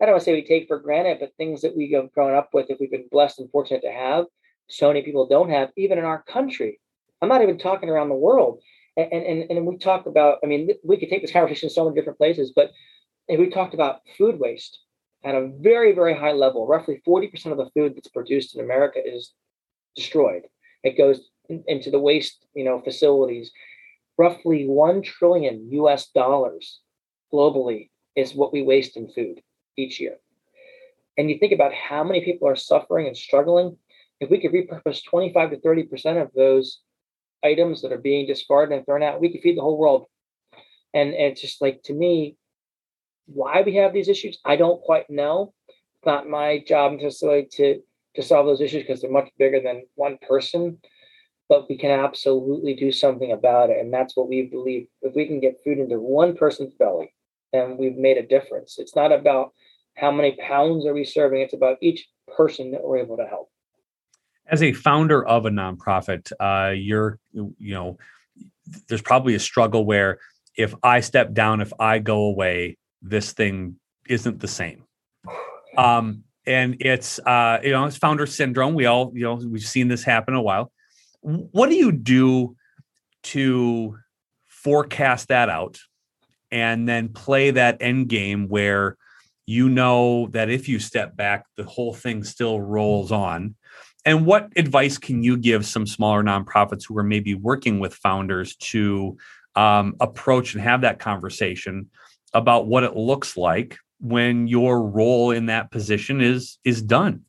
I 0.00 0.04
don't 0.04 0.14
want 0.14 0.22
to 0.22 0.24
say 0.24 0.34
we 0.34 0.44
take 0.44 0.68
for 0.68 0.78
granted, 0.78 1.18
but 1.20 1.32
things 1.36 1.62
that 1.62 1.76
we 1.76 1.90
have 1.92 2.12
grown 2.12 2.34
up 2.34 2.50
with, 2.52 2.66
if 2.68 2.78
we've 2.80 2.90
been 2.90 3.08
blessed 3.10 3.38
and 3.40 3.50
fortunate 3.50 3.82
to 3.82 3.92
have, 3.92 4.26
so 4.68 4.88
many 4.88 5.02
people 5.02 5.26
don't 5.26 5.50
have, 5.50 5.70
even 5.76 5.98
in 5.98 6.04
our 6.04 6.22
country. 6.22 6.80
I'm 7.22 7.28
not 7.28 7.42
even 7.42 7.58
talking 7.58 7.88
around 7.88 8.10
the 8.10 8.14
world. 8.14 8.60
And, 8.96 9.12
and, 9.12 9.50
and 9.50 9.66
we 9.66 9.78
talk 9.78 10.06
about, 10.06 10.38
I 10.42 10.46
mean, 10.46 10.70
we 10.84 10.98
could 10.98 11.08
take 11.08 11.22
this 11.22 11.32
conversation 11.32 11.70
so 11.70 11.84
many 11.84 11.96
different 11.96 12.18
places, 12.18 12.52
but 12.54 12.72
we 13.28 13.48
talked 13.48 13.74
about 13.74 14.00
food 14.18 14.38
waste 14.38 14.80
at 15.24 15.34
a 15.34 15.50
very, 15.60 15.92
very 15.92 16.14
high 16.14 16.32
level. 16.32 16.66
Roughly 16.66 17.00
40% 17.06 17.52
of 17.52 17.56
the 17.56 17.70
food 17.74 17.96
that's 17.96 18.08
produced 18.08 18.54
in 18.54 18.64
America 18.64 19.00
is 19.04 19.32
destroyed. 19.94 20.42
It 20.82 20.98
goes 20.98 21.30
into 21.66 21.90
the 21.90 21.98
waste, 21.98 22.46
you 22.54 22.64
know, 22.64 22.80
facilities. 22.80 23.52
Roughly 24.18 24.66
1 24.66 25.02
trillion 25.02 25.68
US 25.72 26.08
dollars 26.08 26.80
globally 27.32 27.90
is 28.14 28.34
what 28.34 28.52
we 28.52 28.62
waste 28.62 28.96
in 28.96 29.08
food 29.08 29.42
each 29.76 30.00
year. 30.00 30.16
And 31.18 31.30
you 31.30 31.38
think 31.38 31.52
about 31.52 31.72
how 31.72 32.04
many 32.04 32.24
people 32.24 32.48
are 32.48 32.56
suffering 32.56 33.06
and 33.06 33.16
struggling. 33.16 33.76
If 34.20 34.30
we 34.30 34.40
could 34.40 34.52
repurpose 34.52 35.04
25 35.04 35.50
to 35.50 35.56
30% 35.58 36.22
of 36.22 36.30
those 36.34 36.80
items 37.44 37.82
that 37.82 37.92
are 37.92 37.98
being 37.98 38.26
discarded 38.26 38.76
and 38.76 38.84
thrown 38.84 39.02
out, 39.02 39.20
we 39.20 39.30
could 39.30 39.42
feed 39.42 39.56
the 39.56 39.62
whole 39.62 39.78
world. 39.78 40.06
And, 40.94 41.10
and 41.10 41.32
it's 41.32 41.40
just 41.40 41.60
like 41.60 41.82
to 41.84 41.94
me, 41.94 42.36
why 43.26 43.62
we 43.62 43.74
have 43.76 43.92
these 43.92 44.08
issues, 44.08 44.38
I 44.44 44.56
don't 44.56 44.80
quite 44.80 45.10
know. 45.10 45.52
It's 45.68 46.06
not 46.06 46.28
my 46.28 46.62
job 46.66 46.92
necessarily 46.92 47.48
to 47.52 47.82
to 48.14 48.22
solve 48.22 48.46
those 48.46 48.62
issues 48.62 48.82
because 48.82 49.02
they're 49.02 49.10
much 49.10 49.28
bigger 49.38 49.60
than 49.60 49.84
one 49.94 50.16
person. 50.26 50.78
But 51.48 51.68
we 51.68 51.78
can 51.78 51.90
absolutely 51.90 52.74
do 52.74 52.90
something 52.90 53.30
about 53.30 53.70
it. 53.70 53.78
And 53.78 53.92
that's 53.92 54.16
what 54.16 54.28
we 54.28 54.42
believe. 54.42 54.88
If 55.02 55.14
we 55.14 55.26
can 55.26 55.40
get 55.40 55.60
food 55.62 55.78
into 55.78 56.00
one 56.00 56.36
person's 56.36 56.74
belly, 56.74 57.14
then 57.52 57.76
we've 57.76 57.96
made 57.96 58.16
a 58.16 58.26
difference. 58.26 58.78
It's 58.78 58.96
not 58.96 59.12
about 59.12 59.52
how 59.94 60.10
many 60.10 60.36
pounds 60.36 60.84
are 60.86 60.92
we 60.92 61.04
serving, 61.04 61.40
it's 61.40 61.54
about 61.54 61.78
each 61.80 62.06
person 62.36 62.72
that 62.72 62.82
we're 62.82 62.98
able 62.98 63.16
to 63.16 63.24
help 63.24 63.50
as 64.48 64.62
a 64.62 64.72
founder 64.72 65.26
of 65.26 65.46
a 65.46 65.50
nonprofit, 65.50 66.32
uh, 66.40 66.70
you're, 66.70 67.18
you 67.32 67.54
know, 67.58 67.98
there's 68.88 69.02
probably 69.02 69.34
a 69.34 69.40
struggle 69.40 69.84
where 69.84 70.18
if 70.56 70.74
I 70.82 71.00
step 71.00 71.32
down, 71.32 71.60
if 71.60 71.72
I 71.78 71.98
go 71.98 72.24
away, 72.24 72.78
this 73.02 73.32
thing 73.32 73.76
isn't 74.08 74.40
the 74.40 74.48
same. 74.48 74.84
Um, 75.76 76.24
and 76.46 76.78
it's, 76.80 77.18
uh, 77.18 77.58
you 77.62 77.70
know, 77.70 77.84
it's 77.84 77.98
founder 77.98 78.24
syndrome. 78.24 78.72
We 78.72 78.86
all, 78.86 79.12
you 79.14 79.24
know, 79.24 79.34
we've 79.34 79.60
seen 79.60 79.88
this 79.88 80.02
happen 80.02 80.32
a 80.32 80.40
while. 80.40 80.72
What 81.26 81.70
do 81.70 81.74
you 81.74 81.90
do 81.90 82.54
to 83.24 83.98
forecast 84.46 85.26
that 85.26 85.48
out 85.48 85.80
and 86.52 86.88
then 86.88 87.08
play 87.08 87.50
that 87.50 87.78
end 87.80 88.08
game 88.08 88.46
where 88.46 88.96
you 89.44 89.68
know 89.68 90.28
that 90.28 90.50
if 90.50 90.68
you 90.68 90.78
step 90.78 91.16
back, 91.16 91.46
the 91.56 91.64
whole 91.64 91.92
thing 91.92 92.22
still 92.22 92.60
rolls 92.60 93.10
on? 93.10 93.56
And 94.04 94.24
what 94.24 94.52
advice 94.54 94.98
can 94.98 95.24
you 95.24 95.36
give 95.36 95.66
some 95.66 95.84
smaller 95.84 96.22
nonprofits 96.22 96.86
who 96.86 96.96
are 96.96 97.02
maybe 97.02 97.34
working 97.34 97.80
with 97.80 97.92
founders 97.92 98.54
to 98.56 99.16
um, 99.56 99.96
approach 99.98 100.54
and 100.54 100.62
have 100.62 100.82
that 100.82 101.00
conversation 101.00 101.90
about 102.34 102.68
what 102.68 102.84
it 102.84 102.94
looks 102.94 103.36
like 103.36 103.78
when 103.98 104.46
your 104.46 104.80
role 104.80 105.32
in 105.32 105.46
that 105.46 105.72
position 105.72 106.20
is 106.20 106.58
is 106.62 106.82
done? 106.82 107.22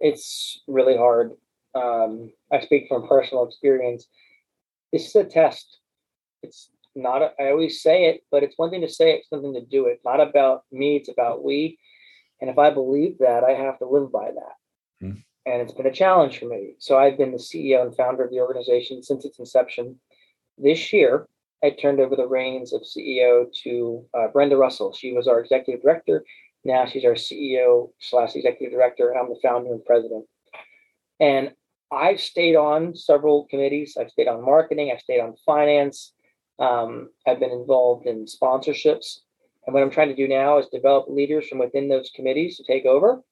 It's 0.00 0.60
really 0.66 0.98
hard. 0.98 1.32
Um, 1.74 2.32
I 2.52 2.60
speak 2.60 2.86
from 2.88 3.08
personal 3.08 3.46
experience. 3.46 4.06
This 4.92 5.06
is 5.06 5.16
a 5.16 5.24
test. 5.24 5.78
It's 6.42 6.70
not. 6.94 7.22
A, 7.22 7.32
I 7.40 7.50
always 7.50 7.82
say 7.82 8.06
it, 8.06 8.22
but 8.30 8.42
it's 8.42 8.58
one 8.58 8.70
thing 8.70 8.80
to 8.82 8.88
say 8.88 9.12
it, 9.12 9.18
it's 9.20 9.28
something 9.28 9.54
to 9.54 9.64
do 9.64 9.86
it. 9.86 10.00
Not 10.04 10.20
about 10.20 10.64
me. 10.72 10.96
It's 10.96 11.08
about 11.08 11.44
we. 11.44 11.78
And 12.40 12.48
if 12.48 12.58
I 12.58 12.70
believe 12.70 13.18
that, 13.18 13.44
I 13.44 13.50
have 13.50 13.78
to 13.80 13.88
live 13.88 14.12
by 14.12 14.30
that. 14.30 15.06
Mm 15.06 15.22
and 15.48 15.62
it's 15.62 15.72
been 15.72 15.86
a 15.86 15.92
challenge 15.92 16.38
for 16.38 16.46
me. 16.46 16.74
So 16.78 16.98
I've 16.98 17.16
been 17.16 17.32
the 17.32 17.38
CEO 17.38 17.80
and 17.80 17.96
founder 17.96 18.24
of 18.24 18.30
the 18.30 18.40
organization 18.40 19.02
since 19.02 19.24
its 19.24 19.38
inception. 19.38 19.98
This 20.58 20.92
year, 20.92 21.26
I 21.64 21.70
turned 21.70 22.00
over 22.00 22.16
the 22.16 22.28
reins 22.28 22.72
of 22.72 22.82
CEO 22.82 23.46
to 23.62 24.04
uh, 24.12 24.28
Brenda 24.28 24.56
Russell. 24.56 24.92
She 24.92 25.12
was 25.12 25.26
our 25.26 25.40
executive 25.40 25.82
director. 25.82 26.24
Now 26.64 26.84
she's 26.84 27.04
our 27.04 27.14
CEO 27.14 27.90
slash 27.98 28.36
executive 28.36 28.72
director. 28.72 29.16
I'm 29.16 29.30
the 29.30 29.40
founder 29.42 29.72
and 29.72 29.84
president. 29.84 30.26
And 31.20 31.52
I've 31.90 32.20
stayed 32.20 32.56
on 32.56 32.94
several 32.94 33.46
committees. 33.46 33.96
I've 33.98 34.10
stayed 34.10 34.28
on 34.28 34.44
marketing. 34.44 34.90
I've 34.92 35.00
stayed 35.00 35.20
on 35.20 35.34
finance. 35.44 36.12
Um, 36.58 37.10
I've 37.26 37.40
been 37.40 37.50
involved 37.50 38.06
in 38.06 38.26
sponsorships. 38.26 39.20
And 39.66 39.74
what 39.74 39.82
I'm 39.82 39.90
trying 39.90 40.08
to 40.08 40.16
do 40.16 40.28
now 40.28 40.58
is 40.58 40.66
develop 40.68 41.06
leaders 41.08 41.48
from 41.48 41.58
within 41.58 41.88
those 41.88 42.10
committees 42.14 42.56
to 42.56 42.64
take 42.64 42.84
over 42.84 43.22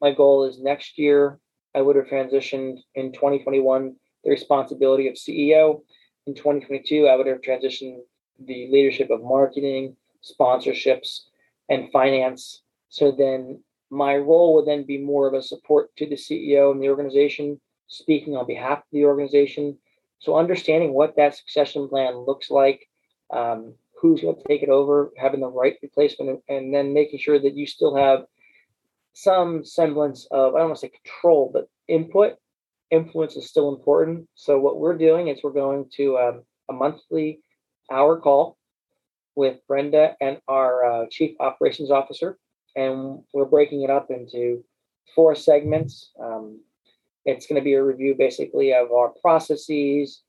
my 0.00 0.12
goal 0.12 0.44
is 0.44 0.60
next 0.60 0.98
year 0.98 1.38
I 1.74 1.82
would 1.82 1.96
have 1.96 2.06
transitioned 2.06 2.78
in 2.94 3.12
2021 3.12 3.94
the 4.24 4.30
responsibility 4.30 5.08
of 5.08 5.14
CEO. 5.14 5.82
In 6.26 6.34
2022, 6.34 7.06
I 7.06 7.16
would 7.16 7.26
have 7.26 7.40
transitioned 7.40 7.98
the 8.38 8.68
leadership 8.70 9.10
of 9.10 9.22
marketing, 9.22 9.96
sponsorships, 10.22 11.22
and 11.68 11.90
finance. 11.92 12.62
So 12.88 13.12
then 13.12 13.62
my 13.90 14.16
role 14.16 14.54
would 14.54 14.66
then 14.66 14.84
be 14.84 14.98
more 14.98 15.26
of 15.26 15.34
a 15.34 15.42
support 15.42 15.94
to 15.96 16.06
the 16.06 16.16
CEO 16.16 16.72
and 16.72 16.82
the 16.82 16.88
organization, 16.88 17.60
speaking 17.86 18.36
on 18.36 18.46
behalf 18.46 18.78
of 18.78 18.84
the 18.92 19.04
organization. 19.04 19.78
So 20.18 20.36
understanding 20.36 20.92
what 20.92 21.16
that 21.16 21.36
succession 21.36 21.88
plan 21.88 22.16
looks 22.16 22.50
like, 22.50 22.88
um, 23.30 23.74
who's 24.00 24.20
going 24.20 24.36
to 24.36 24.48
take 24.48 24.62
it 24.62 24.68
over, 24.68 25.12
having 25.16 25.40
the 25.40 25.48
right 25.48 25.76
replacement, 25.82 26.40
and 26.48 26.74
then 26.74 26.92
making 26.92 27.18
sure 27.18 27.38
that 27.38 27.56
you 27.56 27.66
still 27.66 27.94
have 27.96 28.24
some 29.12 29.64
semblance 29.64 30.26
of 30.30 30.54
I 30.54 30.58
don't 30.58 30.68
want 30.68 30.80
to 30.80 30.86
say 30.86 30.92
control, 31.04 31.50
but 31.52 31.68
input. 31.88 32.36
Influence 32.90 33.34
is 33.34 33.48
still 33.48 33.74
important. 33.74 34.28
So 34.34 34.60
what 34.60 34.78
we're 34.78 34.96
doing 34.96 35.28
is 35.28 35.40
we're 35.42 35.52
going 35.52 35.86
to 35.96 36.18
um, 36.18 36.42
a 36.68 36.72
monthly 36.72 37.40
hour 37.90 38.20
call 38.20 38.56
with 39.34 39.58
Brenda 39.66 40.16
and 40.20 40.40
our 40.48 40.84
uh, 40.84 41.06
chief 41.10 41.36
operations 41.40 41.90
officer, 41.90 42.38
and 42.76 43.22
we're 43.32 43.46
breaking 43.46 43.82
it 43.82 43.90
up 43.90 44.10
into 44.10 44.62
four 45.14 45.34
segments. 45.34 46.10
Um, 46.20 46.60
it's 47.24 47.46
going 47.46 47.60
to 47.60 47.64
be 47.64 47.74
a 47.74 47.82
review 47.82 48.14
basically 48.16 48.72
of 48.72 48.92
our 48.92 49.08
processes, 49.20 50.22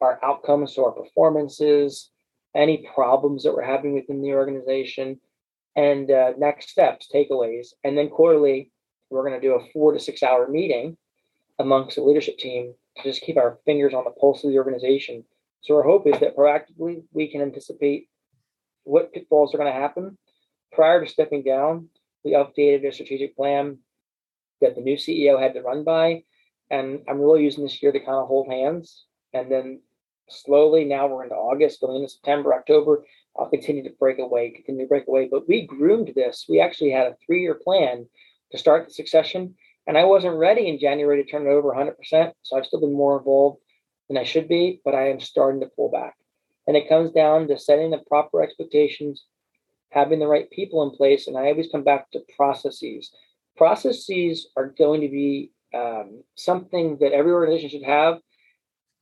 our 0.00 0.20
outcomes, 0.22 0.74
so 0.74 0.84
our 0.84 0.92
performances, 0.92 2.10
any 2.54 2.86
problems 2.94 3.42
that 3.42 3.52
we're 3.52 3.62
having 3.62 3.94
within 3.94 4.22
the 4.22 4.34
organization, 4.34 5.18
and 5.76 6.10
uh, 6.10 6.32
next 6.38 6.68
steps, 6.68 7.08
takeaways. 7.12 7.68
And 7.82 7.98
then 7.98 8.08
quarterly, 8.08 8.70
we're 9.10 9.28
going 9.28 9.40
to 9.40 9.46
do 9.46 9.54
a 9.54 9.72
four 9.72 9.92
to 9.92 9.98
six 9.98 10.22
hour 10.22 10.46
meeting 10.48 10.96
amongst 11.58 11.96
the 11.96 12.02
leadership 12.02 12.38
team 12.38 12.74
to 12.96 13.02
just 13.02 13.22
keep 13.22 13.36
our 13.36 13.58
fingers 13.64 13.94
on 13.94 14.04
the 14.04 14.10
pulse 14.10 14.44
of 14.44 14.50
the 14.50 14.58
organization. 14.58 15.24
So 15.62 15.76
our 15.76 15.82
hope 15.82 16.06
is 16.06 16.20
that 16.20 16.36
proactively 16.36 17.02
we 17.12 17.28
can 17.28 17.40
anticipate 17.40 18.08
what 18.84 19.12
pitfalls 19.12 19.54
are 19.54 19.58
going 19.58 19.72
to 19.72 19.80
happen. 19.80 20.18
Prior 20.72 21.04
to 21.04 21.10
stepping 21.10 21.42
down, 21.42 21.88
we 22.24 22.32
updated 22.32 22.86
a 22.86 22.92
strategic 22.92 23.36
plan 23.36 23.78
that 24.60 24.74
the 24.74 24.80
new 24.80 24.96
CEO 24.96 25.40
had 25.40 25.54
to 25.54 25.62
run 25.62 25.84
by. 25.84 26.24
And 26.70 27.00
I'm 27.08 27.20
really 27.20 27.44
using 27.44 27.64
this 27.64 27.82
year 27.82 27.92
to 27.92 28.00
kind 28.00 28.16
of 28.16 28.28
hold 28.28 28.48
hands. 28.48 29.04
And 29.32 29.50
then 29.50 29.82
slowly, 30.28 30.84
now 30.84 31.06
we're 31.06 31.24
into 31.24 31.34
August, 31.34 31.80
going 31.80 31.96
into 31.96 32.08
September, 32.08 32.54
October, 32.54 33.04
I'll 33.36 33.48
continue 33.48 33.82
to 33.82 33.94
break 33.98 34.18
away, 34.18 34.50
continue 34.50 34.84
to 34.84 34.88
break 34.88 35.08
away. 35.08 35.28
But 35.30 35.48
we 35.48 35.66
groomed 35.66 36.12
this. 36.14 36.46
We 36.48 36.60
actually 36.60 36.90
had 36.90 37.08
a 37.08 37.16
three 37.26 37.42
year 37.42 37.54
plan 37.54 38.06
to 38.52 38.58
start 38.58 38.86
the 38.86 38.94
succession. 38.94 39.54
And 39.86 39.98
I 39.98 40.04
wasn't 40.04 40.36
ready 40.36 40.68
in 40.68 40.78
January 40.78 41.22
to 41.22 41.28
turn 41.28 41.46
it 41.46 41.50
over 41.50 41.72
100%. 41.72 42.32
So 42.42 42.56
I've 42.56 42.64
still 42.64 42.80
been 42.80 42.94
more 42.94 43.18
involved 43.18 43.60
than 44.08 44.16
I 44.16 44.24
should 44.24 44.48
be, 44.48 44.80
but 44.84 44.94
I 44.94 45.08
am 45.08 45.20
starting 45.20 45.60
to 45.60 45.66
pull 45.66 45.90
back. 45.90 46.14
And 46.66 46.76
it 46.76 46.88
comes 46.88 47.12
down 47.12 47.48
to 47.48 47.58
setting 47.58 47.90
the 47.90 47.98
proper 47.98 48.42
expectations, 48.42 49.24
having 49.94 50.18
the 50.18 50.26
right 50.26 50.50
people 50.50 50.82
in 50.82 50.96
place. 50.96 51.28
And 51.28 51.38
I 51.38 51.46
always 51.46 51.68
come 51.70 51.84
back 51.84 52.10
to 52.10 52.20
processes. 52.36 53.10
Processes 53.56 54.48
are 54.56 54.74
going 54.76 55.00
to 55.02 55.08
be 55.08 55.52
um, 55.72 56.24
something 56.34 56.98
that 57.00 57.12
every 57.12 57.32
organization 57.32 57.70
should 57.70 57.88
have. 57.88 58.18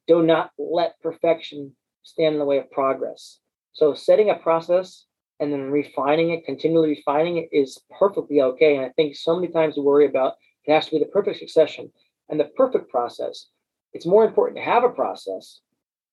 Do 0.07 0.23
not 0.23 0.51
let 0.59 1.01
perfection 1.01 1.75
stand 2.03 2.35
in 2.35 2.39
the 2.39 2.45
way 2.45 2.59
of 2.59 2.71
progress. 2.71 3.39
So 3.73 3.95
setting 3.95 4.31
a 4.31 4.35
process 4.35 5.07
and 5.41 5.53
then 5.53 5.71
refining 5.71 6.31
it, 6.31 6.45
continually 6.45 6.91
refining 6.91 7.39
it 7.39 7.49
is 7.53 7.81
perfectly 7.99 8.43
okay. 8.43 8.77
And 8.77 8.85
I 8.85 8.91
think 8.91 9.17
so 9.17 9.35
many 9.35 9.51
times 9.51 9.77
we 9.77 9.83
worry 9.83 10.07
about 10.07 10.35
it 10.65 10.73
has 10.73 10.87
to 10.87 10.93
be 10.93 10.99
the 10.99 11.07
perfect 11.07 11.39
succession 11.39 11.91
and 12.29 12.39
the 12.39 12.51
perfect 12.57 12.91
process. 12.91 13.47
It's 13.93 14.07
more 14.07 14.25
important 14.25 14.59
to 14.59 14.63
have 14.63 14.85
a 14.85 14.89
process 14.91 15.61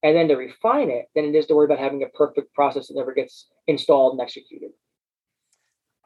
and 0.04 0.16
then 0.16 0.28
to 0.30 0.36
refine 0.36 0.90
it 0.90 1.08
than 1.16 1.26
it 1.26 1.36
is 1.36 1.46
to 1.48 1.56
worry 1.56 1.66
about 1.66 1.80
having 1.80 2.04
a 2.04 2.18
perfect 2.18 2.54
process 2.54 2.88
that 2.88 2.96
never 2.96 3.14
gets 3.14 3.48
installed 3.68 4.14
and 4.14 4.22
executed. 4.22 4.59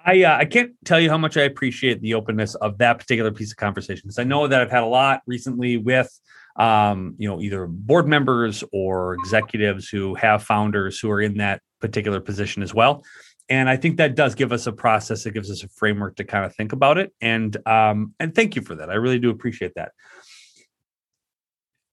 I 0.06 0.24
uh, 0.24 0.38
I 0.38 0.46
can't 0.46 0.72
tell 0.84 1.00
you 1.00 1.10
how 1.10 1.18
much 1.18 1.38
I 1.38 1.44
appreciate 1.44 2.02
the 2.02 2.14
openness 2.14 2.56
of 2.56 2.78
that 2.80 3.00
particular 3.00 3.32
piece 3.32 3.52
of 3.52 3.58
conversation 3.58 4.04
because 4.04 4.20
I 4.20 4.24
know 4.24 4.48
that 4.48 4.62
I've 4.62 4.72
had 4.72 4.84
a 4.84 4.88
lot 4.88 5.22
recently 5.26 5.78
with 5.78 6.12
um, 6.56 7.16
you 7.18 7.28
know, 7.28 7.42
either 7.42 7.66
board 7.68 8.08
members 8.08 8.64
or 8.72 9.16
executives 9.16 9.90
who 9.90 10.14
have 10.16 10.44
founders 10.44 11.00
who 11.00 11.10
are 11.10 11.22
in 11.22 11.38
that 11.38 11.62
particular 11.80 12.20
position 12.20 12.62
as 12.62 12.74
well. 12.74 13.04
And 13.50 13.70
I 13.70 13.76
think 13.76 13.98
that 13.98 14.16
does 14.16 14.36
give 14.36 14.54
us 14.54 14.68
a 14.68 14.72
process. 14.72 15.26
It 15.26 15.34
gives 15.34 15.52
us 15.52 15.64
a 15.64 15.68
framework 15.68 16.16
to 16.18 16.24
kind 16.24 16.46
of 16.46 16.56
think 16.56 16.72
about 16.72 16.98
it. 16.98 17.14
And 17.22 17.56
um, 17.68 18.14
and 18.20 18.34
thank 18.34 18.56
you 18.56 18.62
for 18.62 18.76
that. 18.76 18.90
I 18.90 18.96
really 18.96 19.20
do 19.20 19.30
appreciate 19.30 19.74
that. 19.76 19.92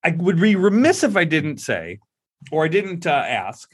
I 0.04 0.11
would 0.11 0.40
be 0.40 0.56
remiss 0.56 1.02
if 1.02 1.16
I 1.16 1.24
didn't 1.24 1.58
say, 1.58 1.98
or 2.52 2.64
I 2.64 2.68
didn't 2.68 3.06
uh, 3.06 3.11
ask. 3.11 3.70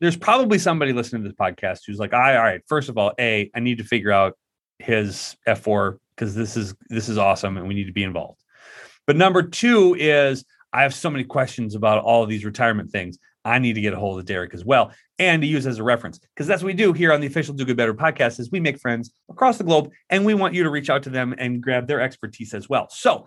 There's 0.00 0.16
probably 0.16 0.58
somebody 0.58 0.92
listening 0.92 1.22
to 1.22 1.28
this 1.28 1.36
podcast 1.36 1.80
who's 1.86 1.98
like, 1.98 2.12
"I 2.12 2.36
all 2.36 2.42
right. 2.42 2.62
First 2.66 2.88
of 2.88 2.98
all, 2.98 3.12
a 3.18 3.50
I 3.54 3.60
need 3.60 3.78
to 3.78 3.84
figure 3.84 4.12
out 4.12 4.36
his 4.78 5.36
F4 5.46 5.98
because 6.14 6.34
this 6.34 6.56
is 6.56 6.74
this 6.88 7.08
is 7.08 7.18
awesome, 7.18 7.56
and 7.56 7.66
we 7.66 7.74
need 7.74 7.86
to 7.86 7.92
be 7.92 8.02
involved." 8.02 8.42
But 9.06 9.16
number 9.16 9.42
two 9.42 9.94
is 9.98 10.44
I 10.72 10.82
have 10.82 10.94
so 10.94 11.08
many 11.08 11.24
questions 11.24 11.74
about 11.74 12.02
all 12.02 12.22
of 12.22 12.28
these 12.28 12.44
retirement 12.44 12.90
things. 12.90 13.18
I 13.46 13.60
need 13.60 13.74
to 13.74 13.80
get 13.80 13.94
a 13.94 13.98
hold 13.98 14.18
of 14.18 14.26
Derek 14.26 14.52
as 14.54 14.64
well 14.64 14.92
and 15.20 15.40
to 15.40 15.46
use 15.46 15.66
as 15.66 15.78
a 15.78 15.82
reference 15.84 16.18
because 16.18 16.48
that's 16.48 16.62
what 16.62 16.66
we 16.66 16.74
do 16.74 16.92
here 16.92 17.12
on 17.12 17.20
the 17.20 17.28
official 17.28 17.54
Do 17.54 17.64
Good 17.64 17.76
Better 17.76 17.94
podcast 17.94 18.40
is 18.40 18.50
we 18.50 18.58
make 18.58 18.78
friends 18.80 19.12
across 19.30 19.56
the 19.56 19.64
globe 19.64 19.92
and 20.10 20.24
we 20.24 20.34
want 20.34 20.52
you 20.54 20.64
to 20.64 20.70
reach 20.70 20.90
out 20.90 21.04
to 21.04 21.10
them 21.10 21.32
and 21.38 21.62
grab 21.62 21.86
their 21.86 22.00
expertise 22.00 22.54
as 22.54 22.68
well. 22.68 22.88
So 22.90 23.26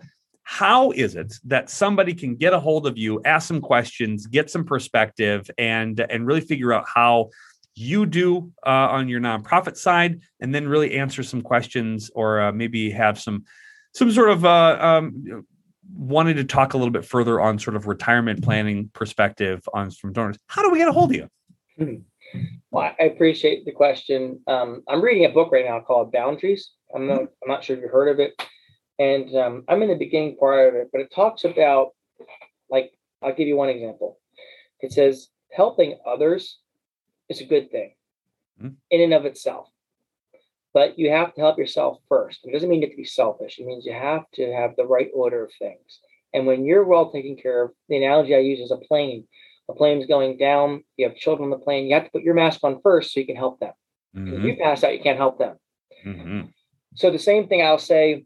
how 0.50 0.90
is 0.90 1.14
it 1.14 1.32
that 1.44 1.70
somebody 1.70 2.12
can 2.12 2.34
get 2.34 2.52
a 2.52 2.58
hold 2.58 2.84
of 2.84 2.98
you, 2.98 3.22
ask 3.24 3.46
some 3.46 3.60
questions, 3.60 4.26
get 4.26 4.50
some 4.50 4.64
perspective, 4.64 5.48
and 5.58 6.00
and 6.10 6.26
really 6.26 6.40
figure 6.40 6.72
out 6.72 6.84
how 6.92 7.30
you 7.76 8.04
do 8.04 8.50
uh, 8.66 8.88
on 8.90 9.08
your 9.08 9.20
nonprofit 9.20 9.76
side, 9.76 10.20
and 10.40 10.52
then 10.52 10.66
really 10.66 10.98
answer 10.98 11.22
some 11.22 11.40
questions 11.40 12.10
or 12.16 12.40
uh, 12.40 12.52
maybe 12.52 12.90
have 12.90 13.16
some 13.16 13.44
some 13.94 14.10
sort 14.10 14.28
of 14.28 14.44
uh, 14.44 14.76
um, 14.80 15.46
wanted 15.94 16.34
to 16.34 16.44
talk 16.44 16.74
a 16.74 16.76
little 16.76 16.90
bit 16.90 17.04
further 17.04 17.40
on 17.40 17.56
sort 17.56 17.76
of 17.76 17.86
retirement 17.86 18.42
planning 18.42 18.90
perspective 18.92 19.62
on 19.72 19.92
from 19.92 20.12
donors. 20.12 20.36
How 20.48 20.62
do 20.62 20.70
we 20.70 20.78
get 20.78 20.88
a 20.88 20.92
hold 20.92 21.10
of 21.10 21.16
you? 21.16 21.28
Hmm. 21.78 21.94
Well, 22.72 22.92
I 22.98 23.04
appreciate 23.04 23.64
the 23.64 23.72
question. 23.72 24.40
Um, 24.48 24.82
I'm 24.88 25.00
reading 25.00 25.26
a 25.26 25.28
book 25.28 25.52
right 25.52 25.64
now 25.64 25.78
called 25.78 26.10
Boundaries. 26.10 26.72
I'm 26.92 27.06
not, 27.06 27.20
I'm 27.20 27.48
not 27.48 27.62
sure 27.62 27.76
if 27.76 27.82
you've 27.82 27.92
heard 27.92 28.08
of 28.08 28.18
it, 28.18 28.34
and 29.00 29.34
um, 29.36 29.64
I'm 29.68 29.82
in 29.82 29.88
the 29.88 29.96
beginning 29.96 30.36
part 30.36 30.68
of 30.68 30.74
it, 30.74 30.90
but 30.92 31.00
it 31.00 31.12
talks 31.12 31.44
about 31.44 31.88
like 32.70 32.92
I'll 33.22 33.34
give 33.34 33.48
you 33.48 33.56
one 33.56 33.68
example. 33.68 34.18
It 34.80 34.92
says 34.92 35.28
helping 35.50 35.98
others 36.06 36.58
is 37.28 37.40
a 37.40 37.44
good 37.44 37.70
thing 37.72 37.94
mm-hmm. 38.60 38.74
in 38.90 39.00
and 39.00 39.14
of 39.14 39.24
itself 39.24 39.68
but 40.72 40.98
you 40.98 41.10
have 41.10 41.34
to 41.34 41.40
help 41.40 41.58
yourself 41.58 41.98
first. 42.08 42.40
It 42.44 42.52
doesn't 42.52 42.68
mean 42.68 42.80
you 42.80 42.86
have 42.86 42.92
to 42.92 42.96
be 42.96 43.04
selfish. 43.04 43.58
It 43.58 43.66
means 43.66 43.84
you 43.84 43.92
have 43.92 44.22
to 44.34 44.52
have 44.52 44.76
the 44.76 44.86
right 44.86 45.10
order 45.14 45.44
of 45.44 45.52
things. 45.58 46.00
And 46.32 46.46
when 46.46 46.64
you're 46.64 46.84
well 46.84 47.10
taken 47.10 47.36
care 47.36 47.64
of, 47.64 47.70
the 47.88 47.96
analogy 47.96 48.34
I 48.34 48.38
use 48.38 48.60
is 48.60 48.70
a 48.70 48.76
plane. 48.76 49.26
A 49.68 49.74
plane's 49.74 50.06
going 50.06 50.36
down. 50.36 50.84
You 50.96 51.08
have 51.08 51.16
children 51.16 51.44
on 51.44 51.50
the 51.50 51.64
plane. 51.64 51.86
You 51.86 51.94
have 51.94 52.04
to 52.04 52.10
put 52.10 52.22
your 52.22 52.34
mask 52.34 52.60
on 52.62 52.80
first 52.82 53.12
so 53.12 53.20
you 53.20 53.26
can 53.26 53.36
help 53.36 53.58
them. 53.58 53.72
Mm-hmm. 54.16 54.34
If 54.34 54.44
you 54.44 54.56
pass 54.62 54.84
out, 54.84 54.96
you 54.96 55.02
can't 55.02 55.18
help 55.18 55.38
them. 55.38 55.56
Mm-hmm. 56.06 56.40
So 56.94 57.10
the 57.10 57.18
same 57.18 57.48
thing 57.48 57.62
I'll 57.62 57.78
say 57.78 58.24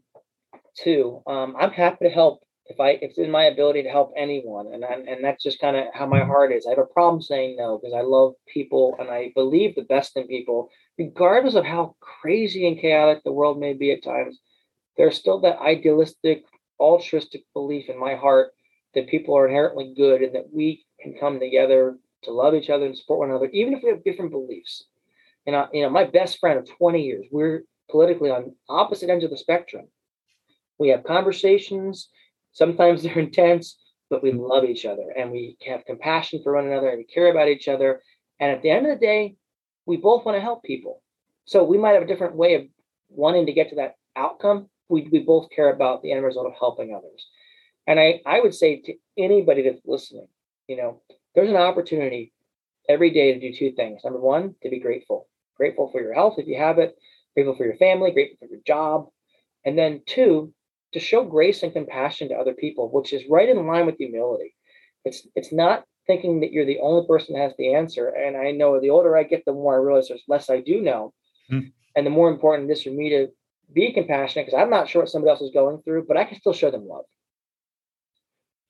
too. 0.83 1.21
Um, 1.27 1.55
I'm 1.59 1.71
happy 1.71 2.05
to 2.05 2.11
help 2.11 2.41
if 2.67 2.79
I 2.79 2.91
if 2.91 3.11
it's 3.11 3.17
in 3.17 3.29
my 3.29 3.45
ability 3.45 3.83
to 3.83 3.89
help 3.89 4.13
anyone, 4.17 4.73
and 4.73 4.83
I, 4.83 4.93
and 4.93 5.23
that's 5.23 5.43
just 5.43 5.59
kind 5.59 5.75
of 5.75 5.85
how 5.93 6.05
my 6.05 6.23
heart 6.23 6.51
is. 6.51 6.65
I 6.65 6.71
have 6.71 6.79
a 6.79 6.85
problem 6.85 7.21
saying 7.21 7.57
no 7.57 7.77
because 7.77 7.93
I 7.95 8.01
love 8.01 8.33
people 8.51 8.95
and 8.99 9.09
I 9.09 9.31
believe 9.35 9.75
the 9.75 9.83
best 9.83 10.17
in 10.17 10.27
people, 10.27 10.69
regardless 10.97 11.55
of 11.55 11.65
how 11.65 11.95
crazy 11.99 12.67
and 12.67 12.79
chaotic 12.79 13.23
the 13.23 13.31
world 13.31 13.59
may 13.59 13.73
be 13.73 13.91
at 13.91 14.03
times, 14.03 14.39
there's 14.97 15.15
still 15.15 15.39
that 15.41 15.59
idealistic, 15.59 16.43
altruistic 16.79 17.43
belief 17.53 17.89
in 17.89 17.99
my 17.99 18.15
heart 18.15 18.51
that 18.95 19.07
people 19.07 19.37
are 19.37 19.47
inherently 19.47 19.93
good 19.95 20.21
and 20.21 20.33
that 20.33 20.51
we 20.51 20.85
can 21.01 21.13
come 21.19 21.39
together 21.39 21.97
to 22.23 22.31
love 22.31 22.55
each 22.55 22.69
other 22.69 22.85
and 22.85 22.97
support 22.97 23.19
one 23.19 23.29
another, 23.29 23.49
even 23.53 23.73
if 23.73 23.83
we 23.83 23.89
have 23.89 24.03
different 24.03 24.31
beliefs. 24.31 24.85
And 25.45 25.55
I, 25.55 25.67
you 25.71 25.83
know, 25.83 25.89
my 25.89 26.05
best 26.05 26.39
friend 26.39 26.57
of 26.57 26.67
20 26.77 27.01
years, 27.01 27.25
we're 27.31 27.63
politically 27.91 28.31
on 28.31 28.55
opposite 28.67 29.09
ends 29.09 29.23
of 29.23 29.29
the 29.29 29.37
spectrum. 29.37 29.87
We 30.77 30.89
have 30.89 31.03
conversations. 31.03 32.09
Sometimes 32.51 33.03
they're 33.03 33.19
intense, 33.19 33.77
but 34.09 34.23
we 34.23 34.31
mm-hmm. 34.31 34.41
love 34.41 34.65
each 34.65 34.85
other 34.85 35.13
and 35.17 35.31
we 35.31 35.57
have 35.67 35.85
compassion 35.85 36.41
for 36.43 36.55
one 36.55 36.67
another 36.67 36.89
and 36.89 36.97
we 36.97 37.05
care 37.05 37.31
about 37.31 37.47
each 37.47 37.67
other. 37.67 38.01
And 38.39 38.51
at 38.51 38.61
the 38.61 38.69
end 38.69 38.85
of 38.85 38.99
the 38.99 39.05
day, 39.05 39.35
we 39.85 39.97
both 39.97 40.25
want 40.25 40.35
to 40.37 40.41
help 40.41 40.63
people. 40.63 41.01
So 41.45 41.63
we 41.63 41.77
might 41.77 41.93
have 41.93 42.03
a 42.03 42.07
different 42.07 42.35
way 42.35 42.55
of 42.55 42.63
wanting 43.09 43.45
to 43.45 43.53
get 43.53 43.69
to 43.69 43.75
that 43.75 43.95
outcome. 44.15 44.69
We, 44.89 45.07
we 45.11 45.19
both 45.19 45.49
care 45.55 45.71
about 45.71 46.01
the 46.01 46.11
end 46.11 46.23
result 46.23 46.47
of 46.47 46.53
helping 46.59 46.93
others. 46.93 47.27
And 47.87 47.99
I, 47.99 48.21
I 48.25 48.39
would 48.39 48.55
say 48.55 48.81
to 48.81 48.93
anybody 49.17 49.61
that's 49.61 49.81
listening, 49.85 50.27
you 50.67 50.77
know, 50.77 51.01
there's 51.35 51.49
an 51.49 51.55
opportunity 51.55 52.33
every 52.89 53.11
day 53.11 53.33
to 53.33 53.39
do 53.39 53.55
two 53.55 53.71
things. 53.73 54.01
Number 54.03 54.19
one, 54.19 54.55
to 54.63 54.69
be 54.69 54.79
grateful. 54.79 55.27
Grateful 55.57 55.89
for 55.91 56.01
your 56.01 56.13
health 56.13 56.35
if 56.37 56.47
you 56.47 56.57
have 56.57 56.79
it, 56.79 56.95
grateful 57.33 57.55
for 57.55 57.65
your 57.65 57.77
family, 57.77 58.11
grateful 58.11 58.47
for 58.47 58.53
your 58.53 58.63
job. 58.65 59.07
And 59.63 59.77
then 59.77 60.01
two, 60.05 60.53
to 60.93 60.99
show 60.99 61.23
grace 61.23 61.63
and 61.63 61.73
compassion 61.73 62.29
to 62.29 62.35
other 62.35 62.53
people, 62.53 62.89
which 62.89 63.13
is 63.13 63.23
right 63.29 63.49
in 63.49 63.67
line 63.67 63.85
with 63.85 63.97
humility. 63.97 64.55
It's 65.03 65.27
it's 65.35 65.51
not 65.51 65.83
thinking 66.07 66.41
that 66.41 66.51
you're 66.51 66.65
the 66.65 66.79
only 66.79 67.07
person 67.07 67.35
that 67.35 67.41
has 67.41 67.53
the 67.57 67.73
answer. 67.73 68.07
And 68.07 68.37
I 68.37 68.51
know 68.51 68.79
the 68.79 68.91
older 68.91 69.17
I 69.17 69.23
get, 69.23 69.43
the 69.45 69.53
more 69.53 69.75
I 69.75 69.83
realize 69.83 70.07
there's 70.07 70.23
less 70.27 70.49
I 70.49 70.61
do 70.61 70.81
know. 70.81 71.13
Mm. 71.51 71.71
And 71.95 72.05
the 72.05 72.11
more 72.11 72.29
important 72.29 72.69
it 72.69 72.73
is 72.73 72.83
for 72.83 72.91
me 72.91 73.09
to 73.09 73.29
be 73.73 73.91
compassionate 73.91 74.45
because 74.45 74.59
I'm 74.59 74.69
not 74.69 74.87
sure 74.87 75.01
what 75.01 75.09
somebody 75.09 75.31
else 75.31 75.41
is 75.41 75.51
going 75.51 75.81
through, 75.81 76.05
but 76.07 76.17
I 76.17 76.25
can 76.25 76.39
still 76.39 76.53
show 76.53 76.69
them 76.69 76.87
love. 76.87 77.05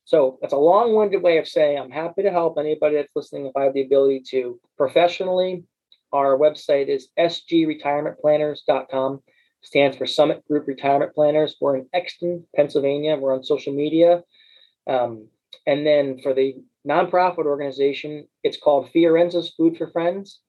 So 0.06 0.40
it's 0.42 0.54
a 0.54 0.58
long-winded 0.58 1.22
way 1.22 1.38
of 1.40 1.48
saying 1.48 1.80
I'm 1.80 1.92
happy 1.92 2.24
to 2.24 2.32
help 2.32 2.58
anybody 2.58 2.96
that's 2.96 3.14
listening 3.16 3.48
if 3.48 3.58
I 3.58 3.64
have 3.64 3.74
the 3.74 3.82
ability 3.82 4.22
to 4.30 4.58
professionally. 4.78 5.66
Our 6.14 6.38
website 6.38 6.88
is 6.88 7.10
sgretirementplanners.com, 7.20 9.24
stands 9.66 9.98
for 9.98 10.06
Summit 10.06 10.48
Group 10.48 10.68
Retirement 10.68 11.14
Planners. 11.14 11.58
We're 11.60 11.78
in 11.78 11.90
Exton, 11.94 12.46
Pennsylvania. 12.56 13.18
We're 13.18 13.34
on 13.34 13.44
social 13.44 13.74
media. 13.74 14.24
Um, 14.88 15.28
and 15.66 15.86
then 15.86 16.20
for 16.22 16.34
the 16.34 16.56
nonprofit 16.88 17.46
organization, 17.46 18.28
it's 18.44 18.58
called 18.58 18.90
Fiorenza's 18.94 19.54
Food 19.58 19.78
for 19.78 19.88
Friends. 19.88 20.40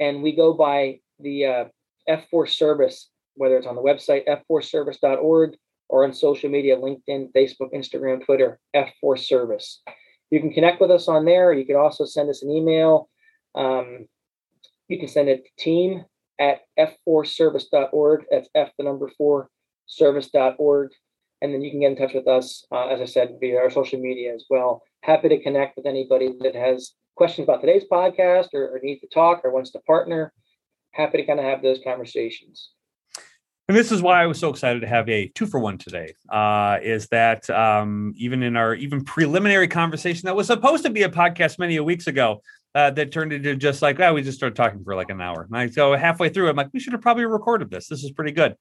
And 0.00 0.22
we 0.22 0.34
go 0.34 0.54
by 0.54 1.00
the 1.20 1.44
uh, 1.44 1.64
F4 2.08 2.48
service, 2.48 3.10
whether 3.34 3.58
it's 3.58 3.66
on 3.66 3.76
the 3.76 3.82
website, 3.82 4.24
f4service.org, 4.26 5.56
or 5.90 6.04
on 6.04 6.14
social 6.14 6.48
media 6.48 6.76
LinkedIn, 6.76 7.32
Facebook, 7.36 7.72
Instagram, 7.74 8.24
Twitter, 8.24 8.58
F4 8.74 9.18
Service. 9.18 9.82
You 10.30 10.40
can 10.40 10.52
connect 10.52 10.80
with 10.80 10.90
us 10.90 11.06
on 11.06 11.26
there. 11.26 11.52
You 11.52 11.66
can 11.66 11.76
also 11.76 12.06
send 12.06 12.30
us 12.30 12.42
an 12.42 12.50
email. 12.50 13.10
Um, 13.54 14.06
you 14.88 14.98
can 14.98 15.08
send 15.08 15.28
it 15.28 15.44
to 15.44 15.62
team 15.62 16.04
at 16.38 16.60
f4service.org. 16.78 18.24
That's 18.30 18.48
F 18.54 18.70
the 18.78 18.84
number 18.84 19.10
four 19.16 19.48
service.org. 19.86 20.90
And 21.42 21.52
then 21.52 21.62
you 21.62 21.70
can 21.70 21.80
get 21.80 21.90
in 21.90 21.96
touch 21.96 22.14
with 22.14 22.26
us, 22.26 22.64
uh, 22.72 22.86
as 22.86 23.00
I 23.00 23.04
said, 23.04 23.36
via 23.38 23.58
our 23.58 23.70
social 23.70 24.00
media 24.00 24.34
as 24.34 24.46
well. 24.48 24.82
Happy 25.02 25.28
to 25.28 25.42
connect 25.42 25.76
with 25.76 25.86
anybody 25.86 26.32
that 26.40 26.54
has 26.54 26.92
questions 27.16 27.46
about 27.46 27.60
today's 27.60 27.84
podcast 27.90 28.48
or, 28.54 28.68
or 28.68 28.80
needs 28.82 29.02
to 29.02 29.08
talk 29.08 29.44
or 29.44 29.50
wants 29.50 29.70
to 29.72 29.78
partner. 29.80 30.32
Happy 30.92 31.18
to 31.18 31.26
kind 31.26 31.38
of 31.38 31.44
have 31.44 31.62
those 31.62 31.80
conversations. 31.84 32.70
And 33.68 33.76
this 33.76 33.90
is 33.90 34.02
why 34.02 34.22
I 34.22 34.26
was 34.26 34.38
so 34.38 34.50
excited 34.50 34.80
to 34.80 34.86
have 34.86 35.08
a 35.08 35.28
two 35.28 35.46
for 35.46 35.58
one 35.58 35.78
today. 35.78 36.14
Uh, 36.28 36.78
is 36.82 37.08
that 37.08 37.48
um, 37.48 38.12
even 38.16 38.42
in 38.42 38.56
our 38.56 38.74
even 38.74 39.02
preliminary 39.04 39.68
conversation 39.68 40.26
that 40.26 40.36
was 40.36 40.46
supposed 40.46 40.84
to 40.84 40.90
be 40.90 41.02
a 41.02 41.08
podcast 41.08 41.58
many 41.58 41.78
weeks 41.80 42.06
ago, 42.06 42.42
uh, 42.74 42.90
that 42.90 43.12
turned 43.12 43.32
into 43.32 43.54
just 43.56 43.82
like, 43.82 44.00
oh, 44.00 44.14
we 44.14 44.22
just 44.22 44.36
started 44.36 44.56
talking 44.56 44.82
for 44.82 44.94
like 44.94 45.10
an 45.10 45.20
hour. 45.20 45.42
And 45.42 45.56
I 45.56 45.66
go 45.68 45.96
halfway 45.96 46.28
through, 46.28 46.48
I'm 46.48 46.56
like, 46.56 46.70
we 46.72 46.80
should 46.80 46.92
have 46.92 47.02
probably 47.02 47.24
recorded 47.24 47.70
this. 47.70 47.88
This 47.88 48.02
is 48.02 48.10
pretty 48.10 48.32
good. 48.32 48.56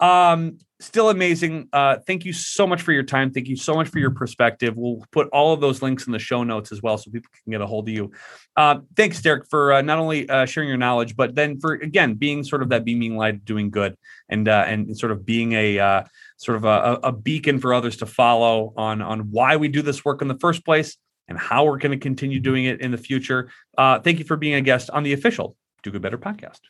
Um, 0.00 0.58
still 0.80 1.08
amazing. 1.08 1.68
Uh, 1.72 1.96
thank 2.06 2.24
you 2.24 2.32
so 2.32 2.66
much 2.66 2.82
for 2.82 2.92
your 2.92 3.04
time. 3.04 3.30
Thank 3.30 3.48
you 3.48 3.56
so 3.56 3.74
much 3.74 3.88
for 3.88 4.00
your 4.00 4.10
perspective. 4.10 4.74
We'll 4.76 5.04
put 5.12 5.28
all 5.28 5.52
of 5.52 5.60
those 5.60 5.82
links 5.82 6.06
in 6.06 6.12
the 6.12 6.18
show 6.18 6.42
notes 6.42 6.72
as 6.72 6.82
well 6.82 6.98
so 6.98 7.10
people 7.10 7.30
can 7.44 7.52
get 7.52 7.60
a 7.60 7.66
hold 7.66 7.88
of 7.88 7.94
you. 7.94 8.10
Uh, 8.56 8.80
thanks, 8.96 9.22
Derek, 9.22 9.48
for 9.48 9.72
uh, 9.72 9.82
not 9.82 9.98
only 9.98 10.28
uh, 10.28 10.46
sharing 10.46 10.68
your 10.68 10.78
knowledge, 10.78 11.16
but 11.16 11.34
then 11.34 11.60
for 11.60 11.74
again 11.74 12.14
being 12.14 12.42
sort 12.42 12.62
of 12.62 12.70
that 12.70 12.84
beaming 12.84 13.16
light, 13.16 13.44
doing 13.44 13.70
good, 13.70 13.96
and 14.28 14.48
uh, 14.48 14.64
and 14.66 14.96
sort 14.96 15.12
of 15.12 15.24
being 15.24 15.52
a 15.52 15.78
uh, 15.78 16.04
sort 16.38 16.56
of 16.56 16.64
a, 16.64 16.98
a 17.04 17.12
beacon 17.12 17.60
for 17.60 17.72
others 17.72 17.98
to 17.98 18.06
follow 18.06 18.74
on 18.76 19.00
on 19.00 19.30
why 19.30 19.56
we 19.56 19.68
do 19.68 19.80
this 19.80 20.04
work 20.04 20.22
in 20.22 20.28
the 20.28 20.38
first 20.38 20.64
place 20.64 20.96
and 21.28 21.38
how 21.38 21.64
we're 21.64 21.78
going 21.78 21.92
to 21.92 21.98
continue 21.98 22.40
doing 22.40 22.64
it 22.64 22.80
in 22.80 22.90
the 22.90 22.98
future. 22.98 23.50
Uh, 23.76 23.98
thank 23.98 24.18
you 24.18 24.24
for 24.24 24.36
being 24.36 24.54
a 24.54 24.60
guest 24.60 24.90
on 24.90 25.02
the 25.02 25.12
official 25.12 25.56
Do 25.82 25.90
Good 25.90 26.02
Better 26.02 26.18
podcast. 26.18 26.60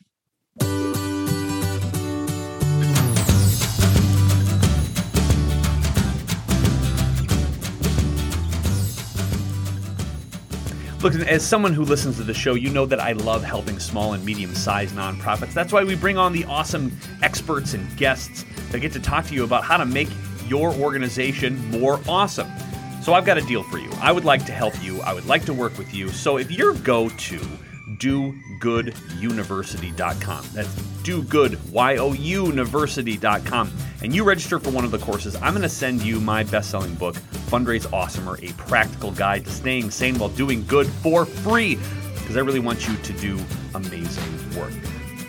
Look, 11.05 11.13
as 11.13 11.45
someone 11.45 11.71
who 11.71 11.83
listens 11.83 12.17
to 12.17 12.23
the 12.23 12.33
show, 12.33 12.55
you 12.55 12.71
know 12.71 12.87
that 12.87 12.99
I 12.99 13.11
love 13.11 13.43
helping 13.43 13.77
small 13.77 14.13
and 14.13 14.25
medium 14.25 14.55
sized 14.55 14.95
nonprofits. 14.95 15.53
That's 15.53 15.71
why 15.71 15.83
we 15.83 15.93
bring 15.93 16.17
on 16.17 16.33
the 16.33 16.45
awesome 16.45 16.97
experts 17.21 17.75
and 17.75 17.95
guests 17.95 18.43
that 18.71 18.79
get 18.79 18.91
to 18.93 18.99
talk 18.99 19.27
to 19.27 19.35
you 19.35 19.43
about 19.43 19.63
how 19.63 19.77
to 19.77 19.85
make 19.85 20.09
your 20.47 20.73
organization 20.73 21.63
more 21.69 21.99
awesome. 22.07 22.49
So 23.05 23.13
I've 23.13 23.23
got 23.23 23.37
a 23.37 23.41
deal 23.41 23.61
for 23.61 23.77
you. 23.77 23.91
I 24.01 24.11
would 24.11 24.25
like 24.25 24.47
to 24.47 24.51
help 24.51 24.73
you, 24.83 24.99
I 25.01 25.13
would 25.13 25.27
like 25.27 25.45
to 25.45 25.53
work 25.53 25.77
with 25.77 25.93
you. 25.93 26.09
So 26.09 26.37
if 26.37 26.51
you 26.51 26.73
go 26.77 27.07
to 27.07 27.39
dogooduniversity.com, 27.97 30.45
that's 30.53 30.75
dogood, 31.03 31.69
Y-O-U, 31.69 32.47
university.com, 32.47 33.71
and 34.01 34.15
you 34.15 34.23
register 34.23 34.57
for 34.57 34.71
one 34.71 34.85
of 34.85 34.89
the 34.89 34.97
courses, 34.97 35.35
I'm 35.35 35.53
going 35.53 35.61
to 35.61 35.69
send 35.69 36.01
you 36.01 36.19
my 36.19 36.41
best-selling 36.45 36.95
book, 36.95 37.13
Fundraise 37.51 37.85
Awesomer, 37.89 38.41
a 38.41 38.51
practical 38.53 39.11
guide 39.11 39.45
to 39.45 39.51
staying 39.51 39.91
sane 39.91 40.17
while 40.17 40.29
doing 40.29 40.65
good 40.65 40.87
for 40.87 41.27
free, 41.27 41.77
because 42.15 42.37
I 42.37 42.39
really 42.39 42.59
want 42.59 42.87
you 42.87 42.97
to 42.97 43.13
do 43.13 43.39
amazing 43.75 44.57
work. 44.57 44.73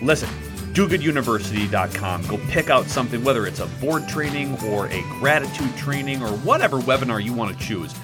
Listen, 0.00 0.30
dogooduniversity.com. 0.76 2.26
Go 2.26 2.36
pick 2.48 2.68
out 2.68 2.84
something, 2.86 3.24
whether 3.24 3.46
it's 3.46 3.60
a 3.60 3.66
board 3.80 4.06
training 4.06 4.62
or 4.66 4.88
a 4.88 5.00
gratitude 5.18 5.74
training 5.76 6.22
or 6.22 6.28
whatever 6.28 6.78
webinar 6.80 7.24
you 7.24 7.32
want 7.32 7.58
to 7.58 7.64
choose. 7.64 7.94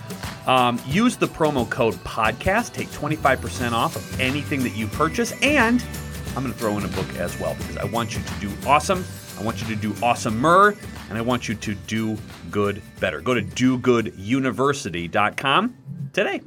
Um, 0.46 0.80
use 0.86 1.16
the 1.16 1.26
promo 1.26 1.68
code 1.68 1.96
podcast, 1.96 2.72
take 2.72 2.88
25% 2.88 3.72
off 3.72 3.94
of 3.94 4.20
anything 4.20 4.62
that 4.62 4.74
you 4.74 4.86
purchase, 4.86 5.32
and 5.42 5.84
I'm 6.28 6.42
going 6.42 6.54
to 6.54 6.58
throw 6.58 6.78
in 6.78 6.86
a 6.86 6.88
book 6.88 7.14
as 7.16 7.38
well 7.38 7.54
because 7.56 7.76
I 7.76 7.84
want 7.84 8.16
you 8.16 8.22
to 8.22 8.32
do 8.40 8.50
awesome. 8.66 9.04
I 9.38 9.42
want 9.42 9.60
you 9.60 9.68
to 9.68 9.76
do 9.76 9.92
awesomer, 9.94 10.74
and 11.10 11.18
I 11.18 11.20
want 11.20 11.48
you 11.48 11.54
to 11.54 11.74
do 11.74 12.16
good 12.50 12.80
better. 13.00 13.20
Go 13.20 13.34
to 13.34 13.42
dogooduniversity.com 13.42 15.76
today. 16.14 16.40